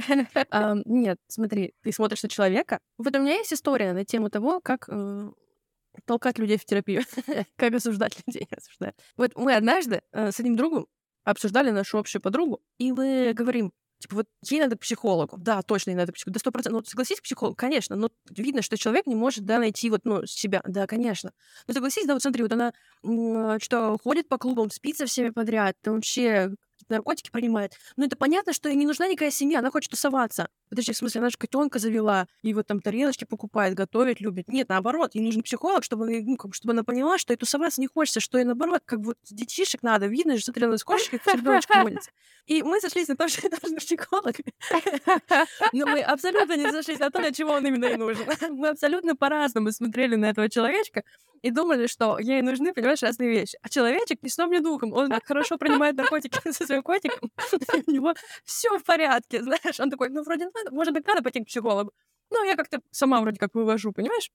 А, 0.50 0.74
нет, 0.84 1.18
смотри, 1.28 1.74
ты 1.82 1.92
смотришь 1.92 2.22
на 2.22 2.28
человека. 2.28 2.78
Вот 2.98 3.14
у 3.16 3.18
меня 3.18 3.34
есть 3.34 3.52
история 3.52 3.92
на 3.92 4.04
тему 4.04 4.30
того, 4.30 4.60
как 4.60 4.88
э, 4.88 5.30
толкать 6.04 6.38
людей 6.38 6.58
в 6.58 6.64
терапию. 6.64 7.02
как 7.56 7.74
осуждать 7.74 8.16
людей, 8.26 8.48
осуждать. 8.56 8.94
Вот 9.16 9.32
мы 9.36 9.54
однажды 9.54 10.02
э, 10.12 10.32
с 10.32 10.40
одним 10.40 10.56
другом 10.56 10.86
обсуждали 11.24 11.70
нашу 11.70 11.98
общую 11.98 12.20
подругу, 12.20 12.60
и 12.78 12.92
мы 12.92 13.32
говорим, 13.34 13.72
типа, 13.98 14.16
вот 14.16 14.26
ей 14.50 14.60
надо 14.60 14.76
к 14.76 14.80
психологу. 14.80 15.36
Да, 15.38 15.62
точно 15.62 15.90
ей 15.90 15.96
надо 15.96 16.12
к 16.12 16.14
психологу. 16.14 16.34
Да, 16.34 16.38
сто 16.40 16.52
процентов. 16.52 16.82
Ну, 16.82 16.84
согласись, 16.86 17.20
психолог, 17.20 17.58
конечно, 17.58 17.96
но 17.96 18.10
видно, 18.30 18.62
что 18.62 18.76
человек 18.76 19.06
не 19.06 19.14
может, 19.14 19.44
да, 19.44 19.58
найти 19.58 19.88
вот, 19.90 20.02
ну, 20.04 20.26
себя. 20.26 20.62
Да, 20.66 20.86
конечно. 20.86 21.32
Но 21.66 21.74
согласись, 21.74 22.06
да, 22.06 22.14
вот 22.14 22.22
смотри, 22.22 22.42
вот 22.42 22.52
она 22.52 22.72
что 23.60 23.98
ходит 24.02 24.28
по 24.28 24.38
клубам, 24.38 24.70
спит 24.70 24.96
со 24.96 25.06
всеми 25.06 25.30
подряд, 25.30 25.76
вообще 25.84 26.50
наркотики 26.88 27.30
принимает. 27.30 27.72
Ну, 27.96 28.04
это 28.04 28.16
понятно, 28.16 28.52
что 28.52 28.68
ей 28.68 28.76
не 28.76 28.86
нужна 28.86 29.08
никакая 29.08 29.30
семья, 29.30 29.60
она 29.60 29.70
хочет 29.70 29.90
тусоваться. 29.90 30.48
Подожди, 30.74 30.92
в 30.92 30.96
смысле, 30.96 31.20
она 31.20 31.30
же 31.30 31.36
котенка 31.38 31.78
завела, 31.78 32.26
и 32.42 32.52
вот 32.52 32.66
там 32.66 32.80
тарелочки 32.80 33.22
покупает, 33.22 33.74
готовит, 33.74 34.20
любит. 34.20 34.48
Нет, 34.48 34.68
наоборот, 34.68 35.14
ей 35.14 35.22
нужен 35.24 35.42
психолог, 35.42 35.84
чтобы, 35.84 36.20
ну, 36.22 36.36
как, 36.36 36.52
чтобы 36.52 36.72
она 36.72 36.82
поняла, 36.82 37.16
что 37.16 37.32
и 37.32 37.36
тусоваться 37.36 37.80
не 37.80 37.86
хочется, 37.86 38.18
что 38.18 38.38
ей 38.38 38.44
наоборот, 38.44 38.82
как 38.84 38.98
вот 38.98 39.16
детишек 39.30 39.84
надо, 39.84 40.06
видно, 40.06 40.36
что 40.36 40.46
смотрела 40.46 40.76
с 40.76 40.82
кошечкой, 40.82 41.20
как 41.20 41.36
ребеночка 41.36 41.74
водится. 41.84 42.10
И 42.46 42.64
мы 42.64 42.80
сошлись 42.80 43.06
на 43.06 43.14
том, 43.14 43.28
что 43.28 43.46
это 43.46 43.58
нужен 43.62 43.78
психолог. 43.78 44.34
Но 45.72 45.86
мы 45.86 46.00
абсолютно 46.00 46.56
не 46.56 46.68
сошлись 46.72 46.98
на 46.98 47.10
то, 47.10 47.20
для 47.20 47.30
чего 47.30 47.52
он 47.52 47.64
именно 47.64 47.84
и 47.84 47.96
нужен. 47.96 48.26
Мы 48.50 48.70
абсолютно 48.70 49.14
по-разному 49.14 49.70
смотрели 49.70 50.16
на 50.16 50.30
этого 50.30 50.50
человечка 50.50 51.04
и 51.44 51.50
думали, 51.50 51.86
что 51.88 52.18
ей 52.18 52.40
нужны, 52.40 52.72
понимаешь, 52.72 53.02
разные 53.02 53.28
вещи. 53.28 53.58
А 53.60 53.68
человечек 53.68 54.22
ни 54.22 54.28
сном, 54.28 54.50
ни 54.50 54.60
духом. 54.60 54.94
Он 54.94 55.10
хорошо 55.24 55.58
принимает 55.58 55.94
наркотики 55.94 56.40
со 56.50 56.64
своим 56.66 56.82
котиком, 56.82 57.30
у 57.86 57.90
него 57.90 58.14
все 58.44 58.78
в 58.78 58.82
порядке, 58.82 59.42
знаешь. 59.42 59.78
Он 59.78 59.90
такой, 59.90 60.08
ну, 60.08 60.22
вроде 60.22 60.48
надо, 60.64 60.74
может 60.74 60.92
быть, 60.94 61.06
надо 61.06 61.22
пойти 61.22 61.40
к 61.40 61.46
психологу. 61.46 61.92
Ну, 62.30 62.44
я 62.44 62.56
как-то 62.56 62.80
сама 62.90 63.20
вроде 63.20 63.38
как 63.38 63.54
вывожу, 63.54 63.92
понимаешь? 63.92 64.30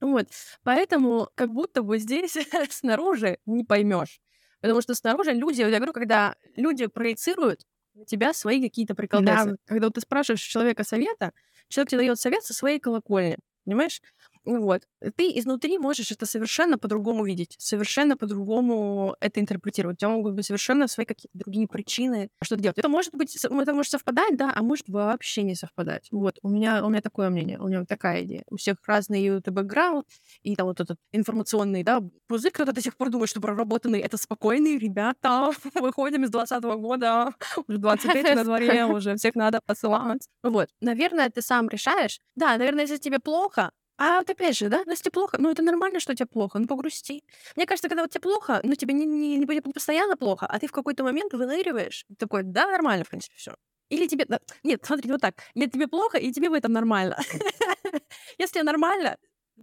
Вот. 0.00 0.28
Поэтому 0.64 1.28
как 1.34 1.50
будто 1.50 1.82
бы 1.82 1.98
здесь 1.98 2.36
снаружи 2.70 3.38
не 3.46 3.64
поймешь. 3.64 4.20
Потому 4.60 4.80
что 4.80 4.94
снаружи 4.94 5.32
люди, 5.32 5.60
я 5.60 5.76
говорю, 5.76 5.92
когда 5.92 6.36
люди 6.56 6.86
проецируют 6.86 7.62
на 7.94 8.04
тебя 8.04 8.32
свои 8.32 8.60
какие-то 8.60 8.94
приколдесы. 8.94 9.50
Да. 9.50 9.56
Когда 9.66 9.86
вот 9.86 9.94
ты 9.94 10.00
спрашиваешь 10.00 10.40
человека 10.40 10.84
совета, 10.84 11.32
человек 11.68 11.90
тебе 11.90 11.98
дает 11.98 12.18
совет 12.18 12.44
со 12.44 12.54
своей 12.54 12.78
колокольни. 12.78 13.38
Понимаешь? 13.64 14.00
Вот. 14.44 14.82
Ты 15.16 15.38
изнутри 15.38 15.78
можешь 15.78 16.10
это 16.10 16.26
совершенно 16.26 16.78
по-другому 16.78 17.24
видеть, 17.24 17.54
совершенно 17.58 18.16
по-другому 18.16 19.16
это 19.20 19.40
интерпретировать. 19.40 19.96
У 19.96 20.00
тебя 20.00 20.08
могут 20.10 20.34
быть 20.34 20.46
совершенно 20.46 20.88
свои 20.88 21.06
какие-то 21.06 21.38
другие 21.38 21.68
причины, 21.68 22.28
что 22.42 22.56
делать. 22.56 22.78
Это 22.78 22.88
может 22.88 23.14
быть, 23.14 23.36
это 23.36 23.74
может 23.74 23.92
совпадать, 23.92 24.36
да, 24.36 24.52
а 24.54 24.62
может 24.62 24.88
вообще 24.88 25.42
не 25.42 25.54
совпадать. 25.54 26.08
Вот. 26.10 26.38
У 26.42 26.48
меня, 26.48 26.84
у 26.84 26.88
меня 26.88 27.00
такое 27.00 27.30
мнение, 27.30 27.58
у 27.58 27.68
меня 27.68 27.84
такая 27.84 28.24
идея. 28.24 28.42
У 28.50 28.56
всех 28.56 28.78
разный 28.86 29.22
и 29.22 29.50
бэкграунд, 29.50 30.06
и 30.42 30.56
там 30.56 30.66
вот 30.66 30.80
этот 30.80 30.98
информационный, 31.12 31.82
да, 31.84 32.02
пузырь, 32.26 32.50
кто-то 32.50 32.72
до 32.72 32.80
сих 32.80 32.96
пор 32.96 33.10
думает, 33.10 33.30
что 33.30 33.40
проработанный— 33.40 34.00
это 34.00 34.16
спокойные 34.16 34.78
ребята. 34.78 35.50
Выходим 35.74 36.24
из 36.24 36.30
20 36.30 36.62
года, 36.62 37.32
уже 37.68 37.78
23 37.78 38.34
на 38.34 38.44
дворе, 38.44 38.84
уже 38.86 39.14
всех 39.16 39.34
надо 39.34 39.60
посылать. 39.66 40.28
Вот. 40.42 40.68
Наверное, 40.80 41.30
ты 41.30 41.42
сам 41.42 41.68
решаешь. 41.68 42.20
Да, 42.34 42.56
наверное, 42.56 42.82
если 42.82 42.96
тебе 42.96 43.18
плохо, 43.18 43.70
а 43.98 44.18
вот 44.18 44.30
опять 44.30 44.56
же, 44.56 44.68
да, 44.68 44.82
если 44.86 45.10
плохо, 45.10 45.36
ну 45.38 45.50
это 45.50 45.62
нормально, 45.62 46.00
что 46.00 46.14
тебе 46.14 46.26
плохо, 46.26 46.58
ну 46.58 46.66
погрусти. 46.66 47.22
Мне 47.56 47.66
кажется, 47.66 47.88
когда 47.88 48.02
вот 48.02 48.10
тебе 48.10 48.20
плохо, 48.22 48.60
ну 48.64 48.74
тебе 48.74 48.94
не, 48.94 49.04
не, 49.06 49.36
не, 49.36 49.46
не 49.46 49.72
постоянно 49.72 50.16
плохо, 50.16 50.46
а 50.46 50.58
ты 50.58 50.66
в 50.66 50.72
какой-то 50.72 51.04
момент 51.04 51.32
выныриваешь, 51.32 52.04
такой, 52.18 52.42
да, 52.42 52.66
нормально, 52.70 53.04
в 53.04 53.10
принципе, 53.10 53.36
все. 53.36 53.54
Или 53.90 54.06
тебе... 54.06 54.26
Нет, 54.64 54.84
смотри, 54.84 55.10
вот 55.10 55.20
так. 55.20 55.34
Нет, 55.54 55.72
тебе 55.72 55.86
плохо, 55.86 56.18
и 56.18 56.32
тебе 56.32 56.48
в 56.48 56.54
этом 56.54 56.72
нормально. 56.72 57.18
Если 58.38 58.62
нормально, 58.62 59.16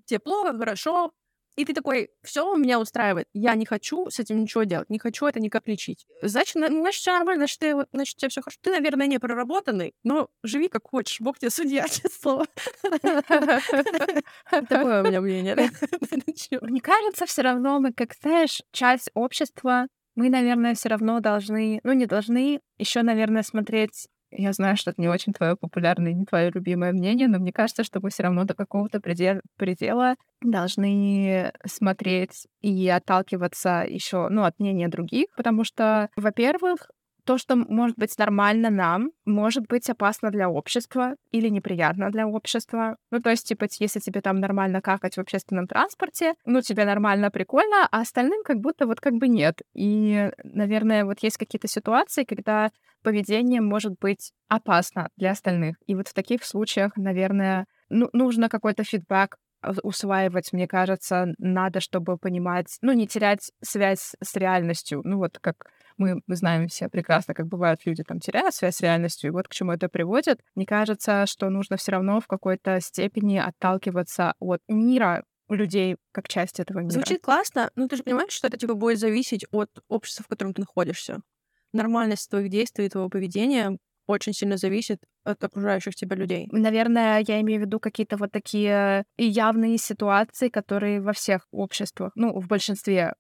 тебе 0.05 0.19
плохо, 0.19 0.57
хорошо, 0.57 1.11
и 1.59 1.65
ты 1.65 1.73
такой, 1.73 2.09
все 2.23 2.55
меня 2.55 2.79
устраивает, 2.79 3.27
я 3.33 3.53
не 3.55 3.65
хочу 3.65 4.09
с 4.09 4.17
этим 4.17 4.39
ничего 4.39 4.63
делать, 4.63 4.89
не 4.89 4.97
хочу 4.97 5.25
это 5.25 5.41
никак 5.41 5.67
лечить. 5.67 6.05
Значит, 6.21 6.53
значит, 6.53 7.01
все 7.01 7.11
нормально, 7.11 7.41
значит, 7.41 7.59
ты, 7.59 7.75
вот, 7.75 7.89
значит, 7.91 8.15
у 8.15 8.19
тебя 8.19 8.29
все 8.29 8.41
хорошо. 8.41 8.59
Ты, 8.61 8.71
наверное, 8.71 9.07
не 9.07 9.19
проработанный, 9.19 9.93
но 10.03 10.29
живи 10.41 10.69
как 10.69 10.87
хочешь, 10.87 11.19
Бог 11.19 11.37
тебе 11.37 11.49
судья, 11.49 11.85
честно 11.89 12.45
Такое 14.69 15.03
у 15.03 15.07
меня 15.07 15.19
мнение. 15.19 15.55
Мне 16.61 16.79
кажется, 16.79 17.25
все 17.25 17.41
равно 17.41 17.81
мы, 17.81 17.91
как 17.91 18.13
знаешь, 18.21 18.61
часть 18.71 19.09
общества, 19.13 19.87
мы, 20.15 20.29
наверное, 20.29 20.75
все 20.75 20.87
равно 20.87 21.19
должны, 21.19 21.81
ну, 21.83 21.91
не 21.91 22.05
должны 22.05 22.61
еще, 22.77 23.01
наверное, 23.01 23.43
смотреть 23.43 24.07
я 24.31 24.53
знаю, 24.53 24.77
что 24.77 24.91
это 24.91 25.01
не 25.01 25.07
очень 25.07 25.33
твое 25.33 25.55
популярное, 25.55 26.13
не 26.13 26.25
твое 26.25 26.51
любимое 26.51 26.91
мнение, 26.91 27.27
но 27.27 27.39
мне 27.39 27.51
кажется, 27.51 27.83
что 27.83 27.99
мы 28.01 28.09
все 28.09 28.23
равно 28.23 28.43
до 28.45 28.53
какого-то 28.53 28.99
предела, 28.99 29.41
предела 29.57 30.15
должны 30.41 31.51
смотреть 31.65 32.47
и 32.61 32.87
отталкиваться 32.89 33.85
еще, 33.87 34.29
ну, 34.29 34.43
от 34.43 34.59
мнения 34.59 34.87
других, 34.87 35.27
потому 35.35 35.63
что, 35.63 36.09
во-первых, 36.15 36.89
то, 37.29 37.37
что 37.37 37.55
может 37.55 37.95
быть 37.95 38.17
нормально 38.17 38.71
нам, 38.71 39.11
может 39.23 39.67
быть 39.67 39.87
опасно 39.87 40.31
для 40.31 40.49
общества 40.49 41.13
или 41.29 41.47
неприятно 41.47 42.09
для 42.09 42.27
общества. 42.27 42.97
Ну, 43.11 43.19
то 43.19 43.29
есть, 43.29 43.47
типа, 43.47 43.67
если 43.79 43.99
тебе 43.99 44.21
там 44.21 44.39
нормально 44.39 44.81
какать 44.81 45.15
в 45.15 45.19
общественном 45.19 45.67
транспорте, 45.67 46.33
ну, 46.45 46.61
тебе 46.61 46.85
нормально, 46.85 47.29
прикольно, 47.29 47.87
а 47.91 48.01
остальным 48.01 48.41
как 48.43 48.57
будто 48.57 48.87
вот 48.87 48.99
как 48.99 49.13
бы 49.13 49.27
нет. 49.27 49.61
И, 49.75 50.31
наверное, 50.43 51.05
вот 51.05 51.19
есть 51.21 51.37
какие-то 51.37 51.67
ситуации, 51.67 52.23
когда 52.23 52.71
поведение 53.03 53.61
может 53.61 53.93
быть 54.01 54.31
опасно 54.47 55.09
для 55.15 55.29
остальных. 55.29 55.75
И 55.85 55.93
вот 55.93 56.07
в 56.07 56.15
таких 56.15 56.43
случаях, 56.43 56.97
наверное, 56.97 57.67
ну, 57.89 58.09
нужно 58.11 58.49
какой-то 58.49 58.83
фидбэк 58.83 59.37
усваивать, 59.83 60.53
мне 60.53 60.67
кажется, 60.67 61.27
надо, 61.37 61.79
чтобы 61.79 62.17
понимать, 62.17 62.77
ну, 62.81 62.93
не 62.93 63.07
терять 63.07 63.51
связь 63.61 64.15
с 64.19 64.35
реальностью. 64.35 65.01
Ну, 65.03 65.17
вот 65.17 65.37
как 65.39 65.55
мы, 65.99 66.21
мы 66.25 66.35
знаем 66.35 66.67
все 66.67 66.89
прекрасно, 66.89 67.33
как 67.33 67.47
бывают 67.47 67.85
люди 67.85 68.03
там 68.03 68.19
теряют 68.19 68.55
связь 68.55 68.77
с 68.77 68.81
реальностью, 68.81 69.29
и 69.29 69.31
вот 69.31 69.47
к 69.47 69.53
чему 69.53 69.73
это 69.73 69.89
приводит. 69.89 70.39
Мне 70.55 70.65
кажется, 70.65 71.25
что 71.25 71.49
нужно 71.49 71.77
все 71.77 71.91
равно 71.91 72.19
в 72.19 72.27
какой-то 72.27 72.79
степени 72.81 73.37
отталкиваться 73.37 74.33
от 74.39 74.61
мира 74.67 75.23
людей 75.49 75.97
как 76.11 76.27
часть 76.27 76.59
этого 76.59 76.79
мира. 76.79 76.91
Звучит 76.91 77.21
классно, 77.21 77.71
но 77.75 77.87
ты 77.87 77.97
же 77.97 78.03
понимаешь, 78.03 78.31
что 78.31 78.47
это 78.47 78.57
типа 78.57 78.75
будет 78.75 78.99
зависеть 78.99 79.45
от 79.51 79.69
общества, 79.87 80.23
в 80.23 80.27
котором 80.27 80.53
ты 80.53 80.61
находишься. 80.61 81.21
Нормальность 81.73 82.29
твоих 82.29 82.49
действий 82.49 82.85
и 82.85 82.89
твоего 82.89 83.09
поведения 83.09 83.77
очень 84.07 84.33
сильно 84.33 84.57
зависит 84.57 84.99
от 85.23 85.43
окружающих 85.43 85.93
тебя 85.93 86.15
людей. 86.15 86.47
Наверное, 86.51 87.23
я 87.27 87.39
имею 87.41 87.61
в 87.61 87.65
виду 87.65 87.79
какие-то 87.79 88.17
вот 88.17 88.31
такие 88.31 89.05
явные 89.17 89.77
ситуации, 89.77 90.49
которые 90.49 90.99
во 90.99 91.13
всех 91.13 91.45
обществах, 91.51 92.11
ну, 92.15 92.39
в 92.39 92.47
большинстве 92.47 93.13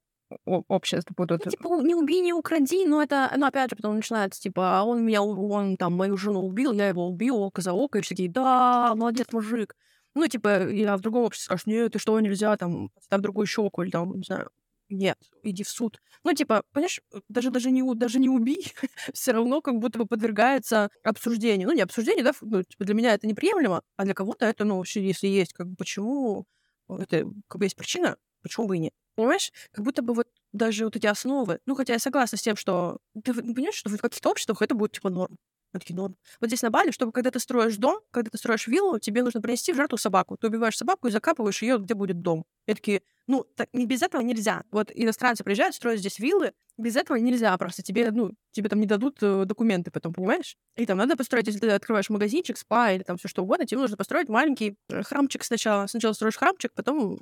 обществ 0.45 1.11
будут... 1.15 1.45
Ну, 1.45 1.51
типа, 1.51 1.81
не 1.81 1.95
убей, 1.95 2.21
не 2.21 2.33
укради, 2.33 2.85
но 2.85 3.01
это, 3.01 3.31
ну, 3.37 3.45
опять 3.45 3.69
же, 3.69 3.75
потом 3.75 3.95
начинается, 3.95 4.39
типа, 4.41 4.79
а 4.79 4.83
он 4.83 5.03
меня, 5.05 5.21
он 5.21 5.77
там 5.77 5.93
мою 5.95 6.17
жену 6.17 6.41
убил, 6.41 6.71
я 6.73 6.89
его 6.89 7.07
убил, 7.07 7.37
око 7.37 7.61
за 7.61 7.73
око, 7.73 7.99
и 7.99 8.01
все 8.01 8.09
такие, 8.09 8.29
да, 8.29 8.93
молодец, 8.95 9.27
мужик. 9.31 9.75
Ну, 10.15 10.27
типа, 10.27 10.69
я 10.69 10.97
в 10.97 11.01
другом 11.01 11.23
обществе 11.23 11.45
скажешь, 11.45 11.65
нет, 11.65 11.93
ты 11.93 11.99
что, 11.99 12.19
нельзя, 12.19 12.55
там, 12.57 12.89
ставь 13.01 13.21
другую 13.21 13.45
щеку, 13.47 13.83
или 13.83 13.91
там, 13.91 14.15
не 14.17 14.23
знаю, 14.23 14.49
нет, 14.89 15.17
иди 15.43 15.63
в 15.63 15.69
суд. 15.69 16.01
Ну, 16.23 16.33
типа, 16.33 16.63
понимаешь, 16.73 17.01
даже, 17.29 17.51
даже, 17.51 17.69
не, 17.69 17.83
даже 17.95 18.19
не 18.19 18.29
убей, 18.29 18.73
все 19.13 19.31
равно 19.31 19.61
как 19.61 19.75
будто 19.75 19.99
бы 19.99 20.05
подвергается 20.05 20.89
обсуждению. 21.03 21.67
Ну, 21.67 21.75
не 21.75 21.81
обсуждению, 21.81 22.25
да, 22.25 22.33
ну, 22.41 22.63
типа, 22.63 22.85
для 22.85 22.95
меня 22.95 23.13
это 23.13 23.27
неприемлемо, 23.27 23.83
а 23.97 24.05
для 24.05 24.13
кого-то 24.15 24.45
это, 24.45 24.65
ну, 24.65 24.77
вообще, 24.77 25.05
если 25.05 25.27
есть, 25.27 25.53
как 25.53 25.67
бы, 25.67 25.75
почему, 25.75 26.45
это, 26.89 27.25
как 27.47 27.59
бы, 27.59 27.65
есть 27.65 27.75
причина, 27.75 28.17
почему 28.41 28.67
бы 28.67 28.77
и 28.77 28.79
нет. 28.79 28.93
Понимаешь? 29.19 29.51
Как 29.73 29.83
будто 29.83 30.01
бы 30.01 30.13
вот 30.13 30.27
даже 30.53 30.85
вот 30.85 30.95
эти 30.95 31.05
основы, 31.05 31.59
ну, 31.65 31.75
хотя 31.75 31.91
я 31.91 31.99
согласна 31.99 32.37
с 32.37 32.41
тем, 32.41 32.55
что 32.55 32.99
ты 33.21 33.33
понимаешь, 33.33 33.75
что 33.75 33.89
в 33.89 33.97
каких-то 33.97 34.29
обществах 34.29 34.61
это 34.61 34.75
будет, 34.75 34.93
типа, 34.93 35.09
норм. 35.09 35.37
Такие, 35.73 35.93
норм. 35.93 36.15
Вот 36.39 36.47
здесь 36.47 36.61
на 36.61 36.69
Бали, 36.69 36.91
чтобы 36.91 37.11
когда 37.11 37.29
ты 37.29 37.39
строишь 37.39 37.75
дом, 37.75 37.99
когда 38.11 38.31
ты 38.31 38.37
строишь 38.37 38.67
виллу, 38.67 38.97
тебе 38.97 39.21
нужно 39.21 39.41
принести 39.41 39.73
в 39.73 39.75
жертву 39.75 39.97
собаку. 39.97 40.37
Ты 40.37 40.47
убиваешь 40.47 40.77
собаку 40.77 41.09
и 41.09 41.11
закапываешь 41.11 41.61
ее, 41.61 41.79
где 41.79 41.95
будет 41.95 42.21
дом. 42.21 42.45
Я 42.65 42.75
такие, 42.75 43.01
ну, 43.27 43.43
так, 43.57 43.67
без 43.73 44.01
этого 44.01 44.21
нельзя. 44.21 44.63
Вот 44.71 44.89
иностранцы 44.93 45.43
приезжают, 45.43 45.75
строят 45.75 45.99
здесь 45.99 46.17
виллы, 46.17 46.53
без 46.77 46.95
этого 46.95 47.17
нельзя 47.17 47.57
просто. 47.57 47.83
Тебе, 47.83 48.11
ну, 48.11 48.31
тебе 48.51 48.69
там 48.69 48.79
не 48.79 48.87
дадут 48.87 49.17
э, 49.21 49.43
документы 49.43 49.91
потом, 49.91 50.13
понимаешь? 50.13 50.55
И 50.77 50.85
там 50.85 50.97
надо 50.97 51.17
построить, 51.17 51.47
если 51.47 51.59
ты 51.59 51.71
открываешь 51.71 52.09
магазинчик, 52.09 52.57
спа 52.57 52.93
или 52.93 53.03
там 53.03 53.17
все 53.17 53.27
что 53.27 53.43
угодно, 53.43 53.65
тебе 53.65 53.81
нужно 53.81 53.97
построить 53.97 54.29
маленький 54.29 54.77
э, 54.87 55.03
храмчик 55.03 55.43
сначала. 55.43 55.87
Сначала 55.87 56.13
строишь 56.13 56.37
храмчик, 56.37 56.71
потом 56.73 57.19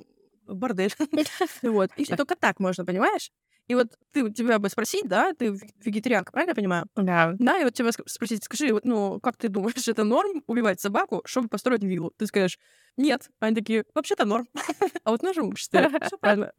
бордель. 0.48 0.94
вот. 1.62 1.90
И 1.96 2.04
только 2.04 2.36
так 2.36 2.60
можно, 2.60 2.84
понимаешь? 2.84 3.30
И 3.68 3.74
вот 3.74 3.88
ты, 4.12 4.32
тебя 4.32 4.58
бы 4.58 4.70
спросить, 4.70 5.06
да, 5.06 5.34
ты 5.34 5.54
вегетарианка, 5.84 6.32
правильно 6.32 6.52
я 6.52 6.54
понимаю? 6.54 6.86
Да. 6.96 7.34
Да, 7.38 7.58
и 7.60 7.64
вот 7.64 7.74
тебя 7.74 7.90
спросить, 8.06 8.42
скажи, 8.42 8.72
вот, 8.72 8.86
ну, 8.86 9.20
как 9.20 9.36
ты 9.36 9.48
думаешь, 9.48 9.74
это 9.88 10.04
норм 10.04 10.42
убивать 10.46 10.80
собаку, 10.80 11.22
чтобы 11.26 11.48
построить 11.48 11.84
виллу? 11.84 12.12
Ты 12.16 12.26
скажешь, 12.26 12.58
нет. 12.96 13.28
Они 13.40 13.54
такие, 13.54 13.84
вообще-то 13.94 14.24
норм. 14.24 14.48
а 15.04 15.10
вот 15.10 15.22
нашем 15.22 15.48
обществе 15.48 15.90
все 16.02 16.16
правильно. 16.16 16.52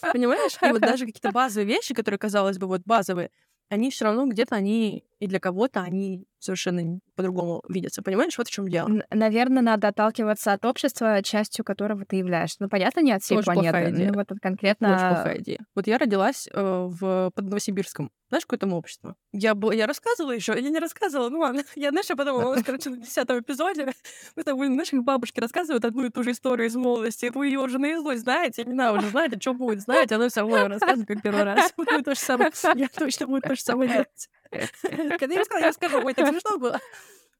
Понимаешь? 0.00 0.56
И 0.62 0.72
вот 0.72 0.80
даже 0.80 1.04
какие-то 1.04 1.32
базовые 1.32 1.66
вещи, 1.66 1.94
которые, 1.94 2.18
казалось 2.18 2.58
бы, 2.58 2.66
вот 2.66 2.80
базовые, 2.86 3.30
они 3.68 3.90
все 3.90 4.06
равно 4.06 4.26
где-то 4.26 4.56
они 4.56 5.04
и 5.18 5.26
для 5.26 5.40
кого-то 5.40 5.80
они 5.80 6.26
совершенно 6.44 7.00
по-другому 7.16 7.62
видятся. 7.68 8.02
Понимаешь, 8.02 8.36
вот 8.38 8.48
в 8.48 8.50
чем 8.50 8.68
дело. 8.68 8.90
Наверное, 9.10 9.62
надо 9.62 9.88
отталкиваться 9.88 10.52
от 10.52 10.64
общества, 10.64 11.22
частью 11.22 11.64
которого 11.64 12.04
ты 12.04 12.16
являешься. 12.16 12.58
Ну, 12.60 12.68
понятно, 12.68 13.00
не 13.00 13.12
от 13.12 13.22
всей 13.22 13.36
Тоже 13.36 13.46
планеты. 13.46 13.90
Ну, 13.90 14.14
вот 14.14 14.28
конкретно... 14.40 14.94
Очень 14.94 15.08
плохая 15.08 15.38
идея. 15.38 15.66
Вот 15.74 15.86
я 15.86 15.98
родилась 15.98 16.48
э, 16.52 16.60
в, 16.60 17.30
под 17.34 17.44
Новосибирском. 17.44 18.10
Знаешь, 18.34 18.46
какое 18.46 18.58
там 18.58 18.72
общество? 18.72 19.14
Я, 19.32 19.54
была, 19.54 19.74
я 19.74 19.86
рассказывала 19.86 20.32
еще, 20.32 20.54
я 20.58 20.70
не 20.70 20.80
рассказывала, 20.80 21.28
ну 21.28 21.38
ладно. 21.38 21.62
Я, 21.76 21.90
знаешь, 21.90 22.06
я 22.08 22.16
подумала, 22.16 22.56
короче, 22.66 22.90
на 22.90 22.96
десятом 22.96 23.38
эпизоде 23.38 23.92
мы 24.36 24.42
там, 24.42 24.56
знаешь, 24.56 24.90
как 24.90 25.04
бабушки 25.04 25.38
рассказывают 25.38 25.84
одну 25.84 26.06
и 26.06 26.10
ту 26.10 26.24
же 26.24 26.32
историю 26.32 26.66
из 26.66 26.74
молодости. 26.74 27.30
Вы 27.32 27.46
ее 27.46 27.60
уже 27.60 27.78
наизусть 27.78 28.22
знаете, 28.22 28.64
не 28.64 28.72
знаю, 28.72 28.96
уже 28.96 29.08
знаете, 29.10 29.36
что 29.38 29.54
будет, 29.54 29.82
знаете, 29.82 30.16
она 30.16 30.28
все 30.28 30.40
равно 30.40 30.66
рассказывает 30.66 31.06
как 31.06 31.22
первый 31.22 31.44
раз. 31.44 31.72
Будет 31.76 32.04
то 32.04 32.14
же 32.14 32.20
самое. 32.20 32.50
Я 32.74 32.88
точно 32.88 33.26
буду 33.26 33.42
то 33.42 33.54
же 33.54 33.60
самое 33.60 33.90
делать. 33.90 34.28
Когда 35.18 35.34
я 35.34 35.40
рассказала, 35.40 35.60
я 35.62 35.68
расскажу. 35.68 36.00
Ой, 36.04 36.14
так 36.14 36.28
смешно 36.28 36.58
было. 36.58 36.80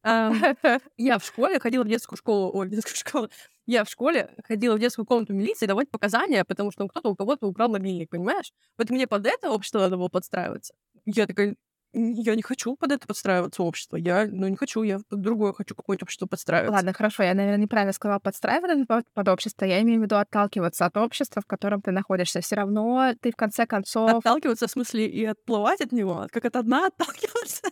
Я 0.98 1.18
в 1.18 1.24
школе 1.24 1.58
ходила 1.58 1.82
в 1.82 1.88
детскую 1.88 2.18
школу, 2.18 2.50
ой, 2.54 2.66
в 2.66 2.70
детскую 2.70 2.96
школу. 2.96 3.28
Я 3.66 3.84
в 3.84 3.88
школе 3.88 4.34
ходила 4.44 4.76
в 4.76 4.78
детскую 4.78 5.06
комнату 5.06 5.32
милиции 5.32 5.64
давать 5.64 5.90
показания, 5.90 6.44
потому 6.44 6.70
что 6.70 6.86
кто-то 6.86 7.08
у 7.08 7.16
кого-то 7.16 7.46
украл 7.46 7.70
мобильник, 7.70 8.10
понимаешь? 8.10 8.52
Вот 8.76 8.90
мне 8.90 9.06
под 9.06 9.26
это 9.26 9.50
общество 9.50 9.78
надо 9.78 9.96
было 9.96 10.08
подстраиваться. 10.08 10.74
Я 11.06 11.26
такая, 11.26 11.56
я 11.94 12.34
не 12.34 12.42
хочу 12.42 12.76
под 12.76 12.92
это 12.92 13.06
подстраиваться 13.06 13.62
общество. 13.62 13.96
Я, 13.96 14.26
ну, 14.30 14.48
не 14.48 14.56
хочу, 14.56 14.82
я 14.82 14.98
под 15.08 15.20
другое 15.20 15.52
хочу 15.52 15.74
какое-то 15.74 16.04
общество 16.04 16.26
подстраиваться. 16.26 16.74
Ладно, 16.74 16.92
хорошо, 16.92 17.22
я, 17.22 17.34
наверное, 17.34 17.62
неправильно 17.62 17.92
сказала 17.92 18.18
подстраиваться 18.18 18.84
под, 18.86 19.04
под 19.12 19.28
общество. 19.28 19.64
Я 19.64 19.80
имею 19.82 20.00
в 20.00 20.02
виду 20.02 20.16
отталкиваться 20.16 20.86
от 20.86 20.96
общества, 20.96 21.42
в 21.42 21.46
котором 21.46 21.80
ты 21.82 21.92
находишься. 21.92 22.40
Все 22.40 22.56
равно 22.56 23.14
ты 23.20 23.30
в 23.30 23.36
конце 23.36 23.66
концов... 23.66 24.10
Отталкиваться 24.14 24.66
в 24.66 24.70
смысле 24.70 25.06
и 25.06 25.24
отплывать 25.24 25.80
от 25.80 25.92
него? 25.92 26.26
Как 26.30 26.44
от 26.44 26.64
дна 26.64 26.86
отталкиваться? 26.88 27.62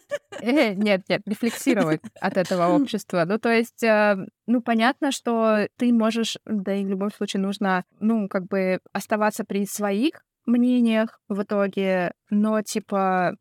Э, 0.41 0.75
нет, 0.75 1.09
нет, 1.09 1.23
рефлексировать 1.27 2.01
от 2.21 2.37
этого 2.37 2.69
общества. 2.69 3.25
Ну, 3.27 3.39
то 3.39 3.51
есть, 3.51 3.83
э, 3.83 4.17
ну, 4.47 4.63
понятно, 4.63 5.13
что 5.13 5.69
ты 5.77 5.93
можешь, 5.93 6.39
да 6.45 6.75
и 6.75 6.85
в 6.85 6.89
любом 6.89 7.11
случае 7.13 7.43
нужно, 7.43 7.85
ну, 8.01 8.29
как 8.29 8.47
бы 8.47 8.81
оставаться 8.93 9.45
при 9.45 9.67
своих 9.67 10.23
мнениях 10.47 11.21
в 11.29 11.43
итоге, 11.43 12.13
но, 12.31 12.63
типа, 12.63 13.37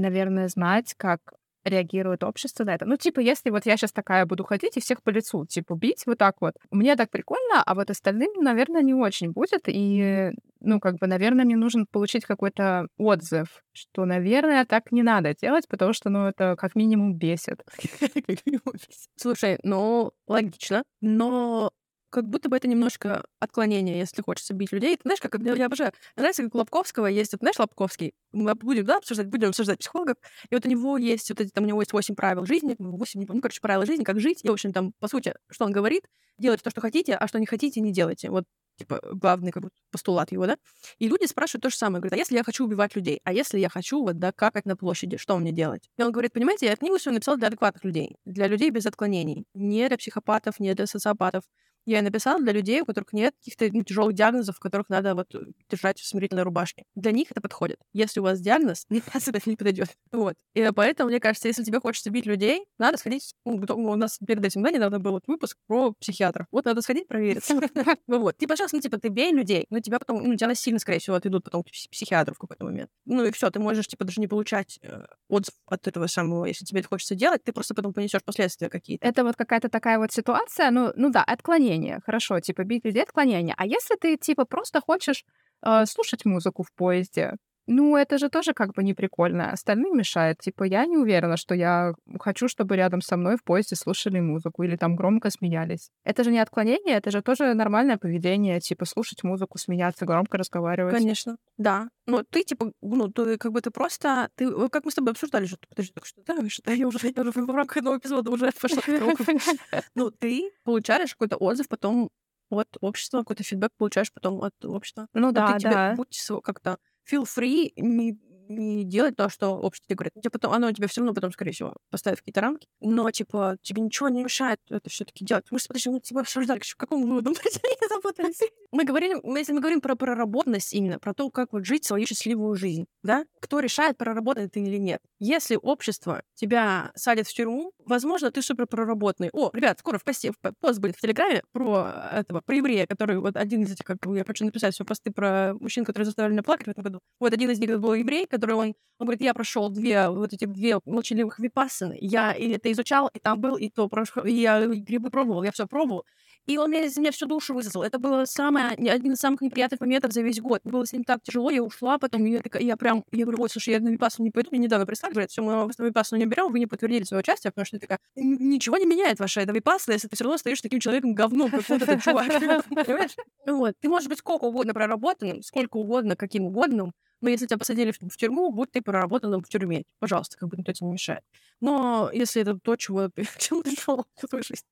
наверное, 0.00 0.48
знать, 0.48 0.94
как 0.96 1.20
реагирует 1.64 2.22
общество 2.22 2.64
на 2.64 2.74
это. 2.74 2.84
Ну, 2.84 2.96
типа, 2.96 3.20
если 3.20 3.50
вот 3.50 3.66
я 3.66 3.76
сейчас 3.76 3.92
такая 3.92 4.26
буду 4.26 4.44
ходить 4.44 4.76
и 4.76 4.80
всех 4.80 5.02
по 5.02 5.10
лицу, 5.10 5.46
типа, 5.46 5.74
бить 5.74 6.04
вот 6.06 6.18
так 6.18 6.36
вот, 6.40 6.54
мне 6.70 6.96
так 6.96 7.10
прикольно, 7.10 7.62
а 7.64 7.74
вот 7.74 7.90
остальным, 7.90 8.30
наверное, 8.42 8.82
не 8.82 8.94
очень 8.94 9.32
будет. 9.32 9.62
И, 9.66 10.32
ну, 10.60 10.80
как 10.80 10.96
бы, 10.96 11.06
наверное, 11.06 11.44
мне 11.44 11.56
нужно 11.56 11.86
получить 11.90 12.24
какой-то 12.24 12.88
отзыв, 12.98 13.62
что, 13.72 14.04
наверное, 14.04 14.64
так 14.64 14.92
не 14.92 15.02
надо 15.02 15.34
делать, 15.34 15.66
потому 15.68 15.92
что, 15.92 16.10
ну, 16.10 16.26
это 16.26 16.56
как 16.56 16.74
минимум 16.74 17.14
бесит. 17.14 17.64
Слушай, 19.16 19.58
ну, 19.62 20.12
логично, 20.26 20.82
но 21.00 21.70
как 22.14 22.28
будто 22.28 22.48
бы 22.48 22.56
это 22.56 22.68
немножко 22.68 23.24
отклонение, 23.40 23.98
если 23.98 24.22
хочется 24.22 24.54
бить 24.54 24.70
людей. 24.70 24.96
Ты 24.96 25.02
знаешь, 25.02 25.20
как 25.20 25.34
я 25.40 25.66
обожаю. 25.66 25.92
Нравится, 26.14 26.44
как 26.44 26.54
у 26.54 26.58
Лобковского 26.58 27.06
есть, 27.08 27.32
вот, 27.32 27.40
знаешь, 27.40 27.58
Лобковский, 27.58 28.14
мы 28.32 28.54
будем, 28.54 28.84
да, 28.84 28.98
обсуждать, 28.98 29.26
будем 29.26 29.48
обсуждать 29.48 29.80
психологов, 29.80 30.16
и 30.48 30.54
вот 30.54 30.64
у 30.64 30.68
него 30.68 30.96
есть 30.96 31.28
вот 31.30 31.40
эти, 31.40 31.50
там 31.50 31.64
у 31.64 31.66
него 31.66 31.82
есть 31.82 31.92
восемь 31.92 32.14
правил 32.14 32.46
жизни, 32.46 32.76
восемь, 32.78 33.18
не 33.18 33.26
помню, 33.26 33.42
короче, 33.42 33.60
правила 33.60 33.84
жизни, 33.84 34.04
как 34.04 34.20
жить, 34.20 34.44
и, 34.44 34.48
в 34.48 34.52
общем, 34.52 34.72
там, 34.72 34.92
по 35.00 35.08
сути, 35.08 35.34
что 35.50 35.64
он 35.64 35.72
говорит, 35.72 36.04
делайте 36.38 36.62
то, 36.62 36.70
что 36.70 36.80
хотите, 36.80 37.16
а 37.16 37.26
что 37.26 37.40
не 37.40 37.46
хотите, 37.46 37.80
не 37.80 37.92
делайте. 37.92 38.30
Вот 38.30 38.44
типа, 38.76 39.00
главный 39.12 39.52
как 39.52 39.62
бы 39.62 39.70
постулат 39.90 40.32
его, 40.32 40.46
да? 40.46 40.56
И 40.98 41.08
люди 41.08 41.26
спрашивают 41.26 41.62
то 41.62 41.70
же 41.70 41.76
самое. 41.76 42.00
Говорят, 42.00 42.14
а 42.14 42.16
если 42.16 42.36
я 42.36 42.42
хочу 42.42 42.64
убивать 42.64 42.96
людей? 42.96 43.20
А 43.24 43.32
если 43.32 43.58
я 43.58 43.68
хочу 43.68 44.02
вот, 44.02 44.18
да, 44.18 44.32
какать 44.32 44.66
на 44.66 44.76
площади? 44.76 45.16
Что 45.16 45.38
мне 45.38 45.52
делать? 45.52 45.88
И 45.96 46.02
он 46.02 46.12
говорит, 46.12 46.32
понимаете, 46.32 46.66
я 46.66 46.76
книгу 46.76 46.98
свою 46.98 47.14
написал 47.14 47.36
для 47.36 47.48
адекватных 47.48 47.84
людей, 47.84 48.16
для 48.24 48.46
людей 48.48 48.70
без 48.70 48.86
отклонений. 48.86 49.46
Не 49.54 49.88
для 49.88 49.96
психопатов, 49.96 50.58
не 50.58 50.74
для 50.74 50.86
социопатов 50.86 51.44
я 51.86 52.02
написала 52.02 52.40
для 52.40 52.52
людей, 52.52 52.80
у 52.80 52.84
которых 52.84 53.12
нет 53.12 53.34
каких-то 53.36 53.68
ну, 53.72 53.82
тяжелых 53.82 54.14
диагнозов, 54.14 54.58
которых 54.58 54.88
надо 54.88 55.14
вот 55.14 55.34
держать 55.68 56.00
в 56.00 56.06
смирительной 56.06 56.42
рубашке. 56.42 56.84
Для 56.94 57.12
них 57.12 57.30
это 57.30 57.40
подходит. 57.40 57.78
Если 57.92 58.20
у 58.20 58.22
вас 58.22 58.40
диагноз, 58.40 58.86
никак 58.90 59.22
это 59.26 59.40
не 59.46 59.56
подойдет. 59.56 59.88
Вот. 60.12 60.34
И 60.54 60.68
поэтому, 60.74 61.10
мне 61.10 61.20
кажется, 61.20 61.48
если 61.48 61.64
тебе 61.64 61.80
хочется 61.80 62.10
бить 62.10 62.26
людей, 62.26 62.66
надо 62.78 62.98
сходить. 62.98 63.34
Ну, 63.44 63.62
у 63.68 63.96
нас 63.96 64.18
перед 64.26 64.44
этим, 64.44 64.62
да, 64.62 64.70
недавно 64.70 64.98
был 64.98 65.12
вот 65.12 65.24
выпуск 65.26 65.58
про 65.66 65.92
психиатров. 65.92 66.46
Вот 66.50 66.64
надо 66.64 66.82
сходить 66.82 67.08
провериться. 67.08 67.54
Вот. 68.06 68.36
Ты, 68.36 68.46
пожалуйста, 68.46 68.76
ну, 68.76 68.82
типа, 68.82 68.98
ты 68.98 69.08
бей 69.08 69.32
людей, 69.32 69.66
но 69.70 69.80
тебя 69.80 69.98
потом, 69.98 70.22
ну, 70.22 70.36
тебя 70.36 70.48
насильно, 70.48 70.78
скорее 70.78 70.98
всего, 70.98 71.16
отведут 71.16 71.44
потом 71.44 71.62
к 71.62 71.66
психиатру 71.66 72.34
в 72.34 72.38
какой-то 72.38 72.64
момент. 72.64 72.90
Ну 73.04 73.24
и 73.24 73.32
все, 73.32 73.50
ты 73.50 73.60
можешь, 73.60 73.86
типа, 73.86 74.04
даже 74.04 74.20
не 74.20 74.28
получать 74.28 74.78
э, 74.82 75.04
отзыв 75.28 75.54
от 75.66 75.86
этого 75.86 76.06
самого. 76.06 76.44
Если 76.46 76.64
тебе 76.64 76.80
это 76.80 76.88
хочется 76.88 77.14
делать, 77.14 77.42
ты 77.44 77.52
просто 77.52 77.74
потом 77.74 77.92
понесешь 77.92 78.22
последствия 78.24 78.68
какие-то. 78.68 79.06
Это 79.06 79.24
вот 79.24 79.36
какая-то 79.36 79.68
такая 79.68 79.98
вот 79.98 80.12
ситуация, 80.12 80.70
ну, 80.70 80.92
ну 80.96 81.10
да, 81.10 81.22
отклонение 81.22 81.73
отклонение. 81.74 82.00
Хорошо, 82.04 82.40
типа 82.40 82.64
бить 82.64 82.84
людей 82.84 83.02
отклонение. 83.02 83.54
А 83.58 83.66
если 83.66 83.96
ты, 83.96 84.16
типа, 84.16 84.44
просто 84.44 84.80
хочешь 84.80 85.24
э, 85.62 85.86
слушать 85.86 86.24
музыку 86.24 86.62
в 86.62 86.72
поезде, 86.72 87.34
ну, 87.66 87.96
это 87.96 88.18
же 88.18 88.28
тоже 88.28 88.52
как 88.52 88.74
бы 88.74 88.82
не 88.82 88.94
прикольно. 88.94 89.50
Остальным 89.50 89.96
мешает. 89.96 90.38
Типа, 90.38 90.64
я 90.64 90.84
не 90.86 90.96
уверена, 90.96 91.36
что 91.36 91.54
я 91.54 91.94
хочу, 92.20 92.48
чтобы 92.48 92.76
рядом 92.76 93.00
со 93.00 93.16
мной 93.16 93.36
в 93.36 93.44
поезде 93.44 93.76
слушали 93.76 94.20
музыку 94.20 94.62
или 94.62 94.76
там 94.76 94.96
громко 94.96 95.30
смеялись. 95.30 95.90
Это 96.04 96.24
же 96.24 96.30
не 96.30 96.40
отклонение, 96.40 96.96
это 96.96 97.10
же 97.10 97.22
тоже 97.22 97.54
нормальное 97.54 97.96
поведение. 97.96 98.60
Типа, 98.60 98.84
слушать 98.84 99.22
музыку, 99.24 99.58
смеяться, 99.58 100.04
громко 100.04 100.36
разговаривать. 100.36 100.94
Конечно, 100.94 101.36
да. 101.56 101.88
Ну, 102.06 102.22
ты, 102.28 102.42
типа, 102.42 102.72
ну, 102.82 103.08
ты 103.08 103.38
как 103.38 103.52
бы 103.52 103.60
ты 103.60 103.70
просто... 103.70 104.28
Ты, 104.34 104.68
как 104.68 104.84
мы 104.84 104.90
с 104.90 104.94
тобой 104.94 105.12
обсуждали, 105.12 105.46
что 105.46 105.58
подожди, 105.68 105.92
так 105.94 106.04
что 106.04 106.22
да, 106.26 106.48
что 106.48 106.70
я 106.70 106.86
уже, 106.86 106.98
я 107.14 107.22
уже 107.22 107.30
в 107.32 107.50
рамках 107.50 107.78
одного 107.78 107.96
эпизода 107.98 108.30
уже 108.30 108.50
пошла 108.52 108.82
Ну, 109.94 110.10
ты 110.10 110.50
получаешь 110.64 111.12
какой-то 111.12 111.36
отзыв 111.36 111.68
потом 111.68 112.10
от 112.50 112.68
общества, 112.80 113.18
какой-то 113.20 113.42
фидбэк 113.42 113.70
получаешь 113.76 114.12
потом 114.12 114.42
от 114.42 114.52
общества. 114.64 115.08
Ну 115.14 115.32
да, 115.32 115.56
да. 115.60 115.94
Будь 115.96 116.16
как-то 116.42 116.78
feel 117.04 117.24
free 117.26 117.72
не, 117.76 118.18
не 118.48 118.84
делать 118.84 119.16
то, 119.16 119.28
что 119.28 119.50
общество 119.50 119.94
говорит. 119.94 120.12
Тебе 120.14 120.30
потом, 120.30 120.52
оно 120.52 120.70
тебе 120.72 120.86
все 120.88 121.00
равно 121.00 121.14
потом, 121.14 121.32
скорее 121.32 121.52
всего, 121.52 121.74
поставит 121.90 122.18
какие-то 122.18 122.40
рамки. 122.40 122.66
Но, 122.80 123.10
типа, 123.10 123.56
тебе 123.62 123.82
ничего 123.82 124.08
не 124.08 124.24
мешает 124.24 124.60
это 124.70 124.90
все 124.90 125.04
таки 125.04 125.24
делать. 125.24 125.46
Мы 125.50 125.58
же, 125.58 125.90
мы 125.90 126.00
типа 126.00 126.20
обсуждали, 126.20 126.58
к 126.58 126.76
какому 126.76 127.06
выводу 127.06 127.30
мы 127.30 127.36
запутались. 127.88 128.40
Мы 128.72 128.84
говорим, 128.84 129.20
если 129.36 129.52
мы 129.52 129.60
говорим 129.60 129.80
про 129.80 129.94
проработанность 129.94 130.72
именно, 130.74 130.98
про 130.98 131.14
то, 131.14 131.30
как 131.30 131.52
вот 131.52 131.64
жить 131.64 131.84
свою 131.84 132.06
счастливую 132.06 132.56
жизнь, 132.56 132.86
да? 133.02 133.24
Кто 133.40 133.60
решает, 133.60 133.96
проработанный 133.96 134.48
ты 134.48 134.60
или 134.60 134.78
нет. 134.78 135.00
Если 135.18 135.58
общество 135.60 136.22
тебя 136.34 136.90
садит 136.94 137.26
в 137.28 137.34
тюрьму, 137.34 137.72
возможно, 137.84 138.30
ты 138.30 138.42
супер 138.42 138.66
проработанный. 138.66 139.30
О, 139.32 139.50
ребят, 139.52 139.78
скоро 139.78 139.98
в 139.98 140.04
посте, 140.04 140.32
в 140.32 140.52
пост 140.60 140.80
будет 140.80 140.96
в 140.96 141.00
Телеграме 141.00 141.42
про 141.52 142.10
этого, 142.12 142.40
про 142.40 142.56
еврея, 142.56 142.86
который 142.86 143.18
вот 143.18 143.36
один 143.36 143.62
из 143.62 143.72
этих, 143.72 143.84
как 143.84 143.98
я 144.06 144.24
хочу 144.24 144.44
написать 144.44 144.74
все 144.74 144.84
посты 144.84 145.10
про 145.12 145.54
мужчин, 145.54 145.84
которые 145.84 146.06
заставили 146.06 146.32
меня 146.32 146.42
плакать 146.42 146.66
в 146.66 146.70
этом 146.70 146.84
году. 146.84 147.00
Вот 147.20 147.32
один 147.32 147.50
из 147.50 147.58
них 147.58 147.78
был 147.78 147.94
еврей, 147.94 148.26
который 148.36 148.56
он, 148.56 148.74
он 148.98 149.06
говорит, 149.06 149.22
я 149.22 149.34
прошел 149.34 149.70
две 149.70 150.08
вот 150.08 150.32
эти 150.32 150.44
две 150.46 150.78
молчаливых 150.84 151.38
випассаны. 151.38 151.96
Я 152.00 152.32
и 152.32 152.50
это 152.50 152.70
изучал, 152.72 153.08
и 153.14 153.18
там 153.18 153.40
был, 153.40 153.56
и 153.56 153.68
то 153.70 153.88
и 154.24 154.32
я 154.32 154.66
грибы 154.66 155.10
пробовал, 155.10 155.42
я 155.44 155.52
все 155.52 155.66
пробовал. 155.66 156.04
И 156.46 156.58
он 156.58 156.70
мне 156.70 156.86
из 156.86 156.96
меня 156.96 157.10
всю 157.10 157.26
душу 157.26 157.54
высосал. 157.54 157.82
Это 157.82 157.98
было 157.98 158.24
самое, 158.26 158.70
один 158.70 159.12
из 159.12 159.18
самых 159.18 159.40
неприятных 159.40 159.80
моментов 159.80 160.12
за 160.12 160.20
весь 160.20 160.40
год. 160.40 160.60
Было 160.64 160.84
с 160.84 160.92
ним 160.92 161.04
так 161.04 161.22
тяжело, 161.22 161.50
я 161.50 161.62
ушла, 161.62 161.98
потом 161.98 162.24
я, 162.24 162.40
такая, 162.40 162.62
я 162.62 162.76
прям, 162.76 163.02
я 163.12 163.24
говорю, 163.24 163.42
ой, 163.42 163.48
слушай, 163.48 163.70
я 163.70 163.80
на 163.80 163.88
Випассу 163.88 164.22
не 164.22 164.30
пойду, 164.30 164.50
мне 164.50 164.60
недавно 164.60 164.84
прислали, 164.86 165.12
говорят, 165.12 165.30
все, 165.30 165.42
мы 165.42 165.64
вас 165.64 165.78
на 165.78 165.84
Випассу 165.84 166.16
не 166.16 166.26
берем, 166.26 166.52
вы 166.52 166.58
не 166.58 166.66
подтвердили 166.66 167.04
свое 167.04 167.20
участие, 167.20 167.50
потому 167.50 167.64
что 167.64 167.76
я 167.76 167.80
такая, 167.80 167.98
ничего 168.16 168.76
не 168.76 168.86
меняет 168.86 169.20
ваша 169.20 169.40
эта 169.40 169.52
Випасса, 169.52 169.92
если 169.92 170.08
ты 170.08 170.16
все 170.16 170.24
равно 170.24 170.36
стоишь 170.36 170.60
таким 170.60 170.80
человеком 170.80 171.14
говном, 171.14 171.50
как 171.50 171.68
вот 171.68 171.82
этот 171.82 172.02
чувак. 172.02 172.26
Понимаешь? 172.68 173.16
Вот. 173.46 173.74
Ты 173.80 173.88
можешь 173.88 174.08
быть 174.08 174.18
сколько 174.18 174.44
угодно 174.44 174.74
проработанным, 174.74 175.42
сколько 175.42 175.78
угодно, 175.78 176.16
каким 176.16 176.44
угодно, 176.44 176.92
но 177.20 177.30
если 177.30 177.46
тебя 177.46 177.56
посадили 177.58 177.90
в, 177.90 177.98
в 178.00 178.16
тюрьму, 178.18 178.52
будь 178.52 178.70
ты 178.70 178.82
проработанным 178.82 179.42
в 179.42 179.48
тюрьме. 179.48 179.84
Пожалуйста, 179.98 180.36
как 180.36 180.50
бы 180.50 180.58
никто 180.58 180.72
тебе 180.72 180.88
не 180.88 180.92
мешает. 180.92 181.22
Но 181.60 182.10
если 182.12 182.42
это 182.42 182.58
то, 182.62 182.76
чего, 182.76 183.08
к 183.08 183.12
чему 183.38 183.62
ты 183.62 183.74
шел 183.74 184.04
в 184.16 184.28
твою 184.28 184.44
жизнь, 184.44 184.64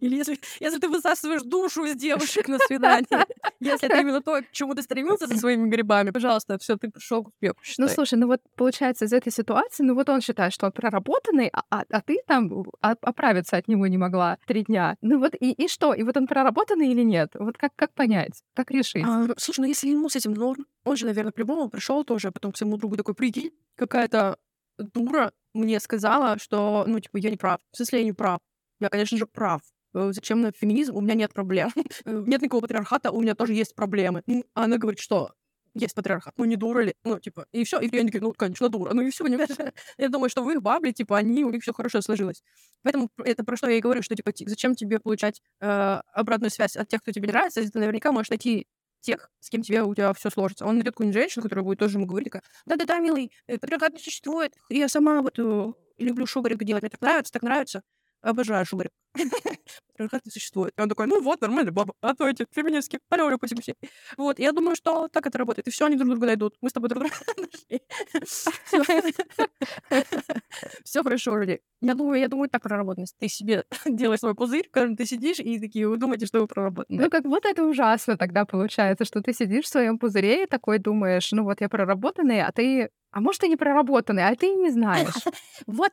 или 0.00 0.16
если, 0.16 0.38
если 0.60 0.78
ты 0.78 0.88
высасываешь 0.88 1.42
душу 1.42 1.84
из 1.84 1.96
девушек 1.96 2.48
на 2.48 2.58
свидание, 2.58 3.06
если 3.60 3.88
это 3.88 4.00
именно 4.00 4.20
то, 4.20 4.42
к 4.42 4.50
чему 4.52 4.74
ты 4.74 4.82
стремился 4.82 5.26
со 5.26 5.36
своими 5.36 5.68
грибами, 5.68 6.10
пожалуйста, 6.10 6.58
все, 6.58 6.76
ты 6.76 6.90
пришел 6.90 7.24
к 7.24 7.28
успеху. 7.28 7.56
Ну, 7.78 7.88
слушай, 7.88 8.18
ну 8.18 8.26
вот 8.26 8.40
получается 8.56 9.04
из 9.04 9.12
этой 9.12 9.32
ситуации, 9.32 9.82
ну 9.82 9.94
вот 9.94 10.08
он 10.08 10.20
считает, 10.20 10.52
что 10.52 10.66
он 10.66 10.72
проработанный, 10.72 11.50
а, 11.52 11.62
а, 11.70 11.84
а 11.90 12.00
ты 12.00 12.18
там 12.26 12.64
оправиться 12.80 13.56
от 13.56 13.68
него 13.68 13.86
не 13.86 13.98
могла 13.98 14.38
три 14.46 14.64
дня. 14.64 14.96
Ну 15.00 15.18
вот 15.18 15.34
и, 15.38 15.52
и 15.52 15.68
что? 15.68 15.94
И 15.94 16.02
вот 16.02 16.16
он 16.16 16.26
проработанный 16.26 16.88
или 16.88 17.02
нет? 17.02 17.32
Вот 17.34 17.56
как, 17.56 17.72
как 17.76 17.92
понять? 17.94 18.42
Как 18.54 18.70
решить? 18.70 19.04
А, 19.06 19.28
слушай, 19.36 19.60
ну 19.60 19.66
если 19.66 19.88
ему 19.88 20.08
с 20.08 20.16
этим 20.16 20.32
норм, 20.34 20.66
он 20.84 20.96
же, 20.96 21.06
наверное, 21.06 21.32
по-любому 21.32 21.68
пришел 21.68 22.04
тоже, 22.04 22.28
а 22.28 22.32
потом 22.32 22.52
к 22.52 22.56
своему 22.56 22.76
другу 22.76 22.96
такой, 22.96 23.14
прикинь, 23.14 23.50
какая-то 23.76 24.36
дура 24.78 25.32
мне 25.52 25.80
сказала, 25.80 26.38
что, 26.38 26.84
ну, 26.86 27.00
типа, 27.00 27.16
я 27.18 27.30
не 27.30 27.36
прав. 27.36 27.60
В 27.72 27.76
смысле, 27.76 28.00
я 28.00 28.04
не 28.04 28.12
прав. 28.12 28.40
Я, 28.80 28.88
конечно 28.88 29.16
же, 29.18 29.26
прав. 29.26 29.60
Э, 29.94 30.10
зачем 30.12 30.40
на 30.40 30.52
феминизм? 30.52 30.96
У 30.96 31.00
меня 31.00 31.14
нет 31.14 31.32
проблем. 31.32 31.70
Э, 32.04 32.24
нет 32.26 32.40
никакого 32.42 32.62
патриархата, 32.62 33.10
у 33.10 33.20
меня 33.20 33.34
тоже 33.34 33.54
есть 33.54 33.74
проблемы. 33.74 34.22
А 34.54 34.64
она 34.64 34.78
говорит, 34.78 35.00
что 35.00 35.32
есть 35.74 35.94
патриархат. 35.94 36.34
Ну, 36.36 36.44
не 36.44 36.56
дура 36.56 36.80
ли? 36.80 36.94
Ну, 37.04 37.18
типа, 37.20 37.46
и 37.52 37.62
все. 37.64 37.78
И 37.78 37.84
я 37.84 38.02
такие, 38.04 38.20
ну, 38.20 38.32
конечно, 38.32 38.68
дура. 38.68 38.92
Ну, 38.92 39.02
и 39.02 39.10
все, 39.10 39.24
понимаешь? 39.24 39.50
Я 39.98 40.08
думаю, 40.08 40.28
что 40.30 40.42
в 40.42 40.50
их 40.50 40.62
бабле, 40.62 40.92
типа, 40.92 41.18
они, 41.18 41.44
у 41.44 41.50
них 41.50 41.62
все 41.62 41.72
хорошо 41.72 42.00
сложилось. 42.00 42.42
Поэтому 42.82 43.10
это 43.18 43.44
про 43.44 43.56
что 43.56 43.68
я 43.68 43.76
и 43.76 43.80
говорю, 43.80 44.02
что, 44.02 44.16
типа, 44.16 44.32
зачем 44.46 44.74
тебе 44.74 44.98
получать 44.98 45.40
э, 45.60 45.66
обратную 46.12 46.50
связь 46.50 46.76
от 46.76 46.88
тех, 46.88 47.00
кто 47.02 47.12
тебе 47.12 47.28
нравится, 47.28 47.60
если 47.60 47.72
ты 47.72 47.78
наверняка 47.78 48.10
можешь 48.10 48.30
найти 48.30 48.66
тех, 49.00 49.30
с 49.40 49.48
кем 49.48 49.62
тебе 49.62 49.82
у 49.82 49.94
тебя 49.94 50.12
все 50.12 50.30
сложится. 50.30 50.66
Он 50.66 50.74
найдет 50.74 50.94
какую-нибудь 50.94 51.20
женщину, 51.20 51.42
которая 51.44 51.64
будет 51.64 51.78
тоже 51.78 51.98
ему 51.98 52.06
говорить, 52.06 52.32
такая, 52.32 52.42
да-да-да, 52.66 52.98
милый, 52.98 53.30
патриархат 53.46 53.92
не 53.92 53.98
существует. 53.98 54.54
Я 54.70 54.88
сама 54.88 55.22
вот 55.22 55.38
люблю 55.98 56.26
шугаринг 56.26 56.64
делать, 56.64 56.82
мне 56.82 56.90
так 56.90 57.00
нравится, 57.00 57.32
так 57.32 57.42
нравится 57.42 57.82
обожаю 58.22 58.64
шугарик. 58.66 58.92
Патриархат 60.00 60.24
не 60.24 60.30
существует. 60.30 60.72
И 60.76 60.80
он 60.80 60.88
такой, 60.88 61.06
ну 61.06 61.20
вот, 61.20 61.40
нормальный 61.40 61.72
баба. 61.72 61.94
А 62.00 62.14
то 62.14 62.28
эти 62.28 62.46
феминистки, 62.54 63.00
алло, 63.10 63.36
пусть 63.38 63.60
все. 63.60 63.74
Вот, 64.16 64.38
я 64.38 64.52
думаю, 64.52 64.76
что 64.76 65.08
так 65.08 65.26
это 65.26 65.38
работает. 65.38 65.68
И 65.68 65.70
все, 65.70 65.86
они 65.86 65.96
друг 65.96 66.10
друга 66.10 66.26
найдут. 66.26 66.56
Мы 66.60 66.70
с 66.70 66.72
тобой 66.72 66.88
друг 66.88 67.02
друга 67.02 67.14
нашли. 67.36 67.82
Все 70.84 71.02
хорошо, 71.02 71.36
люди. 71.36 71.60
Я 71.82 71.94
думаю, 71.94 72.20
я 72.20 72.28
думаю, 72.28 72.48
так 72.48 72.62
проработанность. 72.62 73.16
Ты 73.18 73.28
себе 73.28 73.64
делаешь 73.84 74.20
свой 74.20 74.34
пузырь, 74.34 74.68
в 74.68 74.70
котором 74.70 74.96
ты 74.96 75.04
сидишь, 75.06 75.38
и 75.38 75.58
такие, 75.60 75.88
вы 75.88 75.96
думаете, 75.96 76.26
что 76.26 76.40
вы 76.40 76.46
проработаны. 76.46 77.02
Ну, 77.02 77.10
как 77.10 77.24
будто 77.24 77.48
это 77.48 77.64
ужасно 77.64 78.16
тогда 78.16 78.44
получается, 78.44 79.04
что 79.04 79.20
ты 79.20 79.32
сидишь 79.32 79.64
в 79.64 79.68
своем 79.68 79.98
пузыре 79.98 80.44
и 80.44 80.46
такой 80.46 80.78
думаешь, 80.78 81.32
ну 81.32 81.44
вот 81.44 81.60
я 81.60 81.68
проработанный, 81.68 82.42
а 82.42 82.52
ты 82.52 82.90
а 83.12 83.20
может, 83.20 83.40
ты 83.40 83.48
не 83.48 83.56
проработанный, 83.56 84.26
а 84.26 84.34
ты 84.36 84.46
и 84.46 84.54
не 84.54 84.70
знаешь. 84.70 85.24
Вот 85.66 85.90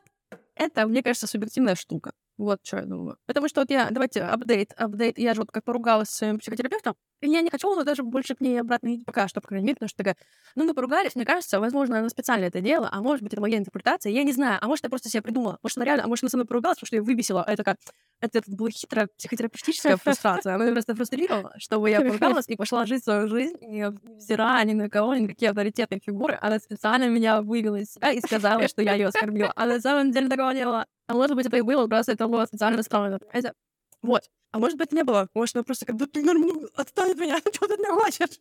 это, 0.58 0.86
мне 0.86 1.02
кажется, 1.02 1.26
субъективная 1.26 1.74
штука. 1.74 2.12
Вот 2.38 2.60
что 2.62 2.76
я 2.76 2.84
думаю. 2.84 3.18
Потому 3.26 3.48
что 3.48 3.60
вот 3.62 3.70
я, 3.70 3.88
давайте, 3.90 4.22
апдейт, 4.22 4.72
апдейт. 4.76 5.18
Я 5.18 5.34
же 5.34 5.40
вот 5.40 5.50
как 5.50 5.64
поругалась 5.64 6.08
с 6.08 6.16
своим 6.16 6.38
психотерапевтом, 6.38 6.94
и 7.20 7.28
я 7.28 7.40
не 7.40 7.50
хочу 7.50 7.74
но 7.74 7.82
даже 7.82 8.02
больше 8.04 8.36
к 8.36 8.40
ней 8.40 8.60
обратно 8.60 8.94
идти 8.94 9.04
пока 9.04 9.26
что, 9.26 9.40
по 9.40 9.48
крайней 9.48 9.66
мере, 9.66 9.74
потому 9.74 9.88
что 9.88 9.98
такая, 9.98 10.16
ну, 10.54 10.64
мы 10.64 10.72
поругались, 10.72 11.16
мне 11.16 11.24
кажется, 11.24 11.58
возможно, 11.58 11.98
она 11.98 12.08
специально 12.08 12.44
это 12.44 12.60
делала, 12.60 12.88
а 12.92 13.02
может 13.02 13.22
быть, 13.22 13.32
это 13.32 13.42
моя 13.42 13.58
интерпретация, 13.58 14.12
я 14.12 14.22
не 14.22 14.32
знаю, 14.32 14.58
а 14.60 14.68
может, 14.68 14.84
я 14.84 14.90
просто 14.90 15.08
себе 15.08 15.22
придумала, 15.22 15.58
может, 15.62 15.76
она 15.78 15.84
реально, 15.84 16.04
а 16.04 16.06
может, 16.06 16.22
она 16.22 16.30
со 16.30 16.36
мной 16.36 16.46
поругалась, 16.46 16.78
потому 16.78 16.86
что 16.86 16.96
я 16.96 17.02
выбесила, 17.02 17.42
а 17.42 17.52
это 17.52 17.64
как, 17.64 17.76
это, 18.20 18.38
это 18.38 18.50
была 18.50 18.70
хитрая 18.70 19.08
психотерапевтическая 19.16 19.96
фрустрация, 20.02 20.54
она 20.54 20.64
меня 20.64 20.74
просто 20.74 20.94
фрустрировала, 20.94 21.54
чтобы 21.58 21.90
я 21.90 22.00
поругалась 22.00 22.48
и 22.48 22.56
пошла 22.56 22.86
жить 22.86 23.02
свою 23.02 23.28
жизнь, 23.28 23.56
не 23.62 23.90
взирая 23.90 24.64
ни 24.64 24.74
на 24.74 24.88
кого, 24.88 25.14
ни 25.16 25.20
на 25.22 25.28
какие 25.28 25.50
авторитетные 25.50 26.00
фигуры, 26.04 26.38
она 26.40 26.58
специально 26.60 27.08
меня 27.08 27.42
вывела 27.42 27.76
из 27.76 27.92
себя 27.92 28.12
и 28.12 28.20
сказала, 28.20 28.68
что 28.68 28.82
я 28.82 28.94
ее 28.94 29.08
оскорбила, 29.08 29.52
а 29.56 29.66
на 29.66 29.80
самом 29.80 30.12
деле 30.12 30.28
такого 30.28 30.50
не 30.50 30.64
было. 30.64 30.86
А 31.08 31.14
может 31.14 31.34
быть, 31.36 31.46
это 31.46 31.56
и 31.56 31.62
было, 31.62 31.86
просто 31.88 32.12
это 32.12 32.28
было 32.28 32.46
специально 32.46 32.78
расставлено, 32.78 33.18
понимаете? 33.18 33.54
Вот. 34.02 34.22
А 34.52 34.58
может 34.58 34.78
быть, 34.78 34.92
не 34.92 35.04
было. 35.04 35.28
Может, 35.34 35.56
она 35.56 35.64
просто 35.64 35.86
как 35.86 35.96
бы, 35.96 36.06
ну, 36.14 36.68
отстань 36.74 37.12
от 37.12 37.18
меня, 37.18 37.38
что 37.52 37.66
ты 37.66 37.76
не 37.76 37.86
хочешь? 37.90 38.38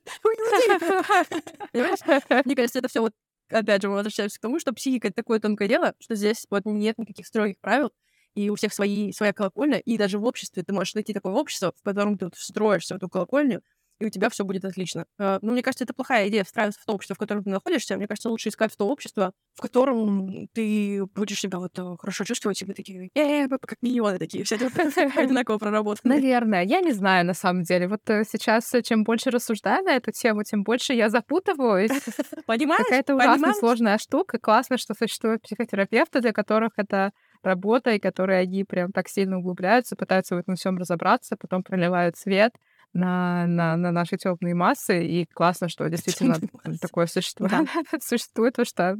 Понимаешь? 1.71 2.45
Мне 2.45 2.55
кажется, 2.55 2.79
это 2.79 2.87
все 2.87 3.01
вот 3.01 3.13
опять 3.49 3.81
же, 3.81 3.89
мы 3.89 3.95
возвращаемся 3.95 4.37
к 4.37 4.41
тому, 4.41 4.59
что 4.59 4.73
психика— 4.73 5.07
это 5.09 5.15
такое 5.15 5.39
тонкое 5.39 5.67
дело, 5.67 5.93
что 5.99 6.15
здесь 6.15 6.45
вот 6.49 6.65
нет 6.65 6.97
никаких 6.97 7.27
строгих 7.27 7.57
правил, 7.59 7.91
и 8.35 8.49
у 8.49 8.55
всех 8.55 8.73
свои, 8.73 9.11
своя 9.11 9.33
колокольня, 9.33 9.79
и 9.79 9.97
даже 9.97 10.19
в 10.19 10.25
обществе 10.25 10.63
ты 10.63 10.73
можешь 10.73 10.93
найти 10.93 11.13
такое 11.13 11.33
общество, 11.33 11.73
в 11.75 11.83
котором 11.83 12.17
ты 12.17 12.29
встроишься 12.35 12.93
в 12.93 12.97
эту 12.97 13.09
колокольню, 13.09 13.63
и 13.99 14.05
у 14.05 14.09
тебя 14.09 14.29
все 14.29 14.43
будет 14.43 14.63
отлично. 14.65 15.05
А, 15.17 15.39
ну, 15.41 15.51
мне 15.51 15.63
кажется, 15.63 15.83
это 15.83 15.93
плохая 15.93 16.27
идея 16.27 16.43
встраиваться 16.43 16.81
в 16.81 16.85
то 16.85 16.93
общество, 16.93 17.15
в 17.15 17.19
котором 17.19 17.43
ты 17.43 17.49
находишься. 17.49 17.97
Мне 17.97 18.07
кажется, 18.07 18.29
лучше 18.29 18.49
искать 18.49 18.75
то 18.77 18.87
общество, 18.87 19.33
в 19.55 19.61
котором 19.61 20.47
ты 20.53 21.05
будешь 21.15 21.39
себя 21.39 21.59
вот 21.59 21.77
э, 21.77 21.95
хорошо 21.99 22.23
чувствовать, 22.23 22.61
и 22.61 22.65
вы 22.65 22.73
такие, 22.73 23.09
э, 23.15 23.47
как 23.47 23.77
миллионы 23.81 24.19
такие, 24.19 24.43
все 24.43 24.55
одинаково 25.15 25.57
проработаны. 25.57 26.15
Наверное, 26.15 26.63
я 26.63 26.81
не 26.81 26.91
знаю 26.91 27.25
на 27.25 27.33
самом 27.33 27.63
деле. 27.63 27.87
Вот 27.87 28.01
э, 28.09 28.23
сейчас, 28.29 28.73
э, 28.73 28.83
чем 28.83 29.03
больше 29.03 29.31
рассуждаю 29.31 29.83
на 29.83 29.95
эту 29.95 30.11
тему, 30.11 30.43
тем 30.43 30.63
больше 30.63 30.93
я 30.93 31.09
запутываюсь. 31.09 31.91
Понимаешь? 32.45 32.83
Какая-то 32.83 33.15
ужасно 33.15 33.53
сложная 33.53 33.97
штука. 33.97 34.37
Классно, 34.37 34.77
что 34.77 34.93
существуют 34.93 35.41
психотерапевты, 35.41 36.21
для 36.21 36.33
которых 36.33 36.73
это 36.77 37.11
работа, 37.43 37.91
и 37.91 37.99
которые 37.99 38.41
они 38.41 38.63
прям 38.63 38.91
так 38.91 39.07
сильно 39.07 39.37
углубляются, 39.39 39.95
пытаются 39.95 40.35
в 40.35 40.39
этом 40.39 40.55
всем 40.55 40.77
разобраться, 40.77 41.35
потом 41.37 41.63
проливают 41.63 42.17
свет 42.17 42.53
на, 42.93 43.45
на, 43.47 43.77
на 43.77 43.91
наши 43.91 44.17
темные 44.17 44.55
массы. 44.55 45.05
И 45.05 45.25
классно, 45.25 45.69
что 45.69 45.87
действительно 45.89 46.35
такое 46.81 47.07
существует. 47.07 47.51
существует, 48.03 48.53
потому 48.53 48.65
что 48.65 48.97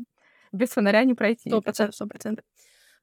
без 0.52 0.70
фонаря 0.70 1.04
не 1.04 1.14
пройти. 1.14 1.50
Сто 1.50 1.62
процентов, 1.62 1.96
сто 1.96 2.08
процентов. 2.08 2.46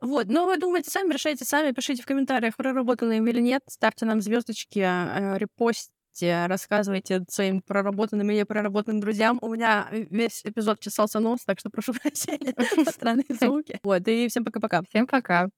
Вот, 0.01 0.26
но 0.28 0.45
вы 0.47 0.59
думаете 0.59 0.91
сами, 0.91 1.12
решайте 1.12 1.45
сами, 1.45 1.72
пишите 1.72 2.03
в 2.03 2.07
комментариях, 2.07 2.57
проработанные 2.57 3.20
или 3.20 3.41
нет, 3.41 3.62
ставьте 3.68 4.05
нам 4.05 4.20
звездочки, 4.20 4.80
э, 4.80 5.39
репостите, 5.39 6.47
рассказывайте 6.47 7.22
своим 7.28 7.62
проработанным 7.62 8.30
или 8.30 8.43
проработанным 8.43 9.01
друзьям. 9.01 9.39
У 9.41 9.55
меня 9.55 9.89
весь 9.91 10.45
эпизод 10.45 10.80
чесался 10.80 11.20
нос, 11.20 11.41
так 11.47 11.59
что 11.59 11.70
прошу 11.70 11.95
прощения 12.03 12.55
за 12.85 12.91
странные 12.91 13.24
звуки. 13.30 13.78
Вот, 13.82 14.07
и 14.07 14.28
всем 14.28 14.45
пока-пока. 14.45 14.82
Всем 14.89 15.07
пока. 15.07 15.49